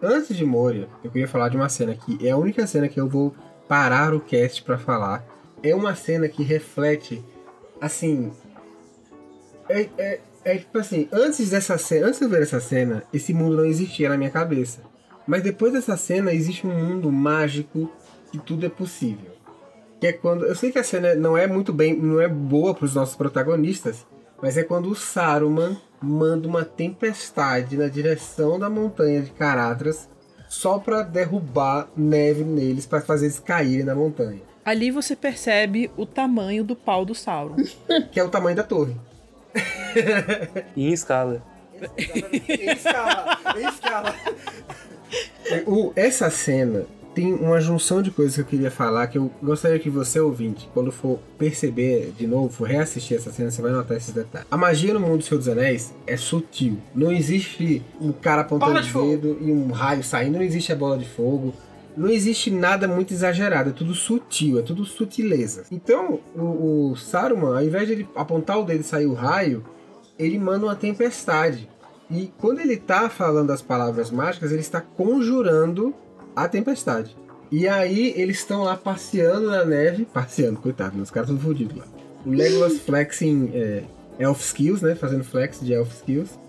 Antes 0.01 0.35
de 0.35 0.45
Moria, 0.45 0.87
eu 1.03 1.09
queria 1.09 1.27
falar 1.27 1.49
de 1.49 1.57
uma 1.57 1.67
cena 1.69 1.95
que 1.95 2.25
é 2.25 2.31
a 2.31 2.37
única 2.37 2.65
cena 2.67 2.87
que 2.87 2.99
eu 2.99 3.07
vou 3.09 3.33
parar 3.67 4.13
o 4.13 4.19
cast 4.19 4.61
pra 4.63 4.77
falar. 4.77 5.25
É 5.63 5.73
uma 5.73 5.95
cena 5.95 6.27
que 6.27 6.43
reflete, 6.43 7.23
assim. 7.81 8.31
É, 9.67 9.89
é, 9.97 10.19
é 10.43 10.57
tipo 10.57 10.77
assim, 10.77 11.07
antes 11.11 11.49
dessa 11.49 11.77
cena, 11.77 12.07
antes 12.07 12.19
de 12.19 12.25
eu 12.25 12.29
ver 12.29 12.43
essa 12.43 12.59
cena, 12.59 13.03
esse 13.11 13.33
mundo 13.33 13.57
não 13.57 13.65
existia 13.65 14.09
na 14.09 14.17
minha 14.17 14.29
cabeça. 14.29 14.81
Mas 15.25 15.41
depois 15.41 15.73
dessa 15.73 15.97
cena 15.97 16.33
existe 16.33 16.67
um 16.67 16.73
mundo 16.73 17.11
mágico 17.11 17.91
que 18.31 18.37
tudo 18.37 18.65
é 18.65 18.69
possível. 18.69 19.31
Que 19.99 20.07
é 20.07 20.13
quando. 20.13 20.45
Eu 20.45 20.55
sei 20.55 20.71
que 20.71 20.77
a 20.77 20.83
cena 20.83 21.15
não 21.15 21.37
é 21.37 21.47
muito 21.47 21.73
bem. 21.73 21.95
não 21.95 22.21
é 22.21 22.27
boa 22.27 22.75
pros 22.75 22.93
nossos 22.93 23.15
protagonistas. 23.15 24.05
Mas 24.41 24.57
é 24.57 24.63
quando 24.63 24.89
o 24.89 24.95
Saruman 24.95 25.77
manda 26.01 26.47
uma 26.47 26.63
tempestade 26.63 27.77
na 27.77 27.87
direção 27.87 28.59
da 28.59 28.69
montanha 28.69 29.21
de 29.21 29.31
Caradras 29.31 30.07
só 30.47 30.77
pra 30.77 31.01
derrubar 31.01 31.89
neve 31.95 32.43
neles, 32.43 32.85
pra 32.85 33.01
fazer 33.01 33.25
eles 33.25 33.39
caírem 33.39 33.85
na 33.85 33.95
montanha. 33.95 34.41
Ali 34.65 34.89
você 34.89 35.15
percebe 35.15 35.91
o 35.95 36.07
tamanho 36.07 36.63
do 36.63 36.75
pau 36.75 37.05
do 37.05 37.13
Sauron. 37.13 37.55
Que 38.11 38.19
é 38.19 38.23
o 38.23 38.29
tamanho 38.29 38.55
da 38.55 38.63
torre. 38.63 38.95
E 40.75 40.87
em 40.87 40.91
escala. 40.91 41.41
em 42.49 42.71
escala, 42.71 43.37
em 43.57 43.67
escala. 43.67 44.15
O, 45.67 45.93
essa 45.95 46.29
cena 46.31 46.85
tem 47.15 47.33
uma 47.33 47.61
junção 47.61 48.01
de 48.01 48.11
coisas 48.11 48.35
que 48.35 48.41
eu 48.41 48.45
queria 48.45 48.69
falar 48.69 49.07
que 49.07 49.17
eu 49.17 49.31
gostaria 49.41 49.79
que 49.79 49.89
você, 49.89 50.19
ouvinte, 50.19 50.69
quando 50.73 50.91
for 50.91 51.17
perceber 51.37 52.11
de 52.17 52.27
novo, 52.27 52.49
for 52.49 52.67
reassistir 52.67 53.15
essa 53.15 53.31
cena, 53.31 53.49
você 53.49 53.61
vai 53.61 53.71
notar 53.71 53.95
esses 53.95 54.13
detalhes. 54.13 54.47
A 54.51 54.57
magia 54.57 54.93
no 54.93 54.99
mundo 54.99 55.19
do 55.19 55.23
Senhor 55.23 55.37
dos 55.37 55.47
Anéis 55.47 55.93
é 56.05 56.17
sutil. 56.17 56.77
Não 56.93 57.11
existe 57.11 57.81
um 58.01 58.11
cara 58.11 58.41
apontando 58.41 58.79
o 58.79 58.81
de 58.81 58.91
fogo. 58.91 59.07
dedo 59.07 59.37
e 59.39 59.49
um 59.51 59.71
raio 59.71 60.03
saindo, 60.03 60.33
não 60.37 60.43
existe 60.43 60.73
a 60.73 60.75
bola 60.75 60.97
de 60.97 61.05
fogo. 61.05 61.53
Não 61.97 62.09
existe 62.09 62.51
nada 62.51 62.87
muito 62.87 63.13
exagerado, 63.13 63.69
é 63.69 63.73
tudo 63.73 63.93
sutil, 63.93 64.59
é 64.59 64.61
tudo 64.61 64.83
sutileza. 64.85 65.63
Então, 65.71 66.19
o, 66.35 66.91
o 66.91 66.95
Saruman, 66.95 67.57
ao 67.57 67.63
invés 67.63 67.87
de 67.87 67.93
ele 67.93 68.07
apontar 68.15 68.59
o 68.59 68.63
dedo 68.65 68.81
e 68.81 68.83
sair 68.83 69.05
o 69.05 69.13
raio, 69.13 69.63
ele 70.17 70.37
manda 70.37 70.65
uma 70.65 70.75
tempestade. 70.75 71.69
E 72.09 72.31
quando 72.37 72.59
ele 72.59 72.77
tá 72.77 73.09
falando 73.09 73.51
as 73.51 73.61
palavras 73.61 74.11
mágicas, 74.11 74.51
ele 74.51 74.61
está 74.61 74.81
conjurando 74.81 75.93
a 76.35 76.47
tempestade. 76.47 77.15
E 77.51 77.67
aí 77.67 78.13
eles 78.15 78.37
estão 78.37 78.63
lá 78.63 78.75
passeando 78.75 79.49
na 79.49 79.63
neve. 79.63 80.05
Passeando, 80.05 80.59
coitado, 80.59 80.97
né? 80.97 81.03
os 81.03 81.11
caras 81.11 81.29
estão 81.29 81.41
fodidos 81.41 81.77
lá. 81.77 81.85
O 82.25 82.29
Legolas 82.31 82.79
flexing 82.85 83.51
é, 83.53 83.83
elf 84.19 84.41
skills, 84.41 84.81
né? 84.81 84.95
Fazendo 84.95 85.23
flex 85.23 85.59
de 85.59 85.73
elf 85.73 85.91
skills. 85.93 86.39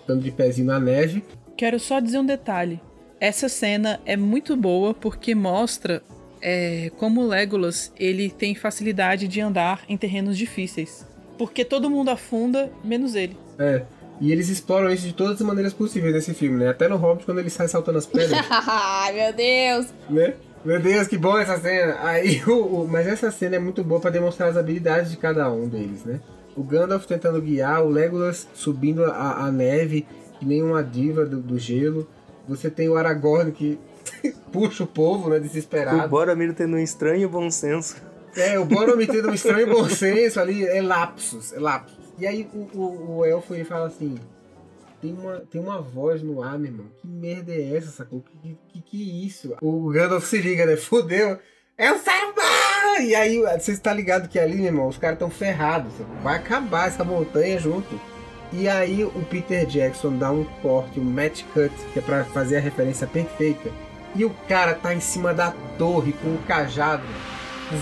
Estando 0.00 0.22
de 0.22 0.30
pezinho 0.30 0.66
na 0.66 0.80
neve. 0.80 1.24
Quero 1.56 1.78
só 1.78 2.00
dizer 2.00 2.18
um 2.18 2.26
detalhe. 2.26 2.80
Essa 3.24 3.48
cena 3.48 4.00
é 4.04 4.18
muito 4.18 4.54
boa 4.54 4.92
porque 4.92 5.34
mostra 5.34 6.02
é, 6.42 6.90
como 6.98 7.22
o 7.22 7.26
Legolas 7.26 7.90
ele 7.98 8.28
tem 8.28 8.54
facilidade 8.54 9.26
de 9.26 9.40
andar 9.40 9.80
em 9.88 9.96
terrenos 9.96 10.36
difíceis. 10.36 11.06
Porque 11.38 11.64
todo 11.64 11.88
mundo 11.88 12.10
afunda, 12.10 12.70
menos 12.84 13.14
ele. 13.14 13.34
É. 13.58 13.82
E 14.20 14.30
eles 14.30 14.50
exploram 14.50 14.90
isso 14.92 15.06
de 15.06 15.14
todas 15.14 15.40
as 15.40 15.46
maneiras 15.46 15.72
possíveis 15.72 16.12
nesse 16.12 16.34
filme, 16.34 16.58
né? 16.58 16.68
Até 16.68 16.86
no 16.86 16.96
Hobbit, 16.96 17.24
quando 17.24 17.38
ele 17.40 17.48
sai 17.48 17.66
saltando 17.66 17.96
as 17.96 18.04
pedras. 18.04 18.38
Ai, 18.50 19.12
meu 19.14 19.32
Deus. 19.32 19.86
né? 20.10 20.34
Meu 20.62 20.78
Deus, 20.80 21.08
que 21.08 21.16
bom 21.16 21.38
essa 21.38 21.58
cena. 21.58 21.96
Aí, 22.02 22.42
o, 22.46 22.82
o- 22.82 22.86
mas 22.88 23.06
essa 23.06 23.30
cena 23.30 23.56
é 23.56 23.58
muito 23.58 23.82
boa 23.82 24.00
pra 24.02 24.10
demonstrar 24.10 24.50
as 24.50 24.56
habilidades 24.58 25.10
de 25.10 25.16
cada 25.16 25.50
um 25.50 25.66
deles, 25.66 26.04
né? 26.04 26.20
O 26.54 26.62
Gandalf 26.62 27.06
tentando 27.06 27.40
guiar, 27.40 27.82
o 27.82 27.88
Legolas 27.88 28.46
subindo 28.52 29.02
a, 29.06 29.46
a 29.46 29.50
neve, 29.50 30.06
que 30.38 30.44
nem 30.44 30.62
uma 30.62 30.82
diva 30.84 31.24
do, 31.24 31.40
do 31.40 31.58
gelo. 31.58 32.06
Você 32.48 32.70
tem 32.70 32.88
o 32.88 32.96
Aragorn 32.96 33.52
que 33.52 33.78
puxa 34.52 34.84
o 34.84 34.86
povo, 34.86 35.30
né? 35.30 35.36
O 35.36 35.40
Desesperado. 35.40 36.08
Boromir 36.08 36.54
tendo 36.54 36.76
um 36.76 36.78
estranho 36.78 37.28
bom 37.28 37.50
senso. 37.50 37.96
É, 38.36 38.58
o 38.58 38.64
Boromir 38.64 39.08
tendo 39.08 39.28
um 39.28 39.34
estranho 39.34 39.68
bom 39.68 39.88
senso 39.88 40.40
ali, 40.40 40.66
é 40.66 40.82
lapsus, 40.82 41.52
é 41.52 41.60
lapsus. 41.60 42.04
E 42.18 42.26
aí 42.26 42.48
o, 42.52 42.78
o, 42.78 43.16
o 43.18 43.24
elfo 43.24 43.54
ele 43.54 43.64
fala 43.64 43.86
assim: 43.86 44.16
tem 45.00 45.12
uma, 45.12 45.40
tem 45.50 45.60
uma 45.60 45.80
voz 45.80 46.22
no 46.22 46.42
ar, 46.42 46.58
meu 46.58 46.70
irmão. 46.70 46.86
Que 47.00 47.06
merda 47.06 47.52
é 47.52 47.76
essa, 47.76 47.90
sacou? 47.90 48.22
Que 48.22 48.56
que, 48.68 48.80
que 48.80 49.02
é 49.02 49.26
isso? 49.26 49.54
O 49.60 49.88
Gandalf 49.90 50.24
se 50.24 50.38
liga, 50.38 50.64
né? 50.66 50.76
Fudeu. 50.76 51.38
É 51.76 51.92
o 51.92 51.98
Saruman! 51.98 53.02
E 53.02 53.14
aí, 53.14 53.40
você 53.58 53.72
está 53.72 53.92
ligado 53.92 54.28
que 54.28 54.38
ali, 54.38 54.56
meu 54.56 54.66
irmão, 54.66 54.88
os 54.88 54.96
caras 54.96 55.16
estão 55.16 55.28
ferrados. 55.28 55.92
Vai 56.22 56.36
acabar 56.36 56.86
essa 56.88 57.04
montanha 57.04 57.58
junto. 57.58 58.00
E 58.56 58.68
aí 58.68 59.02
o 59.02 59.10
Peter 59.28 59.66
Jackson 59.66 60.16
dá 60.16 60.30
um 60.30 60.44
corte, 60.62 61.00
um 61.00 61.04
match 61.04 61.42
cut, 61.52 61.74
que 61.92 61.98
é 61.98 62.02
pra 62.02 62.24
fazer 62.24 62.56
a 62.56 62.60
referência 62.60 63.06
perfeita. 63.06 63.70
E 64.14 64.24
o 64.24 64.30
cara 64.48 64.74
tá 64.74 64.94
em 64.94 65.00
cima 65.00 65.34
da 65.34 65.52
torre 65.76 66.12
com 66.12 66.28
o 66.34 66.38
cajado 66.46 67.02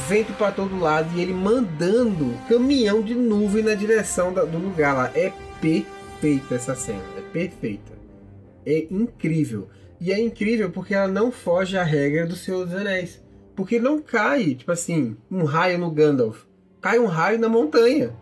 vento 0.08 0.32
pra 0.34 0.50
todo 0.50 0.78
lado 0.78 1.10
e 1.14 1.20
ele 1.20 1.34
mandando 1.34 2.34
caminhão 2.48 3.02
de 3.02 3.14
nuvem 3.14 3.62
na 3.62 3.74
direção 3.74 4.32
do 4.32 4.58
lugar 4.58 4.94
lá. 4.94 5.10
É 5.14 5.32
perfeita 5.60 6.54
essa 6.54 6.74
cena, 6.74 7.02
é 7.18 7.20
perfeita. 7.20 7.92
É 8.64 8.86
incrível. 8.90 9.68
E 10.00 10.12
é 10.12 10.20
incrível 10.20 10.70
porque 10.70 10.94
ela 10.94 11.08
não 11.08 11.30
foge 11.30 11.76
à 11.76 11.82
regra 11.82 12.26
do 12.26 12.34
Senhor 12.34 12.64
dos 12.64 12.74
Anéis. 12.74 13.22
Porque 13.54 13.78
não 13.78 14.00
cai, 14.00 14.54
tipo 14.54 14.72
assim, 14.72 15.16
um 15.30 15.44
raio 15.44 15.78
no 15.78 15.90
Gandalf. 15.90 16.44
cai 16.80 16.98
um 16.98 17.06
raio 17.06 17.38
na 17.38 17.48
montanha, 17.48 18.16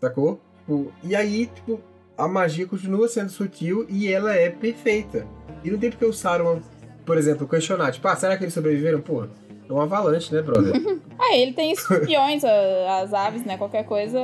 sacou? 0.00 0.40
Tipo, 0.66 0.92
e 1.04 1.14
aí, 1.14 1.46
tipo, 1.46 1.80
a 2.18 2.26
magia 2.26 2.66
continua 2.66 3.06
sendo 3.06 3.30
sutil 3.30 3.86
e 3.88 4.12
ela 4.12 4.34
é 4.34 4.50
perfeita. 4.50 5.24
E 5.62 5.70
não 5.70 5.78
tem 5.78 5.90
porque 5.90 6.04
o 6.04 6.12
Saruman, 6.12 6.60
por 7.04 7.16
exemplo, 7.16 7.46
questionar, 7.46 7.92
tipo, 7.92 8.06
ah, 8.08 8.16
será 8.16 8.36
que 8.36 8.42
eles 8.42 8.52
sobreviveram? 8.52 9.00
Porra, 9.00 9.30
é 9.68 9.72
um 9.72 9.80
avalanche, 9.80 10.34
né, 10.34 10.42
brother? 10.42 10.72
ah, 11.16 11.34
ele 11.36 11.52
tem 11.52 11.70
espiões, 11.72 12.42
as 12.44 13.14
aves, 13.14 13.44
né? 13.44 13.56
Qualquer 13.56 13.84
coisa. 13.84 14.18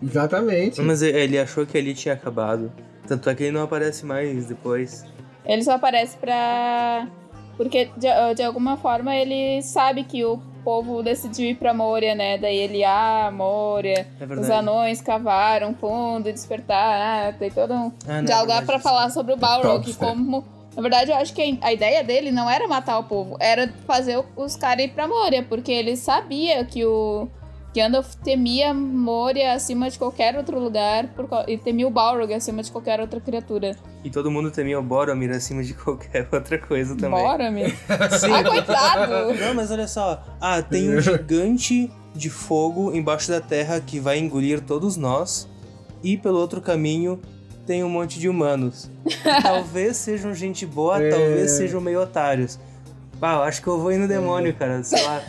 Exatamente. 0.00 0.80
Mas 0.80 1.02
ele 1.02 1.36
achou 1.36 1.66
que 1.66 1.76
ali 1.76 1.92
tinha 1.92 2.14
acabado. 2.14 2.72
Tanto 3.08 3.28
é 3.28 3.34
que 3.34 3.42
ele 3.42 3.52
não 3.52 3.64
aparece 3.64 4.06
mais 4.06 4.46
depois. 4.46 5.04
Ele 5.44 5.64
só 5.64 5.72
aparece 5.72 6.16
pra. 6.16 7.08
Porque 7.56 7.90
de, 7.96 8.34
de 8.36 8.42
alguma 8.44 8.76
forma 8.76 9.14
ele 9.14 9.60
sabe 9.62 10.04
que 10.04 10.24
o 10.24 10.40
povo 10.60 11.02
decidiu 11.02 11.46
ir 11.50 11.54
pra 11.56 11.74
Moria, 11.74 12.14
né? 12.14 12.38
Daí 12.38 12.56
ele, 12.56 12.84
ah, 12.84 13.30
Moria, 13.32 14.06
É 14.20 14.24
os 14.24 14.48
anões 14.50 15.00
cavaram 15.00 15.74
fundo 15.74 16.28
e 16.28 16.32
despertar. 16.32 17.28
Ah, 17.28 17.32
tem 17.32 17.50
todo 17.50 17.72
um 17.74 17.92
Ah, 18.06 18.16
não, 18.18 18.24
diálogo 18.24 18.50
é 18.50 18.54
lá 18.54 18.60
verdade. 18.60 18.66
pra 18.66 18.78
falar 18.78 19.10
sobre 19.10 19.32
o 19.32 19.36
Balrog, 19.36 19.84
Topster. 19.84 20.08
como. 20.08 20.44
Na 20.76 20.82
verdade, 20.82 21.10
eu 21.10 21.16
acho 21.16 21.34
que 21.34 21.58
a 21.60 21.72
ideia 21.72 22.04
dele 22.04 22.30
não 22.30 22.48
era 22.48 22.68
matar 22.68 22.96
o 22.98 23.02
povo, 23.04 23.36
era 23.40 23.72
fazer 23.86 24.22
os 24.36 24.54
caras 24.54 24.84
ir 24.84 24.88
pra 24.92 25.08
Moria, 25.08 25.42
porque 25.42 25.72
ele 25.72 25.96
sabia 25.96 26.64
que 26.64 26.84
o. 26.84 27.28
Gandalf 27.74 28.14
temia 28.16 28.74
Moria 28.74 29.52
acima 29.54 29.88
de 29.88 29.98
qualquer 29.98 30.36
outro 30.36 30.58
lugar 30.58 31.06
por, 31.08 31.28
e 31.46 31.56
temia 31.56 31.86
o 31.86 31.90
Balrog 31.90 32.32
acima 32.34 32.62
de 32.62 32.72
qualquer 32.72 33.00
outra 33.00 33.20
criatura. 33.20 33.76
E 34.02 34.10
todo 34.10 34.30
mundo 34.30 34.50
temia 34.50 34.78
o 34.78 34.82
Boromir 34.82 35.30
acima 35.30 35.62
de 35.62 35.74
qualquer 35.74 36.26
outra 36.32 36.58
coisa 36.58 36.96
também. 36.96 37.22
Bora, 37.22 37.48
meu. 37.52 37.68
Sim. 37.68 38.32
Ah, 38.32 38.44
coitado! 38.44 39.34
Não, 39.34 39.54
mas 39.54 39.70
olha 39.70 39.86
só. 39.86 40.22
Ah, 40.40 40.60
tem 40.62 40.90
um 40.96 40.98
gigante 41.00 41.90
de 42.14 42.28
fogo 42.28 42.92
embaixo 42.92 43.30
da 43.30 43.40
terra 43.40 43.80
que 43.80 44.00
vai 44.00 44.18
engolir 44.18 44.60
todos 44.60 44.96
nós. 44.96 45.48
E 46.02 46.16
pelo 46.16 46.38
outro 46.38 46.60
caminho 46.60 47.20
tem 47.66 47.84
um 47.84 47.88
monte 47.88 48.18
de 48.18 48.28
humanos. 48.28 48.90
Que 49.06 49.42
talvez 49.42 49.96
sejam 49.96 50.34
gente 50.34 50.66
boa, 50.66 51.00
É. 51.00 51.10
talvez 51.10 51.52
sejam 51.52 51.80
meio 51.80 52.00
otários. 52.02 52.58
Ah, 53.22 53.34
eu 53.34 53.42
acho 53.42 53.60
que 53.62 53.68
eu 53.68 53.78
vou 53.78 53.92
ir 53.92 53.98
no 53.98 54.08
demônio, 54.08 54.52
cara. 54.56 54.82
Sei 54.82 55.00
lá. 55.04 55.22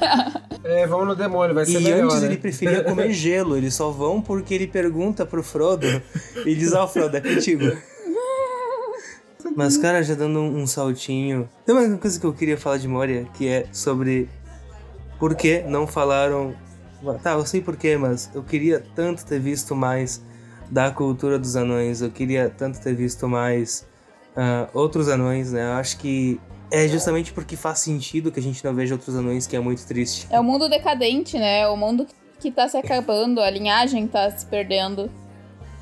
É, 0.63 0.85
vamos 0.85 1.07
no 1.07 1.15
demônio, 1.15 1.55
vai 1.55 1.65
ser 1.65 1.79
E 1.79 1.83
melhor, 1.83 2.03
antes 2.03 2.21
né? 2.21 2.27
ele 2.27 2.37
preferia 2.37 2.83
comer 2.83 3.11
gelo. 3.13 3.57
Eles 3.57 3.73
só 3.73 3.89
vão 3.89 4.21
porque 4.21 4.53
ele 4.53 4.67
pergunta 4.67 5.25
pro 5.25 5.41
Frodo. 5.43 5.87
E 6.45 6.55
diz, 6.55 6.73
ó, 6.73 6.87
Frodo, 6.87 7.17
é 7.17 7.21
contigo. 7.21 7.65
Mas, 9.55 9.77
cara, 9.77 10.03
já 10.03 10.13
dando 10.13 10.39
um, 10.39 10.61
um 10.61 10.67
saltinho. 10.67 11.49
Tem 11.65 11.75
uma 11.75 11.97
coisa 11.97 12.19
que 12.19 12.25
eu 12.25 12.33
queria 12.33 12.57
falar 12.57 12.77
de 12.77 12.87
Moria, 12.87 13.27
que 13.33 13.47
é 13.47 13.65
sobre 13.71 14.29
por 15.19 15.35
que 15.35 15.61
não 15.63 15.87
falaram. 15.87 16.55
Tá, 17.23 17.33
eu 17.33 17.45
sei 17.45 17.61
porquê, 17.61 17.97
mas 17.97 18.29
eu 18.33 18.43
queria 18.43 18.83
tanto 18.95 19.25
ter 19.25 19.39
visto 19.39 19.75
mais 19.75 20.21
da 20.69 20.91
cultura 20.91 21.39
dos 21.39 21.55
anões. 21.55 22.01
Eu 22.01 22.11
queria 22.11 22.49
tanto 22.49 22.79
ter 22.79 22.93
visto 22.93 23.27
mais 23.27 23.85
ah, 24.35 24.69
outros 24.73 25.09
anões, 25.09 25.51
né? 25.51 25.65
Eu 25.65 25.73
acho 25.73 25.97
que 25.97 26.39
é 26.71 26.87
justamente 26.87 27.31
porque 27.33 27.55
faz 27.55 27.79
sentido 27.79 28.31
que 28.31 28.39
a 28.39 28.43
gente 28.43 28.63
não 28.63 28.73
veja 28.73 28.95
outros 28.95 29.15
anões, 29.15 29.45
que 29.45 29.55
é 29.55 29.59
muito 29.59 29.85
triste. 29.85 30.27
É 30.31 30.39
o 30.39 30.43
mundo 30.43 30.67
decadente, 30.69 31.37
né? 31.37 31.59
É 31.61 31.67
o 31.67 31.75
mundo 31.77 32.07
que 32.39 32.49
tá 32.49 32.67
se 32.67 32.77
acabando, 32.77 33.39
a 33.41 33.49
linhagem 33.49 34.07
tá 34.07 34.31
se 34.31 34.45
perdendo. 34.45 35.09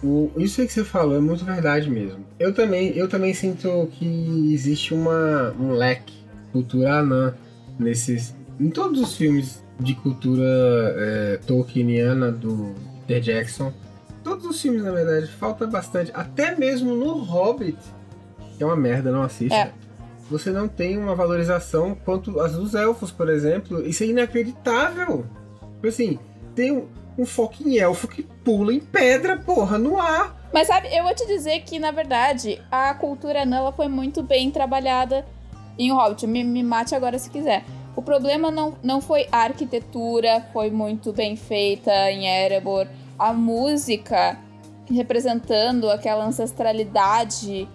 O- 0.04 0.32
isso 0.38 0.62
aí 0.62 0.68
que 0.68 0.74
você 0.74 0.84
falou 0.84 1.16
é 1.18 1.20
muito 1.20 1.46
verdade 1.46 1.90
mesmo. 1.90 2.26
Eu 2.40 2.54
também, 2.54 2.90
eu 2.98 3.08
também 3.08 3.34
sinto 3.34 3.88
que 3.94 4.54
existe 4.54 4.94
uma, 4.94 5.54
um 5.60 5.72
leque 5.72 6.14
cultura 6.52 6.96
anã 7.00 7.34
nesses, 7.78 8.36
em 8.60 8.70
todos 8.70 9.00
os 9.00 9.16
filmes 9.16 9.64
de 9.80 9.94
cultura 9.96 10.44
é, 10.98 11.40
tolkieniana 11.46 12.32
do 12.32 12.74
Peter 13.08 13.22
Jackson. 13.22 13.72
Todos 14.24 14.46
os 14.46 14.62
filmes, 14.62 14.84
na 14.84 14.92
verdade, 14.92 15.28
falta 15.28 15.66
bastante. 15.68 16.12
Até 16.14 16.56
mesmo 16.56 16.94
no 16.96 17.14
Hobbit, 17.20 17.78
que 18.58 18.64
é 18.64 18.66
uma 18.66 18.76
merda, 18.76 19.12
não 19.12 19.22
assista. 19.22 19.56
É. 19.56 19.72
Você 20.30 20.52
não 20.52 20.68
tem 20.68 20.98
uma 20.98 21.16
valorização 21.16 21.96
quanto 22.06 22.40
as 22.40 22.54
dos 22.54 22.76
elfos, 22.76 23.12
por 23.12 23.30
exemplo. 23.30 23.86
Isso 23.86 24.04
é 24.04 24.08
inacreditável. 24.08 25.26
Tipo 25.76 25.88
assim, 25.88 26.20
tem 26.54 26.72
um, 26.72 26.88
um 27.18 27.26
fucking 27.26 27.78
elfo 27.78 28.08
que 28.08 28.24
pula 28.24 28.74
em 28.74 28.80
pedra, 28.80 29.38
porra, 29.38 29.78
no 29.78 30.00
ar. 30.00 30.50
Mas 30.54 30.68
sabe, 30.68 30.88
eu 30.96 31.04
vou 31.04 31.14
te 31.14 31.26
dizer 31.26 31.62
que, 31.62 31.80
na 31.80 31.92
verdade, 31.92 32.62
a 32.72 32.94
cultura 32.94 33.44
anã 33.44 33.58
ela 33.58 33.72
foi 33.72 33.88
muito 33.88 34.22
bem 34.22 34.52
trabalhada 34.52 35.26
em 35.78 35.92
Hobbit. 35.92 36.28
Me, 36.28 36.44
me 36.44 36.64
mate 36.64 36.94
agora 36.94 37.18
se 37.18 37.30
quiser. 37.30 37.64
O 37.96 38.02
problema 38.02 38.52
não, 38.52 38.76
não 38.84 39.02
foi 39.02 39.28
a 39.32 39.40
arquitetura, 39.40 40.46
foi 40.54 40.70
muito 40.70 41.12
bem 41.12 41.36
feita 41.36 41.92
em 42.12 42.28
Erebor. 42.28 42.88
A 43.18 43.34
música 43.34 44.38
representando 44.90 45.90
aquela 45.90 46.26
ancestralidade 46.26 47.68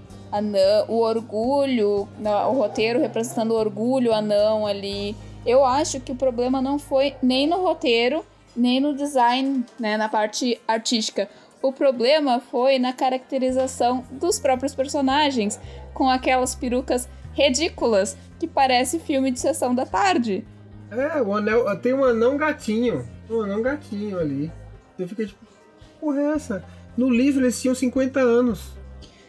o 0.88 0.98
orgulho, 1.00 2.08
na- 2.18 2.48
o 2.48 2.52
roteiro 2.54 3.00
representando 3.00 3.52
o 3.52 3.58
orgulho 3.58 4.12
anão 4.12 4.66
ali. 4.66 5.14
Eu 5.46 5.64
acho 5.64 6.00
que 6.00 6.12
o 6.12 6.16
problema 6.16 6.60
não 6.62 6.78
foi 6.78 7.14
nem 7.22 7.46
no 7.46 7.56
roteiro, 7.62 8.24
nem 8.56 8.80
no 8.80 8.94
design, 8.94 9.64
né, 9.78 9.96
na 9.96 10.08
parte 10.08 10.60
artística. 10.66 11.28
O 11.62 11.72
problema 11.72 12.40
foi 12.40 12.78
na 12.78 12.92
caracterização 12.92 14.04
dos 14.10 14.38
próprios 14.38 14.74
personagens, 14.74 15.58
com 15.92 16.08
aquelas 16.08 16.54
perucas 16.54 17.08
ridículas 17.32 18.16
que 18.38 18.46
parece 18.46 18.98
filme 18.98 19.30
de 19.30 19.40
sessão 19.40 19.74
da 19.74 19.86
tarde. 19.86 20.44
É, 20.90 21.20
o 21.22 21.34
anel. 21.34 21.64
Tem 21.80 21.94
um 21.94 22.04
anão 22.04 22.36
gatinho. 22.36 23.06
Um 23.30 23.40
anão 23.42 23.62
gatinho 23.62 24.18
ali. 24.18 24.52
Você 24.96 25.06
fica 25.06 25.26
tipo, 25.26 25.44
porra 26.00 26.20
é 26.20 26.24
essa? 26.34 26.64
No 26.96 27.08
livro 27.10 27.42
eles 27.44 27.60
tinham 27.60 27.74
50 27.74 28.20
anos. 28.20 28.72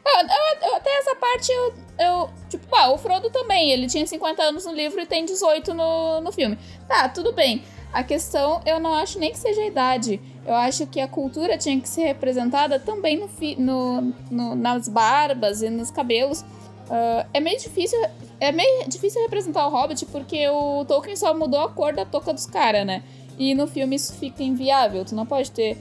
Eu- 0.05 0.75
até 0.75 0.89
essa 0.99 1.15
parte 1.15 1.51
eu, 1.51 1.73
eu. 1.99 2.29
Tipo, 2.49 2.73
ah, 2.75 2.91
o 2.91 2.97
Frodo 2.97 3.29
também. 3.29 3.71
Ele 3.71 3.87
tinha 3.87 4.05
50 4.05 4.43
anos 4.43 4.65
no 4.65 4.73
livro 4.73 5.01
e 5.01 5.05
tem 5.05 5.25
18 5.25 5.73
no, 5.73 6.21
no 6.21 6.31
filme. 6.31 6.57
Tá, 6.87 7.09
tudo 7.09 7.33
bem. 7.33 7.63
A 7.91 8.03
questão 8.03 8.61
eu 8.65 8.79
não 8.79 8.93
acho 8.93 9.17
nem 9.19 9.31
que 9.31 9.37
seja 9.39 9.61
a 9.61 9.65
idade. 9.65 10.19
Eu 10.45 10.53
acho 10.53 10.85
que 10.85 10.99
a 10.99 11.07
cultura 11.07 11.57
tinha 11.57 11.79
que 11.79 11.89
ser 11.89 12.03
representada 12.05 12.77
também 12.79 13.17
no, 13.17 13.27
fi- 13.27 13.55
no, 13.55 14.13
no- 14.29 14.53
nas 14.55 14.87
barbas 14.87 15.61
e 15.61 15.69
nos 15.69 15.89
cabelos. 15.89 16.43
Ah, 16.89 17.25
é 17.33 17.39
meio 17.39 17.57
difícil. 17.59 17.99
É 18.39 18.51
meio 18.51 18.87
difícil 18.87 19.21
representar 19.23 19.65
o 19.65 19.71
Hobbit 19.71 20.05
porque 20.07 20.47
o 20.49 20.83
Tolkien 20.85 21.15
só 21.15 21.33
mudou 21.33 21.61
a 21.61 21.69
cor 21.69 21.93
da 21.93 22.05
touca 22.05 22.31
dos 22.33 22.45
caras, 22.45 22.85
né? 22.85 23.01
E 23.39 23.55
no 23.55 23.65
filme 23.65 23.95
isso 23.95 24.13
fica 24.13 24.43
inviável. 24.43 25.03
Tu 25.03 25.15
não 25.15 25.25
pode 25.25 25.49
ter 25.51 25.77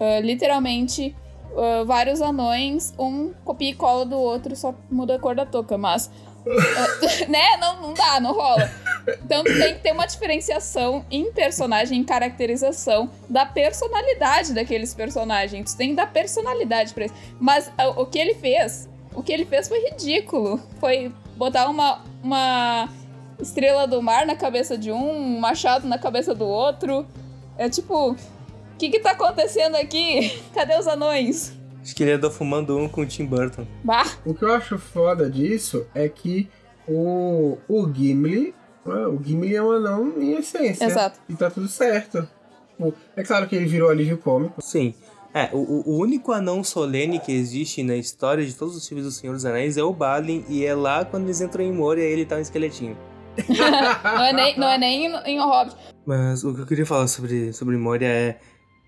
ah, 0.00 0.20
literalmente 0.20 1.16
ah, 1.56 1.84
vários 1.84 2.20
anões, 2.20 2.92
um 2.98 3.32
copia 3.44 3.70
e 3.70 3.74
cola 3.74 4.04
do 4.04 4.16
outro, 4.16 4.54
só 4.56 4.74
muda 4.90 5.16
a 5.16 5.18
cor 5.18 5.34
da 5.34 5.46
touca, 5.46 5.78
mas. 5.78 6.10
ah, 6.46 7.26
né? 7.28 7.56
Não, 7.58 7.82
não 7.82 7.94
dá, 7.94 8.20
não 8.20 8.32
rola. 8.32 8.70
Então 9.24 9.44
tem 9.44 9.74
que 9.74 9.80
ter 9.80 9.92
uma 9.92 10.06
diferenciação 10.06 11.04
em 11.10 11.30
personagem, 11.30 12.00
em 12.00 12.04
caracterização 12.04 13.10
da 13.28 13.44
personalidade 13.44 14.54
daqueles 14.54 14.94
personagens. 14.94 15.72
Tu 15.72 15.76
tem 15.76 15.90
que 15.90 15.96
dar 15.96 16.10
personalidade 16.10 16.94
pra 16.94 17.04
eles. 17.04 17.16
Mas 17.38 17.70
ah, 17.76 17.88
o 17.88 18.06
que 18.06 18.18
ele 18.18 18.34
fez, 18.34 18.88
o 19.14 19.22
que 19.22 19.32
ele 19.32 19.44
fez 19.44 19.68
foi 19.68 19.90
ridículo. 19.90 20.60
Foi 20.80 21.12
botar 21.36 21.68
uma, 21.68 22.02
uma 22.22 22.88
estrela 23.40 23.86
do 23.86 24.02
mar 24.02 24.26
na 24.26 24.34
cabeça 24.34 24.76
de 24.78 24.90
um, 24.90 25.10
um 25.10 25.40
machado 25.40 25.86
na 25.86 25.98
cabeça 25.98 26.34
do 26.34 26.46
outro. 26.46 27.06
É 27.56 27.68
tipo, 27.68 28.16
o 28.74 28.76
que 28.76 28.90
que 28.90 29.00
tá 29.00 29.12
acontecendo 29.12 29.76
aqui? 29.76 30.38
Cadê 30.54 30.76
os 30.76 30.86
anões? 30.86 31.52
Acho 31.82 31.94
que 31.94 32.02
ele 32.02 32.12
andou 32.12 32.30
fumando 32.30 32.76
um 32.78 32.88
com 32.88 33.02
o 33.02 33.06
Tim 33.06 33.26
Burton. 33.26 33.66
Bah, 33.82 34.06
O 34.24 34.34
que 34.34 34.44
eu 34.44 34.52
acho 34.52 34.78
foda 34.78 35.30
disso 35.30 35.86
é 35.94 36.08
que 36.08 36.48
o, 36.88 37.58
o 37.68 37.92
Gimli. 37.92 38.54
ah, 38.86 39.08
O 39.08 39.22
Gimli 39.22 39.54
é 39.54 39.62
um 39.62 39.70
anão 39.70 40.14
em 40.20 40.32
essência. 40.34 40.84
Exato. 40.84 41.20
E 41.28 41.34
tá 41.34 41.50
tudo 41.50 41.68
certo. 41.68 42.26
É 43.16 43.22
claro 43.22 43.46
que 43.46 43.54
ele 43.54 43.66
virou 43.66 43.90
alívio 43.90 44.18
cômico. 44.18 44.60
Sim. 44.60 44.94
É, 45.32 45.50
o, 45.52 45.90
o 45.90 45.98
único 45.98 46.32
anão 46.32 46.62
solene 46.64 47.18
que 47.18 47.32
existe 47.32 47.82
na 47.82 47.96
história 47.96 48.44
de 48.46 48.54
todos 48.54 48.76
os 48.76 48.86
filmes 48.86 49.04
do 49.04 49.10
Senhor 49.10 49.32
dos 49.32 49.44
Anéis 49.44 49.76
é 49.76 49.82
o 49.82 49.92
Balin, 49.92 50.44
e 50.48 50.64
é 50.64 50.74
lá 50.74 51.04
quando 51.04 51.24
eles 51.24 51.40
entram 51.40 51.64
em 51.64 51.72
Moria 51.72 52.04
ele 52.04 52.24
tá 52.24 52.36
um 52.36 52.40
esqueletinho. 52.40 52.96
não 54.04 54.24
é 54.24 54.32
nem, 54.32 54.58
não 54.58 54.68
é 54.68 54.78
nem 54.78 55.06
em, 55.06 55.14
em 55.26 55.40
Hobbit. 55.40 55.76
Mas 56.06 56.44
o 56.44 56.54
que 56.54 56.60
eu 56.60 56.66
queria 56.66 56.86
falar 56.86 57.08
sobre, 57.08 57.52
sobre 57.52 57.76
Moria 57.76 58.06
é 58.08 58.38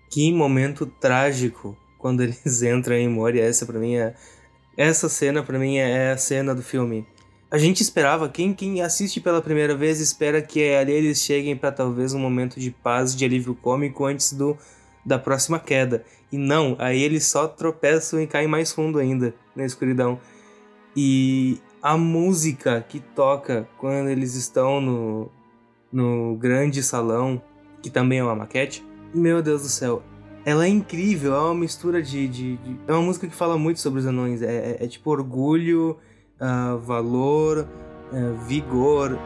que 0.09 0.31
momento 0.31 0.85
trágico 0.85 1.77
quando 1.97 2.21
eles 2.21 2.61
entram 2.63 2.95
em 2.95 3.09
Moria. 3.09 3.43
Essa 3.43 3.65
pra 3.65 3.79
mim 3.79 3.95
é. 3.95 4.15
Essa 4.75 5.09
cena 5.09 5.41
pra 5.41 5.57
mim 5.57 5.77
é 5.77 6.11
a 6.11 6.17
cena 6.17 6.53
do 6.53 6.61
filme. 6.61 7.05
A 7.49 7.57
gente 7.57 7.81
esperava, 7.81 8.27
quem, 8.27 8.53
quem 8.53 8.81
assiste 8.81 9.21
pela 9.21 9.41
primeira 9.41 9.75
vez 9.75 9.99
espera 9.99 10.41
que 10.41 10.75
ali 10.75 10.91
eles 10.91 11.19
cheguem 11.19 11.55
pra 11.55 11.71
talvez 11.71 12.13
um 12.13 12.19
momento 12.19 12.59
de 12.59 12.71
paz, 12.71 13.15
de 13.15 13.23
alívio 13.23 13.55
cômico 13.55 14.05
antes 14.05 14.33
do 14.33 14.57
da 15.05 15.17
próxima 15.17 15.57
queda. 15.57 16.03
E 16.29 16.37
não, 16.37 16.75
aí 16.77 17.01
eles 17.01 17.25
só 17.25 17.47
tropeçam 17.47 18.21
e 18.21 18.27
caem 18.27 18.47
mais 18.47 18.73
fundo 18.73 18.99
ainda 18.99 19.33
na 19.55 19.65
escuridão. 19.65 20.19
E 20.93 21.59
a 21.81 21.97
música 21.97 22.81
que 22.81 22.99
toca 22.99 23.67
quando 23.77 24.09
eles 24.09 24.35
estão 24.35 24.81
no, 24.81 25.31
no 25.91 26.35
grande 26.35 26.83
salão, 26.83 27.41
que 27.81 27.89
também 27.89 28.19
é 28.19 28.23
uma 28.23 28.35
maquete, 28.35 28.83
Meu 29.13 29.41
Deus 29.41 29.61
do 29.63 29.69
céu. 29.69 30.03
Ela 30.45 30.65
é 30.65 30.69
incrível, 30.69 31.35
é 31.35 31.39
uma 31.39 31.55
mistura 31.55 32.01
de. 32.01 32.27
de, 32.27 32.57
de... 32.57 32.79
É 32.87 32.93
uma 32.93 33.01
música 33.01 33.27
que 33.27 33.35
fala 33.35 33.57
muito 33.57 33.79
sobre 33.81 33.99
os 33.99 34.05
anões. 34.05 34.41
É, 34.41 34.77
é, 34.79 34.85
é 34.85 34.87
tipo 34.87 35.09
orgulho, 35.11 35.97
uh, 36.39 36.77
valor, 36.77 37.67
uh, 38.13 38.33
vigor. 38.45 39.19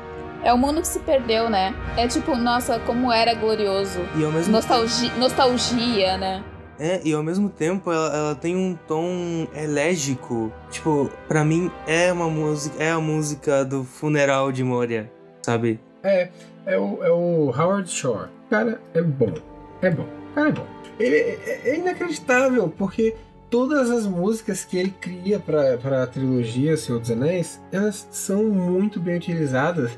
É 0.44 0.52
o 0.52 0.58
mundo 0.58 0.82
que 0.82 0.88
se 0.88 1.00
perdeu, 1.00 1.48
né? 1.50 1.76
É 1.96 2.08
tipo, 2.08 2.36
nossa, 2.36 2.80
como 2.80 3.12
era 3.12 3.36
glorioso. 3.36 4.00
E 4.18 4.26
ao 4.26 4.32
mesmo 4.32 4.52
Nostalgia, 4.52 5.10
tempo... 5.10 5.20
nostalgia 5.20 6.18
né? 6.18 6.44
É, 6.80 7.00
e 7.04 7.14
ao 7.14 7.22
mesmo 7.22 7.48
tempo 7.48 7.92
ela, 7.92 8.08
ela, 8.08 8.36
tem 8.36 8.56
um 8.56 8.76
tom 8.88 9.48
elégico. 9.56 10.52
Tipo, 10.72 11.12
para 11.28 11.46
mim 11.46 11.70
é 11.86 12.12
uma 12.12 12.28
música. 12.28 12.84
É 12.84 12.90
a 12.90 13.00
música 13.00 13.64
do 13.64 13.84
funeral 13.84 14.52
de 14.52 14.64
Moria, 14.64 15.12
sabe? 15.44 15.80
É, 16.02 16.30
é 16.66 16.80
o, 16.80 17.04
é 17.04 17.12
o 17.12 17.52
Howard 17.56 17.88
Shore. 17.88 18.30
Cara, 18.50 18.82
é 18.96 19.02
bom. 19.04 19.51
É 19.82 19.90
bom. 19.90 20.08
Cara, 20.36 20.50
é 20.50 20.52
bom. 20.52 20.68
Ele 21.00 21.16
é, 21.16 21.62
é 21.66 21.76
inacreditável, 21.78 22.70
porque 22.70 23.16
todas 23.50 23.90
as 23.90 24.06
músicas 24.06 24.64
que 24.64 24.78
ele 24.78 24.92
cria 24.92 25.40
para 25.40 26.04
a 26.04 26.08
trilogia 26.08 26.78
Senhor 26.78 27.00
dos 27.00 27.12
Anéis, 27.12 27.62
elas 27.72 28.08
são 28.12 28.46
muito 28.46 29.00
bem 29.00 29.18
utilizadas 29.18 29.98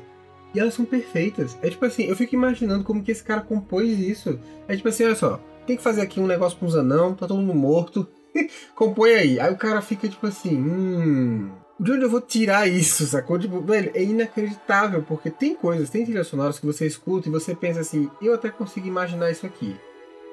e 0.54 0.60
elas 0.60 0.74
são 0.74 0.84
perfeitas. 0.84 1.56
É 1.62 1.70
tipo 1.70 1.84
assim, 1.84 2.04
eu 2.04 2.16
fico 2.16 2.34
imaginando 2.34 2.84
como 2.84 3.02
que 3.02 3.12
esse 3.12 3.22
cara 3.22 3.40
compôs 3.40 3.98
isso. 3.98 4.38
É 4.66 4.76
tipo 4.76 4.88
assim, 4.88 5.04
olha 5.04 5.14
só, 5.14 5.40
tem 5.66 5.76
que 5.76 5.82
fazer 5.82 6.00
aqui 6.00 6.20
um 6.20 6.26
negócio 6.26 6.58
com 6.58 6.66
os 6.66 6.76
anão, 6.76 7.14
tá 7.14 7.26
todo 7.26 7.40
mundo 7.40 7.54
morto. 7.54 8.06
Compõe 8.74 9.14
aí. 9.14 9.40
Aí 9.40 9.52
o 9.52 9.56
cara 9.56 9.80
fica 9.80 10.08
tipo 10.08 10.26
assim, 10.26 10.56
hum. 10.56 11.50
De 11.78 11.90
onde 11.90 12.04
eu 12.04 12.10
vou 12.10 12.20
tirar 12.20 12.68
isso, 12.68 13.04
sacou? 13.04 13.36
Tipo, 13.38 13.60
velho, 13.60 13.90
é 13.94 14.02
inacreditável, 14.02 15.02
porque 15.02 15.28
tem 15.28 15.56
coisas, 15.56 15.90
tem 15.90 16.04
trilhas 16.04 16.28
sonoras 16.28 16.58
que 16.58 16.66
você 16.66 16.86
escuta 16.86 17.28
e 17.28 17.32
você 17.32 17.54
pensa 17.54 17.80
assim, 17.80 18.08
eu 18.22 18.32
até 18.32 18.48
consigo 18.48 18.86
imaginar 18.86 19.30
isso 19.30 19.44
aqui. 19.44 19.74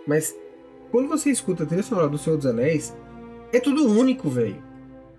Mas 0.05 0.35
quando 0.91 1.09
você 1.09 1.31
escuta 1.31 1.63
a 1.63 1.65
trilha 1.65 1.81
sonora 1.81 2.09
do 2.09 2.17
Senhor 2.17 2.37
dos 2.37 2.45
Anéis, 2.45 2.95
é 3.51 3.59
tudo 3.59 3.87
único, 3.87 4.29
velho. 4.29 4.61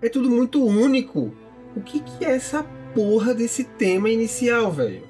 É 0.01 0.07
tudo 0.07 0.29
muito 0.29 0.63
único. 0.63 1.33
O 1.75 1.81
que, 1.81 1.99
que 1.99 2.23
é 2.23 2.35
essa 2.35 2.63
porra 2.93 3.33
desse 3.33 3.65
tema 3.65 4.09
inicial, 4.09 4.71
velho? 4.71 5.03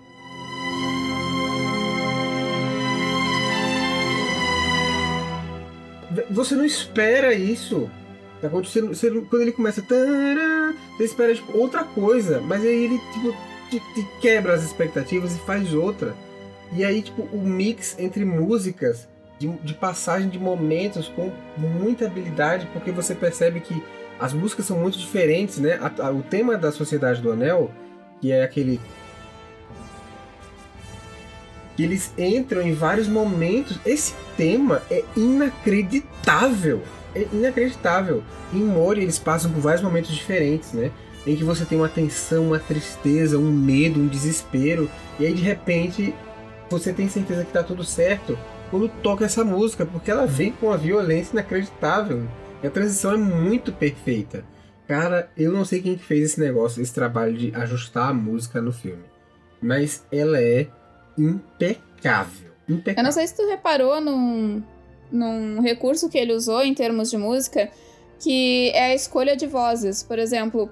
Você 6.31 6.55
não 6.55 6.65
espera 6.65 7.33
isso. 7.33 7.89
Tá 8.43 8.49
acontecendo, 8.49 8.93
você, 8.93 9.09
quando 9.09 9.41
ele 9.41 9.53
começa. 9.53 9.81
Tará, 9.81 10.73
você 10.97 11.05
espera 11.05 11.33
tipo, 11.33 11.57
outra 11.57 11.85
coisa. 11.85 12.41
Mas 12.41 12.61
aí 12.61 12.83
ele 12.83 12.99
tipo, 13.13 13.33
te, 13.69 13.79
te 13.79 14.05
quebra 14.19 14.53
as 14.53 14.65
expectativas 14.65 15.33
e 15.33 15.39
faz 15.39 15.73
outra. 15.73 16.13
E 16.73 16.83
aí, 16.83 17.01
tipo, 17.01 17.21
o 17.21 17.41
mix 17.41 17.97
entre 17.97 18.25
músicas, 18.25 19.07
de, 19.39 19.47
de 19.47 19.73
passagem 19.73 20.27
de 20.27 20.37
momentos 20.37 21.07
com 21.07 21.31
muita 21.57 22.05
habilidade, 22.05 22.67
porque 22.73 22.91
você 22.91 23.15
percebe 23.15 23.61
que 23.61 23.81
as 24.19 24.33
músicas 24.33 24.65
são 24.65 24.77
muito 24.77 24.97
diferentes, 24.97 25.57
né? 25.57 25.79
A, 25.79 26.07
a, 26.07 26.11
o 26.11 26.21
tema 26.21 26.57
da 26.57 26.69
Sociedade 26.69 27.21
do 27.21 27.31
Anel, 27.31 27.71
que 28.19 28.29
é 28.29 28.43
aquele 28.43 28.77
que 31.77 31.83
eles 31.83 32.13
entram 32.17 32.61
em 32.61 32.73
vários 32.73 33.07
momentos. 33.07 33.79
Esse 33.85 34.13
tema 34.35 34.81
é 34.91 35.01
inacreditável. 35.15 36.83
É 37.15 37.27
inacreditável. 37.31 38.23
Em 38.51 38.63
Mori 38.63 39.01
eles 39.01 39.19
passam 39.19 39.51
por 39.51 39.61
vários 39.61 39.81
momentos 39.81 40.11
diferentes, 40.11 40.73
né? 40.73 40.91
Em 41.25 41.35
que 41.35 41.43
você 41.43 41.63
tem 41.63 41.77
uma 41.77 41.89
tensão, 41.89 42.47
uma 42.47 42.59
tristeza, 42.59 43.37
um 43.37 43.51
medo, 43.51 43.99
um 43.99 44.07
desespero, 44.07 44.89
e 45.19 45.25
aí 45.25 45.33
de 45.33 45.41
repente 45.41 46.13
você 46.69 46.91
tem 46.91 47.07
certeza 47.07 47.45
que 47.45 47.53
tá 47.53 47.63
tudo 47.63 47.83
certo 47.83 48.37
quando 48.69 48.89
toca 48.89 49.23
essa 49.23 49.43
música, 49.43 49.85
porque 49.85 50.09
ela 50.09 50.25
vem 50.25 50.51
com 50.51 50.67
uma 50.67 50.77
violência 50.77 51.33
inacreditável. 51.33 52.27
E 52.61 52.67
a 52.67 52.71
transição 52.71 53.11
é 53.11 53.17
muito 53.17 53.71
perfeita. 53.71 54.43
Cara, 54.87 55.29
eu 55.37 55.51
não 55.51 55.63
sei 55.63 55.81
quem 55.81 55.95
que 55.95 56.03
fez 56.03 56.31
esse 56.31 56.39
negócio, 56.39 56.81
esse 56.81 56.93
trabalho 56.93 57.37
de 57.37 57.53
ajustar 57.55 58.09
a 58.09 58.13
música 58.13 58.61
no 58.61 58.71
filme. 58.71 59.03
Mas 59.61 60.05
ela 60.11 60.41
é 60.41 60.67
impecável. 61.17 62.51
impecável. 62.67 62.99
Eu 62.99 63.03
não 63.03 63.11
sei 63.11 63.27
se 63.27 63.35
tu 63.35 63.47
reparou 63.47 64.01
num, 64.01 64.63
num 65.13 65.61
recurso 65.61 66.09
que 66.09 66.17
ele 66.17 66.33
usou 66.33 66.63
em 66.63 66.73
termos 66.73 67.11
de 67.11 67.17
música, 67.17 67.69
que 68.19 68.71
é 68.73 68.85
a 68.85 68.95
escolha 68.95 69.37
de 69.37 69.45
vozes. 69.45 70.01
Por 70.01 70.17
exemplo, 70.17 70.69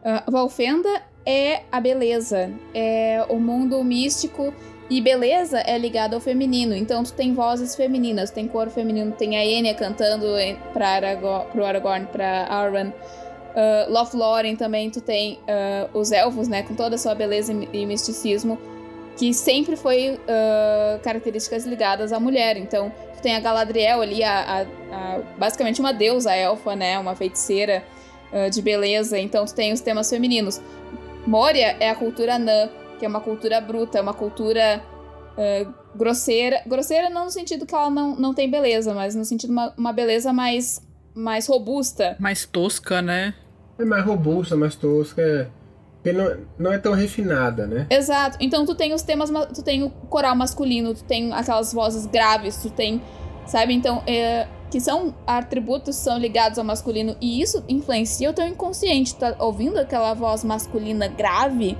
uh, 0.00 0.30
Valfenda 0.30 1.02
é 1.26 1.62
a 1.70 1.78
beleza, 1.78 2.50
é 2.74 3.24
o 3.28 3.38
mundo 3.38 3.84
místico 3.84 4.54
e 4.88 5.02
beleza 5.02 5.60
é 5.60 5.76
ligado 5.76 6.14
ao 6.14 6.20
feminino. 6.20 6.74
Então 6.74 7.04
tu 7.04 7.12
tem 7.12 7.34
vozes 7.34 7.76
femininas, 7.76 8.30
tem 8.30 8.48
coro 8.48 8.70
feminino, 8.70 9.12
tem 9.12 9.36
a 9.36 9.44
Enya 9.44 9.74
cantando 9.74 10.26
para 10.72 11.16
pro 11.52 11.64
Aragorn, 11.64 12.06
para 12.06 12.46
Arwen. 12.46 12.88
Uh, 12.88 13.92
Lothlórien 13.92 14.56
também 14.56 14.88
tu 14.88 15.00
tem 15.00 15.34
uh, 15.34 15.98
os 15.98 16.12
elfos, 16.12 16.48
né, 16.48 16.62
com 16.62 16.74
toda 16.74 16.94
a 16.94 16.98
sua 16.98 17.14
beleza 17.14 17.52
e 17.52 17.84
misticismo 17.84 18.58
que 19.18 19.34
sempre 19.34 19.76
foi 19.76 20.12
uh, 20.14 21.00
características 21.02 21.66
ligadas 21.66 22.12
à 22.12 22.20
mulher. 22.20 22.56
Então, 22.56 22.92
tu 23.16 23.20
tem 23.20 23.34
a 23.34 23.40
Galadriel 23.40 24.00
ali, 24.00 24.22
a, 24.22 24.40
a, 24.40 24.60
a, 24.62 25.20
basicamente 25.36 25.80
uma 25.80 25.92
deusa 25.92 26.32
elfa, 26.32 26.76
né? 26.76 26.96
Uma 27.00 27.16
feiticeira 27.16 27.82
uh, 28.32 28.48
de 28.48 28.62
beleza. 28.62 29.18
Então, 29.18 29.44
tu 29.44 29.52
tem 29.52 29.72
os 29.72 29.80
temas 29.80 30.08
femininos. 30.08 30.60
Moria 31.26 31.76
é 31.80 31.90
a 31.90 31.96
cultura 31.96 32.36
anã, 32.36 32.70
que 32.96 33.04
é 33.04 33.08
uma 33.08 33.20
cultura 33.20 33.60
bruta, 33.60 34.00
uma 34.00 34.14
cultura 34.14 34.80
uh, 35.32 35.74
grosseira. 35.96 36.62
Grosseira 36.64 37.10
não 37.10 37.24
no 37.24 37.30
sentido 37.30 37.66
que 37.66 37.74
ela 37.74 37.90
não, 37.90 38.14
não 38.14 38.32
tem 38.32 38.48
beleza, 38.48 38.94
mas 38.94 39.16
no 39.16 39.24
sentido 39.24 39.48
de 39.48 39.52
uma, 39.52 39.74
uma 39.76 39.92
beleza 39.92 40.32
mais, 40.32 40.80
mais 41.12 41.48
robusta. 41.48 42.16
Mais 42.20 42.46
tosca, 42.46 43.02
né? 43.02 43.34
É 43.80 43.84
mais 43.84 44.04
robusta, 44.04 44.56
mais 44.56 44.76
tosca. 44.76 45.20
É 45.20 45.57
porque 46.08 46.12
não, 46.12 46.36
não 46.58 46.72
é 46.72 46.78
tão 46.78 46.92
refinada, 46.92 47.66
né? 47.66 47.86
Exato. 47.90 48.38
Então 48.40 48.64
tu 48.64 48.74
tem 48.74 48.92
os 48.94 49.02
temas, 49.02 49.30
tu 49.54 49.62
tem 49.62 49.82
o 49.82 49.90
coral 49.90 50.34
masculino, 50.34 50.94
tu 50.94 51.04
tem 51.04 51.32
aquelas 51.32 51.72
vozes 51.72 52.06
graves, 52.06 52.56
tu 52.56 52.70
tem, 52.70 53.02
sabe? 53.46 53.74
Então, 53.74 54.02
é, 54.06 54.46
que 54.70 54.80
são 54.80 55.14
atributos 55.26 55.96
são 55.96 56.18
ligados 56.18 56.58
ao 56.58 56.64
masculino 56.64 57.16
e 57.20 57.40
isso 57.40 57.62
influencia 57.68 58.30
o 58.30 58.32
teu 58.32 58.46
inconsciente. 58.46 59.14
Tá 59.14 59.36
ouvindo 59.38 59.78
aquela 59.78 60.14
voz 60.14 60.44
masculina 60.44 61.08
grave, 61.08 61.76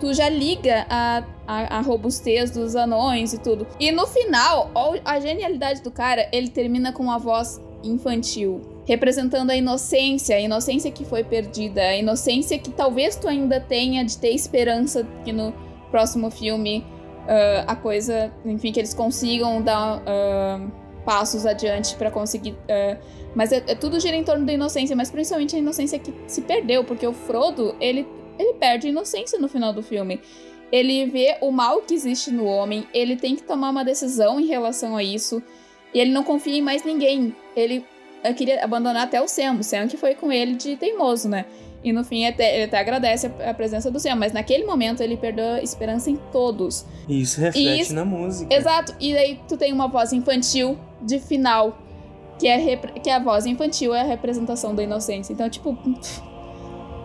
tu 0.00 0.12
já 0.12 0.28
liga 0.28 0.86
a, 0.88 1.22
a, 1.46 1.78
a, 1.78 1.80
robustez 1.80 2.50
dos 2.50 2.76
anões 2.76 3.32
e 3.32 3.38
tudo. 3.38 3.66
E 3.78 3.90
no 3.90 4.06
final, 4.06 4.70
a 5.04 5.20
genialidade 5.20 5.82
do 5.82 5.90
cara, 5.90 6.28
ele 6.32 6.48
termina 6.48 6.92
com 6.92 7.02
uma 7.02 7.18
voz 7.18 7.60
infantil 7.84 8.60
representando 8.84 9.50
a 9.50 9.56
inocência, 9.56 10.36
a 10.36 10.40
inocência 10.40 10.90
que 10.90 11.04
foi 11.04 11.22
perdida, 11.22 11.80
a 11.80 11.96
inocência 11.96 12.58
que 12.58 12.70
talvez 12.70 13.16
tu 13.16 13.28
ainda 13.28 13.60
tenha 13.60 14.04
de 14.04 14.18
ter 14.18 14.30
esperança 14.30 15.06
que 15.24 15.32
no 15.32 15.52
próximo 15.90 16.30
filme 16.30 16.84
uh, 17.22 17.64
a 17.66 17.76
coisa, 17.76 18.32
enfim, 18.44 18.72
que 18.72 18.80
eles 18.80 18.94
consigam 18.94 19.62
dar 19.62 19.98
uh, 19.98 20.72
passos 21.04 21.46
adiante 21.46 21.94
para 21.96 22.10
conseguir. 22.10 22.52
Uh, 22.52 22.98
mas 23.34 23.52
é, 23.52 23.62
é, 23.66 23.74
tudo 23.74 24.00
gira 24.00 24.16
em 24.16 24.24
torno 24.24 24.44
da 24.44 24.52
inocência, 24.52 24.96
mas 24.96 25.10
principalmente 25.10 25.56
a 25.56 25.58
inocência 25.58 25.98
que 25.98 26.12
se 26.26 26.42
perdeu, 26.42 26.84
porque 26.84 27.06
o 27.06 27.12
Frodo 27.12 27.76
ele, 27.80 28.06
ele 28.38 28.54
perde 28.54 28.88
a 28.88 28.90
inocência 28.90 29.38
no 29.38 29.48
final 29.48 29.72
do 29.72 29.82
filme. 29.82 30.20
Ele 30.70 31.06
vê 31.06 31.36
o 31.40 31.50
mal 31.50 31.82
que 31.82 31.94
existe 31.94 32.30
no 32.30 32.46
homem, 32.46 32.86
ele 32.94 33.14
tem 33.16 33.36
que 33.36 33.42
tomar 33.42 33.70
uma 33.70 33.84
decisão 33.84 34.40
em 34.40 34.46
relação 34.46 34.96
a 34.96 35.02
isso. 35.02 35.42
E 35.94 36.00
ele 36.00 36.10
não 36.10 36.24
confia 36.24 36.56
em 36.56 36.62
mais 36.62 36.82
ninguém. 36.82 37.36
Ele 37.54 37.84
eu 38.24 38.34
queria 38.34 38.64
abandonar 38.64 39.04
até 39.04 39.20
o 39.20 39.28
Sam, 39.28 39.58
o 39.60 39.62
Sam 39.64 39.88
que 39.88 39.96
foi 39.96 40.14
com 40.14 40.30
ele 40.30 40.54
de 40.54 40.76
teimoso, 40.76 41.28
né? 41.28 41.46
E 41.84 41.92
no 41.92 42.04
fim 42.04 42.26
até, 42.26 42.54
ele 42.54 42.64
até 42.64 42.78
agradece 42.78 43.26
a, 43.26 43.50
a 43.50 43.54
presença 43.54 43.90
do 43.90 43.98
Sam, 43.98 44.14
mas 44.14 44.32
naquele 44.32 44.64
momento 44.64 45.02
ele 45.02 45.16
perdeu 45.16 45.54
a 45.54 45.62
esperança 45.62 46.10
em 46.10 46.16
todos. 46.30 46.86
E 47.08 47.20
isso 47.20 47.40
reflete 47.40 47.80
isso, 47.80 47.94
na 47.94 48.04
música. 48.04 48.54
Exato, 48.54 48.94
e 49.00 49.16
aí 49.16 49.40
tu 49.48 49.56
tem 49.56 49.72
uma 49.72 49.88
voz 49.88 50.12
infantil 50.12 50.78
de 51.00 51.18
final, 51.18 51.76
que 52.38 52.46
é, 52.46 52.76
que 52.76 53.10
a 53.10 53.18
voz 53.18 53.46
infantil, 53.46 53.94
é 53.94 54.00
a 54.00 54.04
representação 54.04 54.74
da 54.74 54.82
inocência. 54.82 55.32
Então, 55.32 55.48
tipo. 55.50 55.76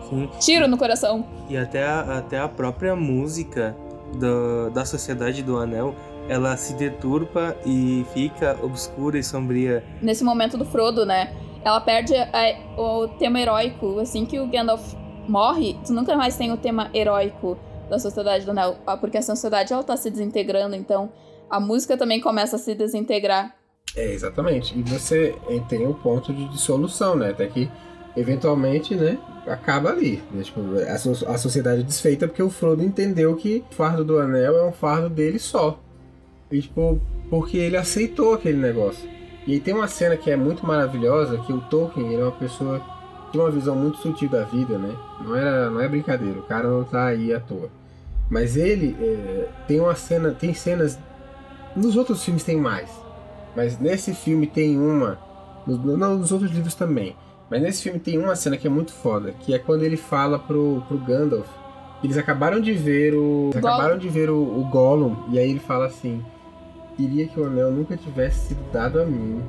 Sim. 0.08 0.28
Tiro 0.40 0.68
no 0.68 0.78
coração. 0.78 1.26
E 1.50 1.56
até 1.56 1.84
a, 1.84 2.18
até 2.18 2.38
a 2.38 2.48
própria 2.48 2.96
música 2.96 3.76
do, 4.16 4.70
da 4.70 4.84
Sociedade 4.84 5.42
do 5.42 5.58
Anel 5.58 5.94
ela 6.28 6.56
se 6.56 6.74
deturpa 6.74 7.56
e 7.64 8.04
fica 8.12 8.58
obscura 8.62 9.18
e 9.18 9.24
sombria. 9.24 9.82
Nesse 10.02 10.22
momento 10.22 10.56
do 10.56 10.64
Frodo, 10.64 11.04
né? 11.06 11.34
Ela 11.64 11.80
perde 11.80 12.14
a, 12.14 12.80
o 12.80 13.08
tema 13.18 13.40
heróico. 13.40 13.98
Assim 13.98 14.24
que 14.24 14.38
o 14.38 14.46
Gandalf 14.46 14.94
morre, 15.26 15.76
tu 15.86 15.92
nunca 15.92 16.16
mais 16.16 16.36
tem 16.36 16.52
o 16.52 16.56
tema 16.56 16.90
heróico 16.94 17.58
da 17.88 17.98
Sociedade 17.98 18.44
do 18.44 18.50
Anel. 18.50 18.76
Ah, 18.86 18.96
porque 18.96 19.18
a 19.18 19.22
sociedade 19.22 19.72
ela 19.72 19.82
tá 19.82 19.96
se 19.96 20.10
desintegrando, 20.10 20.76
então 20.76 21.10
a 21.50 21.58
música 21.58 21.96
também 21.96 22.20
começa 22.20 22.56
a 22.56 22.58
se 22.58 22.74
desintegrar. 22.74 23.54
É, 23.96 24.12
exatamente. 24.12 24.78
E 24.78 24.82
você 24.82 25.34
tem 25.68 25.86
o 25.86 25.90
um 25.90 25.94
ponto 25.94 26.32
de 26.32 26.46
dissolução, 26.48 27.16
né? 27.16 27.30
Até 27.30 27.46
que, 27.46 27.70
eventualmente, 28.16 28.94
né? 28.94 29.18
Acaba 29.46 29.88
ali. 29.88 30.22
Né? 30.30 30.42
Tipo, 30.42 30.60
a, 30.86 30.98
so 30.98 31.26
a 31.26 31.38
sociedade 31.38 31.80
é 31.80 31.84
desfeita 31.84 32.28
porque 32.28 32.42
o 32.42 32.50
Frodo 32.50 32.84
entendeu 32.84 33.34
que 33.34 33.64
o 33.70 33.74
fardo 33.74 34.04
do 34.04 34.18
anel 34.18 34.58
é 34.58 34.64
um 34.64 34.72
fardo 34.72 35.08
dele 35.08 35.38
só. 35.38 35.80
E, 36.50 36.62
tipo, 36.62 37.00
porque 37.28 37.56
ele 37.56 37.76
aceitou 37.76 38.34
aquele 38.34 38.58
negócio. 38.58 39.08
E 39.46 39.54
aí 39.54 39.60
tem 39.60 39.74
uma 39.74 39.88
cena 39.88 40.16
que 40.16 40.30
é 40.30 40.36
muito 40.36 40.66
maravilhosa, 40.66 41.38
que 41.38 41.52
o 41.52 41.60
Tolkien 41.60 42.12
ele 42.12 42.20
é 42.20 42.24
uma 42.24 42.32
pessoa 42.32 42.80
que 42.80 43.32
tem 43.32 43.40
uma 43.40 43.50
visão 43.50 43.74
muito 43.74 43.98
sutil 43.98 44.28
da 44.28 44.44
vida, 44.44 44.76
né? 44.78 44.94
Não, 45.20 45.34
era, 45.34 45.70
não 45.70 45.80
é 45.80 45.88
brincadeira, 45.88 46.38
o 46.38 46.42
cara 46.42 46.68
não 46.68 46.84
tá 46.84 47.06
aí 47.06 47.32
à 47.32 47.40
toa. 47.40 47.70
Mas 48.30 48.56
ele 48.56 48.96
é, 49.00 49.48
tem 49.66 49.80
uma 49.80 49.94
cena, 49.94 50.32
tem 50.32 50.52
cenas. 50.52 50.98
Nos 51.74 51.96
outros 51.96 52.22
filmes 52.22 52.44
tem 52.44 52.58
mais. 52.58 52.90
Mas 53.56 53.78
nesse 53.78 54.12
filme 54.12 54.46
tem 54.46 54.78
uma. 54.78 55.18
Nos, 55.66 55.82
não, 55.82 56.18
nos 56.18 56.30
outros 56.30 56.50
livros 56.50 56.74
também. 56.74 57.16
Mas 57.50 57.62
nesse 57.62 57.82
filme 57.82 57.98
tem 57.98 58.18
uma 58.18 58.36
cena 58.36 58.56
que 58.56 58.66
é 58.66 58.70
muito 58.70 58.92
foda, 58.92 59.32
que 59.32 59.54
é 59.54 59.58
quando 59.58 59.82
ele 59.82 59.96
fala 59.96 60.38
pro, 60.38 60.82
pro 60.86 60.98
Gandalf. 60.98 61.48
Eles 62.04 62.18
acabaram 62.18 62.60
de 62.60 62.72
ver 62.72 63.14
o. 63.14 63.50
Eles 63.52 63.64
acabaram 63.64 63.98
de 63.98 64.08
ver 64.08 64.28
o, 64.28 64.36
o 64.36 64.64
Gollum, 64.70 65.16
e 65.30 65.38
aí 65.38 65.50
ele 65.50 65.58
fala 65.58 65.86
assim. 65.86 66.22
Queria 66.98 67.28
que 67.28 67.38
o 67.38 67.44
anel 67.44 67.70
nunca 67.70 67.96
tivesse 67.96 68.48
sido 68.48 68.72
dado 68.72 69.00
a 69.00 69.06
mim. 69.06 69.40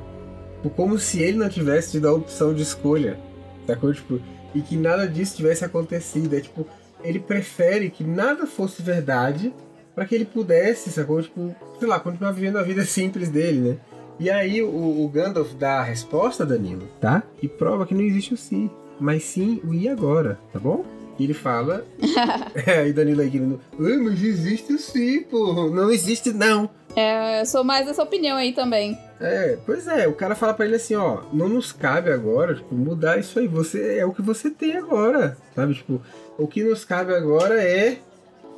Como 0.75 0.99
se 0.99 1.21
ele 1.21 1.37
não 1.37 1.49
tivesse 1.49 1.91
tido 1.91 2.07
a 2.07 2.13
opção 2.13 2.53
de 2.53 2.61
escolha. 2.61 3.19
Sacou? 3.65 3.91
Tipo, 3.91 4.21
e 4.53 4.61
que 4.61 4.77
nada 4.77 5.07
disso 5.07 5.35
tivesse 5.35 5.65
acontecido. 5.65 6.35
É 6.35 6.41
tipo, 6.41 6.67
ele 7.03 7.19
prefere 7.19 7.89
que 7.89 8.03
nada 8.03 8.45
fosse 8.45 8.83
verdade 8.83 9.51
para 9.95 10.05
que 10.05 10.13
ele 10.13 10.25
pudesse, 10.25 10.91
sacou? 10.91 11.21
Tipo, 11.23 11.55
sei 11.79 11.87
lá, 11.87 11.99
continuar 11.99 12.33
vivendo 12.33 12.57
a 12.57 12.63
vida 12.63 12.85
simples 12.85 13.29
dele, 13.29 13.71
né? 13.71 13.77
E 14.19 14.29
aí 14.29 14.61
o, 14.61 14.67
o 15.03 15.09
Gandalf 15.09 15.53
dá 15.53 15.79
a 15.79 15.83
resposta, 15.83 16.45
Danilo, 16.45 16.87
tá? 17.01 17.23
E 17.41 17.47
prova 17.47 17.85
que 17.85 17.95
não 17.95 18.01
existe 18.01 18.33
o 18.33 18.37
si, 18.37 18.69
mas 18.99 19.23
sim 19.23 19.59
o 19.63 19.73
e 19.73 19.89
agora, 19.89 20.37
tá 20.53 20.59
bom? 20.59 20.85
E 21.19 21.25
ele 21.25 21.33
fala. 21.33 21.85
é, 22.65 22.79
aí 22.79 22.93
Danilo 22.93 23.21
aí 23.21 23.29
gritando, 23.29 23.59
mas 23.77 24.23
existe 24.23 24.73
o 24.73 24.79
si, 24.79 25.27
pô. 25.29 25.69
Não 25.69 25.91
existe, 25.91 26.31
não. 26.31 26.69
É, 26.95 27.41
eu 27.41 27.45
sou 27.45 27.63
mais 27.63 27.85
dessa 27.85 28.01
opinião 28.01 28.37
aí 28.37 28.53
também. 28.53 28.97
É, 29.19 29.57
pois 29.65 29.85
é, 29.87 30.07
o 30.07 30.13
cara 30.13 30.33
fala 30.33 30.53
para 30.53 30.65
ele 30.65 30.75
assim, 30.75 30.95
ó, 30.95 31.23
não 31.33 31.49
nos 31.49 31.71
cabe 31.71 32.11
agora, 32.11 32.55
tipo, 32.55 32.73
mudar 32.73 33.19
isso 33.19 33.37
aí. 33.37 33.47
Você 33.47 33.97
é 33.97 34.05
o 34.05 34.13
que 34.13 34.21
você 34.21 34.49
tem 34.49 34.77
agora, 34.77 35.37
sabe? 35.53 35.73
Tipo, 35.75 36.01
o 36.37 36.47
que 36.47 36.63
nos 36.63 36.85
cabe 36.85 37.13
agora 37.13 37.61
é 37.61 37.97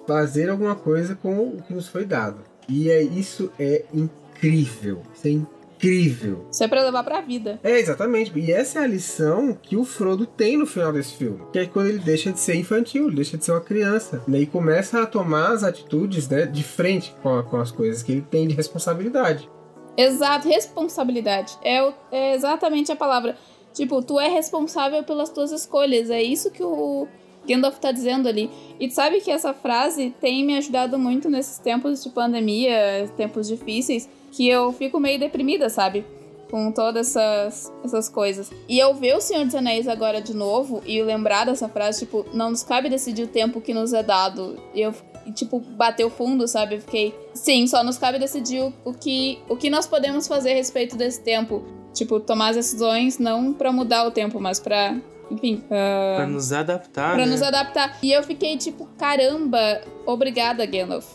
fazer 0.08 0.50
alguma 0.50 0.76
coisa 0.76 1.16
com 1.16 1.40
o 1.40 1.62
que 1.62 1.74
nos 1.74 1.88
foi 1.88 2.06
dado. 2.06 2.38
E 2.70 2.92
é 2.92 3.02
isso 3.02 3.52
é 3.60 3.86
incrível. 3.94 5.02
Isso 5.16 5.28
é 5.28 5.32
incrível. 5.32 5.61
Isso 5.90 6.64
é 6.64 6.68
pra 6.68 6.84
levar 6.84 7.04
pra 7.04 7.22
vida. 7.22 7.60
É, 7.64 7.80
exatamente. 7.80 8.32
E 8.38 8.52
essa 8.52 8.80
é 8.80 8.84
a 8.84 8.88
lição 8.88 9.58
que 9.62 9.76
o 9.76 9.84
Frodo 9.84 10.26
tem 10.26 10.58
no 10.58 10.66
final 10.66 10.92
desse 10.94 11.14
filme. 11.14 11.42
Que 11.52 11.60
é 11.60 11.66
quando 11.66 11.88
ele 11.88 12.00
deixa 12.00 12.32
de 12.32 12.40
ser 12.40 12.56
infantil, 12.56 13.10
deixa 13.10 13.38
de 13.38 13.46
ser 13.46 13.52
uma 13.52 13.62
criança. 13.62 14.24
Né, 14.28 14.40
e 14.40 14.46
começa 14.46 15.02
a 15.02 15.06
tomar 15.06 15.52
as 15.52 15.64
atitudes 15.64 16.28
né, 16.30 16.46
de 16.46 16.64
frente 16.64 17.14
com, 17.22 17.38
a, 17.38 17.44
com 17.44 17.58
as 17.58 17.72
coisas 17.72 18.04
que 18.04 18.12
ele 18.12 18.22
tem 18.22 18.48
de 18.48 18.56
responsabilidade. 18.56 19.50
Exato, 19.98 20.48
responsabilidade. 20.48 21.58
É, 21.64 21.94
é 22.12 22.36
exatamente 22.36 22.92
a 22.92 22.96
palavra. 22.96 23.36
Tipo, 23.74 24.02
tu 24.02 24.20
é 24.20 24.28
responsável 24.28 25.04
pelas 25.04 25.30
tuas 25.30 25.52
escolhas. 25.52 26.10
É 26.10 26.22
isso 26.22 26.52
que 26.52 26.64
o 26.64 27.08
Gandalf 27.48 27.78
tá 27.80 27.92
dizendo 27.92 28.28
ali. 28.28 28.50
E 28.80 28.88
tu 28.88 28.94
sabe 28.94 29.22
que 29.22 29.32
essa 29.32 29.54
frase 29.54 30.14
tem 30.20 30.46
me 30.46 30.58
ajudado 30.58 30.98
muito 30.98 31.30
nesses 31.30 31.58
tempos 31.58 32.04
de 32.04 32.10
pandemia, 32.10 33.10
tempos 33.18 33.48
difíceis, 33.48 34.10
que 34.32 34.48
eu 34.48 34.72
fico 34.72 35.00
meio 35.00 35.20
deprimida, 35.20 35.70
sabe? 35.70 36.06
Com 36.50 36.72
todas 36.72 37.16
essas, 37.16 37.72
essas 37.84 38.10
coisas. 38.10 38.52
E 38.68 38.80
eu 38.80 38.94
ver 38.94 39.16
o 39.16 39.22
Senhor 39.22 39.46
dos 39.46 39.56
Anéis 39.56 39.88
agora 39.88 40.22
de 40.22 40.34
novo 40.34 40.82
e 40.86 41.02
lembrar 41.02 41.46
dessa 41.46 41.70
frase, 41.70 42.00
tipo, 42.00 42.26
não 42.34 42.50
nos 42.50 42.64
cabe 42.64 42.90
decidir 42.90 43.24
o 43.24 43.28
tempo 43.28 43.62
que 43.62 43.74
nos 43.74 43.94
é 43.94 44.04
dado. 44.04 44.58
E 44.74 44.82
eu, 44.82 44.94
tipo, 45.34 45.60
bateu 45.60 46.10
fundo, 46.10 46.48
sabe? 46.48 46.76
Eu 46.76 46.82
fiquei, 46.82 47.16
sim, 47.34 47.68
só 47.68 47.84
nos 47.84 47.98
cabe 47.98 48.20
decidir 48.20 48.74
o, 48.84 48.94
que, 48.94 49.40
o 49.48 49.56
que 49.56 49.70
nós 49.70 49.88
podemos 49.88 50.28
fazer 50.28 50.52
a 50.52 50.56
respeito 50.56 50.98
desse 50.98 51.22
tempo. 51.22 51.64
Tipo, 51.94 52.20
tomar 52.20 52.50
as 52.50 52.56
decisões 52.56 53.18
não 53.18 53.54
para 53.54 53.72
mudar 53.72 54.06
o 54.06 54.12
tempo, 54.12 54.40
mas 54.40 54.60
para 54.60 54.98
enfim. 55.32 55.64
Uh, 55.66 56.18
pra 56.18 56.28
nos 56.28 56.52
adaptar. 56.52 57.16
Pra 57.16 57.26
né? 57.26 57.32
nos 57.32 57.42
adaptar. 57.42 57.98
E 58.04 58.12
eu 58.12 58.22
fiquei 58.24 58.58
tipo, 58.58 58.88
caramba, 58.98 59.82
obrigada, 60.06 60.66
Gandalf. 60.66 61.08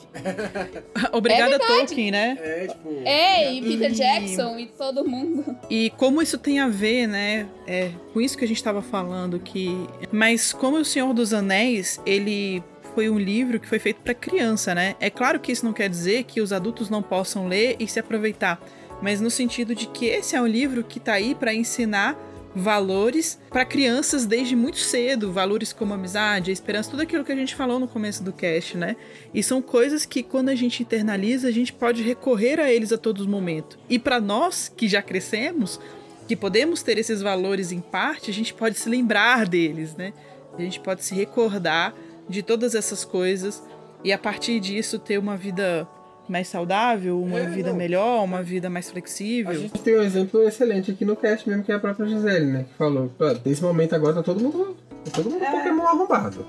obrigada, 1.12 1.56
é 1.56 1.58
Tolkien, 1.58 2.10
né? 2.10 2.38
É, 2.40 2.66
tipo. 2.66 2.88
É, 3.04 3.52
e 3.52 3.62
Peter 3.62 3.90
e... 3.90 3.94
Jackson 3.94 4.58
e 4.58 4.66
todo 4.66 5.06
mundo. 5.06 5.56
E 5.68 5.90
como 5.90 6.22
isso 6.22 6.38
tem 6.38 6.60
a 6.60 6.68
ver, 6.68 7.08
né? 7.08 7.48
É, 7.66 7.90
com 8.12 8.20
isso 8.20 8.38
que 8.38 8.44
a 8.44 8.48
gente 8.48 8.62
tava 8.62 8.80
falando, 8.80 9.38
que. 9.38 9.68
Mas 10.12 10.52
como 10.52 10.78
o 10.78 10.84
Senhor 10.84 11.12
dos 11.12 11.34
Anéis, 11.34 12.00
ele 12.06 12.62
foi 12.94 13.10
um 13.10 13.18
livro 13.18 13.58
que 13.58 13.68
foi 13.68 13.78
feito 13.78 14.00
para 14.00 14.14
criança, 14.14 14.74
né? 14.74 14.94
É 15.00 15.10
claro 15.10 15.40
que 15.40 15.50
isso 15.50 15.66
não 15.66 15.72
quer 15.72 15.88
dizer 15.88 16.24
que 16.24 16.40
os 16.40 16.52
adultos 16.52 16.88
não 16.88 17.02
possam 17.02 17.48
ler 17.48 17.76
e 17.80 17.88
se 17.88 17.98
aproveitar, 17.98 18.60
mas 19.02 19.20
no 19.20 19.30
sentido 19.30 19.74
de 19.74 19.86
que 19.88 20.06
esse 20.06 20.36
é 20.36 20.40
um 20.40 20.46
livro 20.46 20.84
que 20.84 21.00
tá 21.00 21.14
aí 21.14 21.34
para 21.34 21.52
ensinar 21.52 22.16
valores 22.58 23.38
para 23.50 23.66
crianças 23.66 24.24
desde 24.24 24.56
muito 24.56 24.78
cedo, 24.78 25.30
valores 25.30 25.74
como 25.74 25.92
amizade, 25.92 26.50
esperança, 26.50 26.90
tudo 26.90 27.02
aquilo 27.02 27.22
que 27.22 27.30
a 27.30 27.36
gente 27.36 27.54
falou 27.54 27.78
no 27.78 27.86
começo 27.86 28.24
do 28.24 28.32
cast, 28.32 28.78
né? 28.78 28.96
E 29.34 29.42
são 29.42 29.60
coisas 29.60 30.06
que 30.06 30.22
quando 30.22 30.48
a 30.48 30.54
gente 30.54 30.82
internaliza, 30.82 31.48
a 31.48 31.50
gente 31.50 31.70
pode 31.70 32.02
recorrer 32.02 32.58
a 32.58 32.72
eles 32.72 32.92
a 32.92 32.96
todo 32.96 33.28
momento. 33.28 33.78
E 33.90 33.98
para 33.98 34.18
nós 34.18 34.72
que 34.74 34.88
já 34.88 35.02
crescemos, 35.02 35.78
que 36.26 36.34
podemos 36.34 36.82
ter 36.82 36.96
esses 36.96 37.20
valores 37.20 37.72
em 37.72 37.80
parte, 37.80 38.30
a 38.30 38.34
gente 38.34 38.54
pode 38.54 38.78
se 38.78 38.88
lembrar 38.88 39.46
deles, 39.46 39.94
né? 39.94 40.14
A 40.58 40.62
gente 40.62 40.80
pode 40.80 41.04
se 41.04 41.14
recordar 41.14 41.94
de 42.26 42.42
todas 42.42 42.74
essas 42.74 43.04
coisas 43.04 43.62
e 44.02 44.14
a 44.14 44.18
partir 44.18 44.60
disso 44.60 44.98
ter 44.98 45.18
uma 45.18 45.36
vida 45.36 45.86
mais 46.28 46.48
saudável, 46.48 47.20
uma 47.20 47.40
é, 47.40 47.46
vida 47.46 47.70
não. 47.70 47.76
melhor, 47.76 48.24
uma 48.24 48.42
vida 48.42 48.68
mais 48.68 48.90
flexível. 48.90 49.52
A 49.52 49.54
gente 49.54 49.78
tem 49.80 49.98
um 49.98 50.02
exemplo 50.02 50.42
excelente 50.42 50.90
aqui 50.90 51.04
no 51.04 51.16
cast 51.16 51.48
mesmo, 51.48 51.64
que 51.64 51.72
é 51.72 51.74
a 51.74 51.78
própria 51.78 52.06
Gisele, 52.06 52.46
né? 52.46 52.64
Que 52.68 52.74
falou, 52.74 53.10
nesse 53.44 53.62
momento 53.62 53.94
agora 53.94 54.14
tá 54.14 54.22
todo 54.22 54.40
mundo. 54.40 54.76
Tá 55.04 55.10
todo 55.12 55.30
mundo 55.30 55.44
é. 55.44 55.50
Pokémon 55.50 55.86
arrombado. 55.86 56.46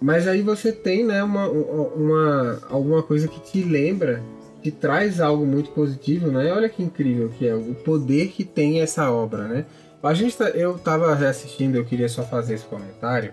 Mas 0.00 0.28
aí 0.28 0.42
você 0.42 0.72
tem, 0.72 1.04
né, 1.04 1.22
uma, 1.22 1.48
uma, 1.48 2.60
alguma 2.68 3.02
coisa 3.02 3.26
que 3.26 3.40
te 3.40 3.62
lembra, 3.62 4.22
que 4.62 4.70
traz 4.70 5.20
algo 5.20 5.46
muito 5.46 5.70
positivo, 5.70 6.30
né? 6.30 6.52
Olha 6.52 6.68
que 6.68 6.82
incrível 6.82 7.30
que 7.30 7.46
é 7.46 7.54
o 7.54 7.74
poder 7.74 8.28
que 8.28 8.44
tem 8.44 8.80
essa 8.80 9.10
obra, 9.10 9.44
né? 9.48 9.64
A 10.02 10.12
gente 10.12 10.36
tá, 10.36 10.50
eu 10.50 10.78
tava 10.78 11.14
reassistindo, 11.14 11.78
eu 11.78 11.84
queria 11.84 12.08
só 12.08 12.22
fazer 12.22 12.54
esse 12.54 12.64
comentário. 12.64 13.32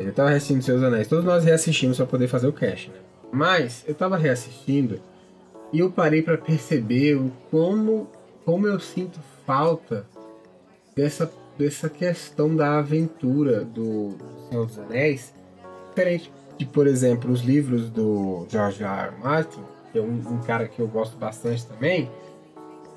Eu 0.00 0.12
tava 0.12 0.30
reassistindo 0.30 0.62
Seus 0.62 0.82
Anéis, 0.82 1.08
todos 1.08 1.24
nós 1.24 1.44
reassistimos 1.44 1.96
para 1.96 2.06
poder 2.06 2.28
fazer 2.28 2.46
o 2.46 2.52
cast, 2.52 2.90
né? 2.90 2.96
Mas 3.32 3.84
eu 3.86 3.94
tava 3.94 4.16
reassistindo 4.16 5.00
e 5.76 5.80
eu 5.80 5.90
parei 5.90 6.22
para 6.22 6.38
perceber 6.38 7.20
como, 7.50 8.08
como 8.46 8.66
eu 8.66 8.80
sinto 8.80 9.20
falta 9.44 10.06
dessa, 10.96 11.30
dessa 11.58 11.90
questão 11.90 12.56
da 12.56 12.78
aventura 12.78 13.62
do 13.62 14.16
Senhor 14.48 14.64
dos 14.64 14.78
Anéis. 14.78 15.34
Diferente 15.90 16.32
de, 16.56 16.64
por 16.64 16.86
exemplo, 16.86 17.30
os 17.30 17.42
livros 17.42 17.90
do 17.90 18.46
George 18.48 18.82
R. 18.82 19.08
R. 19.08 19.22
Martin, 19.22 19.60
que 19.92 19.98
é 19.98 20.00
um, 20.00 20.14
um 20.14 20.38
cara 20.46 20.66
que 20.66 20.80
eu 20.80 20.88
gosto 20.88 21.18
bastante 21.18 21.66
também. 21.66 22.10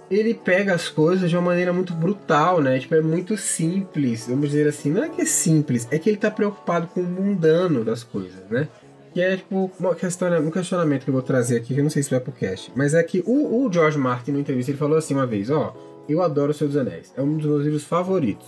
Ele 0.09 0.33
pega 0.33 0.73
as 0.73 0.87
coisas 0.87 1.29
de 1.29 1.35
uma 1.35 1.47
maneira 1.47 1.73
muito 1.73 1.93
brutal, 1.93 2.61
né? 2.61 2.79
Tipo, 2.79 2.95
é 2.95 3.01
muito 3.01 3.35
simples. 3.35 4.25
Vamos 4.25 4.51
dizer 4.51 4.69
assim, 4.69 4.89
não 4.89 5.03
é 5.03 5.09
que 5.09 5.23
é 5.23 5.25
simples, 5.25 5.85
é 5.91 5.99
que 5.99 6.09
ele 6.09 6.17
tá 6.17 6.31
preocupado 6.31 6.87
com 6.87 7.01
o 7.01 7.05
mundano 7.05 7.83
das 7.83 8.05
coisas, 8.05 8.49
né? 8.49 8.69
Que 9.13 9.21
é 9.21 9.37
tipo 9.37 9.71
uma 9.79 9.95
questão, 9.95 10.29
um 10.39 10.51
questionamento 10.51 11.03
que 11.03 11.09
eu 11.09 11.13
vou 11.13 11.23
trazer 11.23 11.57
aqui, 11.57 11.73
que 11.73 11.79
eu 11.79 11.83
não 11.83 11.89
sei 11.89 12.03
se 12.03 12.09
vai 12.09 12.19
pro 12.19 12.31
cast. 12.31 12.71
Mas 12.75 12.93
é 12.93 13.01
que 13.01 13.23
o, 13.25 13.65
o 13.65 13.71
George 13.71 13.97
Martin, 13.97 14.31
na 14.31 14.39
entrevista, 14.39 14.71
ele 14.71 14.77
falou 14.77 14.97
assim 14.97 15.13
uma 15.13 15.25
vez: 15.25 15.49
Ó, 15.49 15.75
eu 16.07 16.21
adoro 16.21 16.51
O 16.51 16.53
Senhor 16.53 16.67
dos 16.69 16.77
Anéis, 16.77 17.13
é 17.17 17.21
um 17.21 17.37
dos 17.37 17.45
meus 17.45 17.63
livros 17.63 17.83
favoritos. 17.83 18.47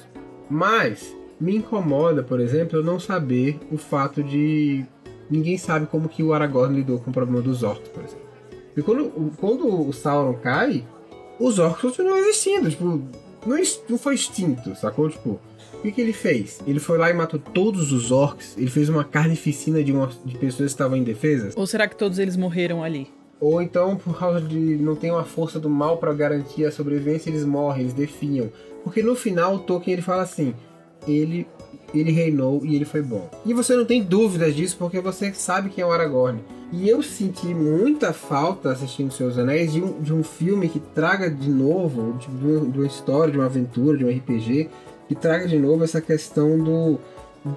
Mas 0.49 1.15
me 1.39 1.55
incomoda, 1.55 2.21
por 2.21 2.39
exemplo, 2.39 2.77
eu 2.77 2.83
não 2.83 2.99
saber 2.99 3.59
o 3.71 3.77
fato 3.77 4.23
de. 4.23 4.85
Ninguém 5.29 5.57
sabe 5.57 5.87
como 5.87 6.09
que 6.09 6.21
o 6.21 6.33
Aragorn 6.33 6.75
lidou 6.75 6.99
com 6.99 7.09
o 7.09 7.13
problema 7.13 7.41
dos 7.41 7.63
orcs, 7.63 7.89
por 7.89 8.03
exemplo. 8.03 8.25
E 8.75 8.81
quando, 8.81 9.31
quando 9.37 9.87
o 9.87 9.91
Sauron 9.91 10.33
cai, 10.35 10.85
os 11.39 11.57
orcs 11.57 11.81
continuam 11.81 12.17
existindo, 12.17 12.69
tipo, 12.69 13.01
não, 13.45 13.57
não 13.89 13.97
foi 13.97 14.15
extinto, 14.15 14.75
sacou? 14.75 15.09
Tipo, 15.09 15.39
o 15.81 15.83
que, 15.83 15.91
que, 15.93 16.01
ele 16.01 16.13
fez? 16.13 16.61
Ele 16.67 16.79
foi 16.79 16.99
lá 16.99 17.09
e 17.09 17.13
matou 17.13 17.39
todos 17.39 17.91
os 17.91 18.11
orcs. 18.11 18.55
Ele 18.55 18.69
fez 18.69 18.87
uma 18.87 19.03
carnificina 19.03 19.83
de, 19.83 19.91
uma, 19.91 20.11
de 20.23 20.37
pessoas 20.37 20.69
que 20.69 20.75
estavam 20.75 20.95
indefesas. 20.95 21.55
Ou 21.57 21.65
será 21.65 21.87
que 21.87 21.95
todos 21.95 22.19
eles 22.19 22.37
morreram 22.37 22.83
ali? 22.83 23.07
Ou 23.39 23.59
então, 23.63 23.95
por 23.95 24.15
causa 24.15 24.39
de 24.39 24.55
não 24.55 24.95
ter 24.95 25.09
uma 25.09 25.23
força 25.23 25.59
do 25.59 25.67
mal 25.67 25.97
para 25.97 26.13
garantir 26.13 26.65
a 26.65 26.71
sobrevivência, 26.71 27.31
eles 27.31 27.43
morrem, 27.43 27.81
eles 27.81 27.93
definham. 27.93 28.51
Porque 28.83 29.01
no 29.01 29.15
final, 29.15 29.55
o 29.55 29.59
Tolkien 29.59 29.93
ele 29.93 30.03
fala 30.03 30.21
assim: 30.21 30.53
ele, 31.07 31.47
ele 31.95 32.11
reinou 32.11 32.63
e 32.63 32.75
ele 32.75 32.85
foi 32.85 33.01
bom. 33.01 33.27
E 33.43 33.51
você 33.51 33.75
não 33.75 33.83
tem 33.83 34.03
dúvidas 34.03 34.55
disso 34.55 34.77
porque 34.77 34.99
você 34.99 35.33
sabe 35.33 35.71
quem 35.71 35.83
é 35.83 35.87
o 35.87 35.91
Aragorn. 35.91 36.39
E 36.71 36.87
eu 36.87 37.01
senti 37.01 37.47
muita 37.47 38.13
falta 38.13 38.71
assistindo 38.71 39.11
Seus 39.11 39.35
Anéis 39.35 39.73
de 39.73 39.81
um, 39.81 39.99
de 39.99 40.13
um 40.13 40.23
filme 40.23 40.69
que 40.69 40.79
traga 40.79 41.27
de 41.27 41.49
novo, 41.49 42.19
de, 42.19 42.27
de 42.71 42.77
uma 42.77 42.85
história, 42.85 43.31
de 43.31 43.39
uma 43.39 43.47
aventura, 43.47 43.97
de 43.97 44.05
um 44.05 44.09
RPG, 44.09 44.69
que 45.11 45.15
traga 45.15 45.45
de 45.45 45.59
novo 45.59 45.83
essa 45.83 45.99
questão 45.99 46.57
do, 46.57 46.97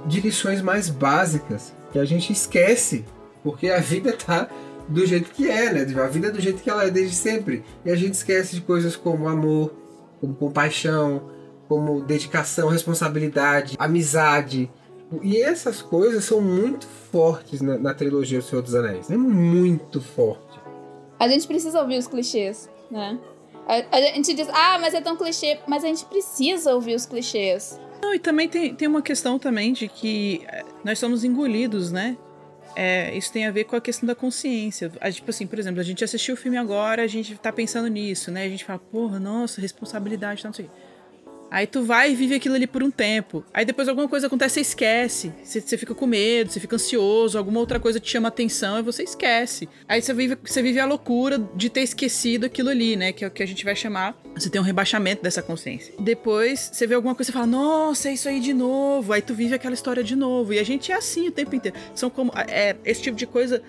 de 0.07 0.21
lições 0.21 0.61
mais 0.61 0.91
básicas 0.91 1.73
que 1.93 2.01
a 2.01 2.05
gente 2.05 2.33
esquece, 2.33 3.05
porque 3.45 3.69
a 3.69 3.79
vida 3.79 4.11
tá 4.27 4.49
do 4.89 5.07
jeito 5.07 5.31
que 5.31 5.49
é, 5.49 5.73
né? 5.73 6.03
A 6.03 6.09
vida 6.09 6.27
é 6.27 6.31
do 6.33 6.41
jeito 6.41 6.61
que 6.61 6.69
ela 6.69 6.85
é 6.85 6.91
desde 6.91 7.15
sempre. 7.15 7.63
E 7.85 7.93
a 7.93 7.95
gente 7.95 8.15
esquece 8.15 8.57
de 8.57 8.61
coisas 8.61 8.97
como 8.97 9.29
amor, 9.29 9.73
como 10.21 10.35
compaixão, 10.35 11.31
como 11.69 12.01
dedicação, 12.01 12.69
responsabilidade, 12.69 13.77
amizade. 13.79 14.69
E 15.23 15.41
essas 15.41 15.81
coisas 15.81 16.25
são 16.25 16.41
muito 16.41 16.89
fortes 17.13 17.61
na, 17.61 17.79
na 17.79 17.95
trilogia 17.95 18.41
O 18.41 18.43
Senhor 18.43 18.63
dos 18.63 18.75
Anéis. 18.75 19.09
É 19.13 19.17
muito 19.17 20.01
forte. 20.01 20.59
A 21.21 21.29
gente 21.29 21.47
precisa 21.47 21.81
ouvir 21.81 21.99
os 21.99 22.09
clichês, 22.09 22.69
né? 22.91 23.17
A, 23.67 23.97
a 23.97 24.01
gente 24.15 24.35
diz, 24.35 24.49
ah, 24.51 24.79
mas 24.81 24.95
é 24.95 25.01
tão 25.01 25.17
clichê. 25.17 25.59
Mas 25.67 25.85
a 25.85 25.89
gente 25.89 26.05
precisa 26.05 26.75
ouvir 26.75 26.95
os 26.95 27.07
clichês. 27.07 27.81
Não, 28.03 28.15
e 28.15 28.19
também 28.19 28.49
tem, 28.49 28.75
tem 28.75 28.87
uma 28.87 29.03
questão 29.03 29.39
também 29.39 29.73
de 29.73 29.89
que 29.89 30.43
eh, 30.47 30.65
nós 30.85 30.99
somos 30.99 31.25
engolidos, 31.25 31.91
né? 31.91 32.17
É, 32.77 33.17
isso 33.17 33.33
tem 33.33 33.47
a 33.47 33.51
ver 33.51 33.65
com 33.65 33.77
a 33.77 33.81
questão 33.81 34.07
da 34.07 34.15
consciência. 34.15 34.93
A, 35.01 35.11
tipo 35.11 35.31
assim, 35.31 35.47
por 35.47 35.59
exemplo, 35.59 35.81
a 35.81 35.85
gente 35.85 36.03
assistiu 36.03 36.35
o 36.35 36.37
filme 36.37 36.59
agora, 36.59 37.03
a 37.03 37.07
gente 37.07 37.35
tá 37.37 37.53
pensando 37.53 37.89
nisso, 37.89 38.31
né? 38.31 38.45
A 38.45 38.49
gente 38.49 38.65
fala, 38.65 38.79
porra, 38.79 39.19
nossa, 39.19 39.61
responsabilidade, 39.61 40.45
não 40.45 40.53
sei 40.53 40.67
o. 40.67 40.71
Aí 41.55 41.69
tu 41.69 41.85
vai 41.85 42.11
e 42.11 42.17
vive 42.17 42.35
aquilo 42.35 42.57
ali 42.57 42.67
por 42.67 42.83
um 42.83 42.91
tempo. 42.91 43.45
Aí 43.55 43.65
depois 43.65 43.89
alguma 43.89 44.09
coisa 44.09 44.27
acontece, 44.27 44.55
você 44.55 44.61
esquece. 44.61 45.33
Você, 45.41 45.61
você 45.61 45.79
fica 45.79 45.95
com 45.95 46.05
medo, 46.05 46.51
você 46.51 46.59
fica 46.59 46.75
ansioso, 46.75 47.39
alguma 47.39 47.61
outra 47.61 47.79
coisa 47.79 48.01
te 48.01 48.11
chama 48.11 48.27
atenção 48.27 48.81
e 48.81 48.83
você 48.83 49.05
esquece. 49.05 49.69
Aí 49.87 50.03
você 50.03 50.13
vive, 50.13 50.37
você 50.45 50.61
vive 50.61 50.81
a 50.81 50.85
loucura 50.85 51.39
de 51.55 51.71
ter 51.71 51.83
esquecido 51.83 52.45
aquilo 52.45 52.71
ali, 52.71 52.97
né? 52.97 53.13
Que 53.13 53.25
é 53.25 53.29
o 53.29 53.31
que 53.31 53.41
a 53.41 53.47
gente 53.47 53.65
vai 53.65 53.77
chamar. 53.77 54.21
Você 54.35 54.51
tem 54.51 54.61
um 54.61 54.65
rebaixamento 54.65 55.23
dessa 55.23 55.43
consciência. 55.43 55.95
Depois 55.97 56.71
você 56.73 56.89
vê 56.89 56.97
alguma 56.97 57.15
coisa 57.15 57.31
e 57.31 57.33
fala, 57.33 57.47
nossa, 57.47 58.09
é 58.09 58.15
isso 58.15 58.29
aí 58.29 58.41
de 58.41 58.53
novo. 58.53 59.13
Aí 59.13 59.23
tu 59.23 59.33
vive 59.33 59.55
aquela 59.55 59.75
história 59.75 60.03
de 60.03 60.17
novo. 60.17 60.53
E 60.53 60.59
a 60.59 60.65
gente 60.65 60.91
é 60.91 60.97
assim 60.97 61.29
o 61.29 61.31
tempo 61.31 61.55
inteiro. 61.55 61.79
São 61.95 62.11
como. 62.11 62.33
É, 62.49 62.75
esse 62.85 63.01
tipo 63.01 63.17
de 63.17 63.29
coisa 63.29 63.63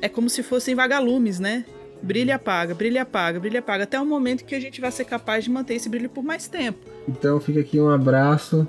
é 0.00 0.08
como 0.08 0.30
se 0.30 0.44
fossem 0.44 0.76
vagalumes, 0.76 1.40
né? 1.40 1.64
Brilha, 2.02 2.34
apaga, 2.34 2.74
brilha, 2.74 3.02
apaga, 3.02 3.38
brilha, 3.38 3.60
apaga, 3.60 3.84
até 3.84 4.00
o 4.00 4.04
momento 4.04 4.44
que 4.44 4.54
a 4.54 4.60
gente 4.60 4.80
vai 4.80 4.90
ser 4.90 5.04
capaz 5.04 5.44
de 5.44 5.50
manter 5.50 5.74
esse 5.74 5.88
brilho 5.88 6.10
por 6.10 6.24
mais 6.24 6.48
tempo. 6.48 6.80
Então 7.08 7.40
fica 7.40 7.60
aqui 7.60 7.80
um 7.80 7.88
abraço. 7.88 8.66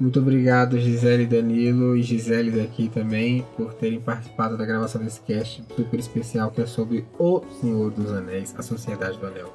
Muito 0.00 0.20
obrigado, 0.20 0.78
Gisele 0.78 1.26
Danilo 1.26 1.96
e 1.96 2.02
Gisele 2.02 2.52
daqui 2.52 2.88
também, 2.88 3.44
por 3.56 3.74
terem 3.74 4.00
participado 4.00 4.56
da 4.56 4.64
gravação 4.64 5.02
desse 5.02 5.20
cast 5.22 5.64
super 5.74 5.98
especial 5.98 6.52
que 6.52 6.62
é 6.62 6.66
sobre 6.66 7.04
O 7.18 7.42
Senhor 7.60 7.90
dos 7.90 8.12
Anéis, 8.12 8.54
a 8.56 8.62
Sociedade 8.62 9.18
do 9.18 9.26
Anel. 9.26 9.52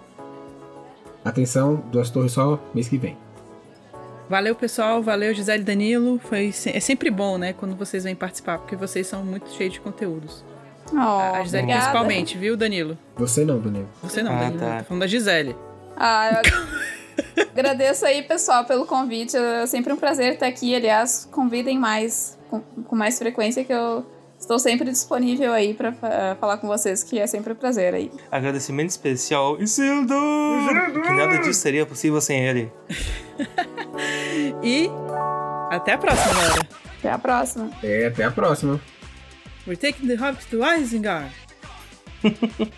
Atenção, 1.23 1.81
Duas 1.89 2.09
Torres 2.09 2.33
só 2.33 2.61
mês 2.75 2.89
que 2.89 2.97
vem. 2.97 3.17
Valeu, 4.29 4.53
pessoal. 4.53 5.01
Valeu, 5.01 5.33
Gisele 5.33 5.63
Danilo. 5.63 6.19
Foi, 6.19 6.53
é 6.65 6.79
sempre 6.79 7.09
bom, 7.09 7.37
né, 7.37 7.53
quando 7.53 7.75
vocês 7.75 8.03
vêm 8.03 8.15
participar, 8.15 8.57
porque 8.57 8.75
vocês 8.75 9.07
são 9.07 9.23
muito 9.23 9.49
cheios 9.51 9.73
de 9.73 9.79
conteúdos. 9.79 10.43
Oh, 10.91 10.97
a 10.97 11.43
Gisele 11.43 11.63
obrigada. 11.63 11.81
principalmente, 11.81 12.37
viu, 12.37 12.57
Danilo? 12.57 12.97
Você 13.15 13.45
não, 13.45 13.59
Danilo. 13.59 13.89
Você 14.01 14.21
não, 14.21 14.33
ah, 14.33 14.39
Danilo. 14.39 14.59
Tá. 14.59 14.77
Tô 14.79 14.83
falando 14.85 15.01
da 15.01 15.07
Gisele. 15.07 15.55
Ah, 15.95 16.41
eu... 16.43 17.43
agradeço 17.53 18.05
aí, 18.05 18.23
pessoal, 18.23 18.65
pelo 18.65 18.85
convite. 18.85 19.35
É 19.37 19.65
sempre 19.65 19.93
um 19.93 19.97
prazer 19.97 20.33
estar 20.33 20.47
aqui. 20.47 20.75
Aliás, 20.75 21.27
convidem 21.31 21.79
mais, 21.79 22.37
com, 22.49 22.61
com 22.61 22.95
mais 22.95 23.17
frequência, 23.17 23.63
que 23.63 23.73
eu 23.73 24.05
estou 24.43 24.59
sempre 24.59 24.89
disponível 24.89 25.53
aí 25.53 25.73
para 25.73 25.91
uh, 25.91 26.35
falar 26.39 26.57
com 26.57 26.67
vocês, 26.67 27.03
que 27.03 27.19
é 27.19 27.25
sempre 27.25 27.53
um 27.53 27.55
prazer 27.55 27.93
aí. 27.93 28.11
Agradecimento 28.31 28.89
especial, 28.89 29.59
Isildur! 29.59 30.17
Isildur! 30.59 31.01
Que 31.01 31.13
nada 31.13 31.37
disso 31.39 31.59
seria 31.59 31.85
possível 31.85 32.19
sem 32.19 32.45
ele. 32.45 32.71
e 34.61 34.89
até 35.71 35.93
a 35.93 35.97
próxima, 35.97 36.33
galera. 36.33 36.67
Até 36.99 37.11
a 37.11 37.17
próxima. 37.17 37.69
É, 37.81 38.07
até 38.07 38.23
a 38.23 38.31
próxima. 38.31 38.79
We're 39.65 39.75
taking 39.75 40.07
the 40.07 40.15
hobbits 40.15 40.49
to 40.49 40.57
Isengard. 40.57 41.31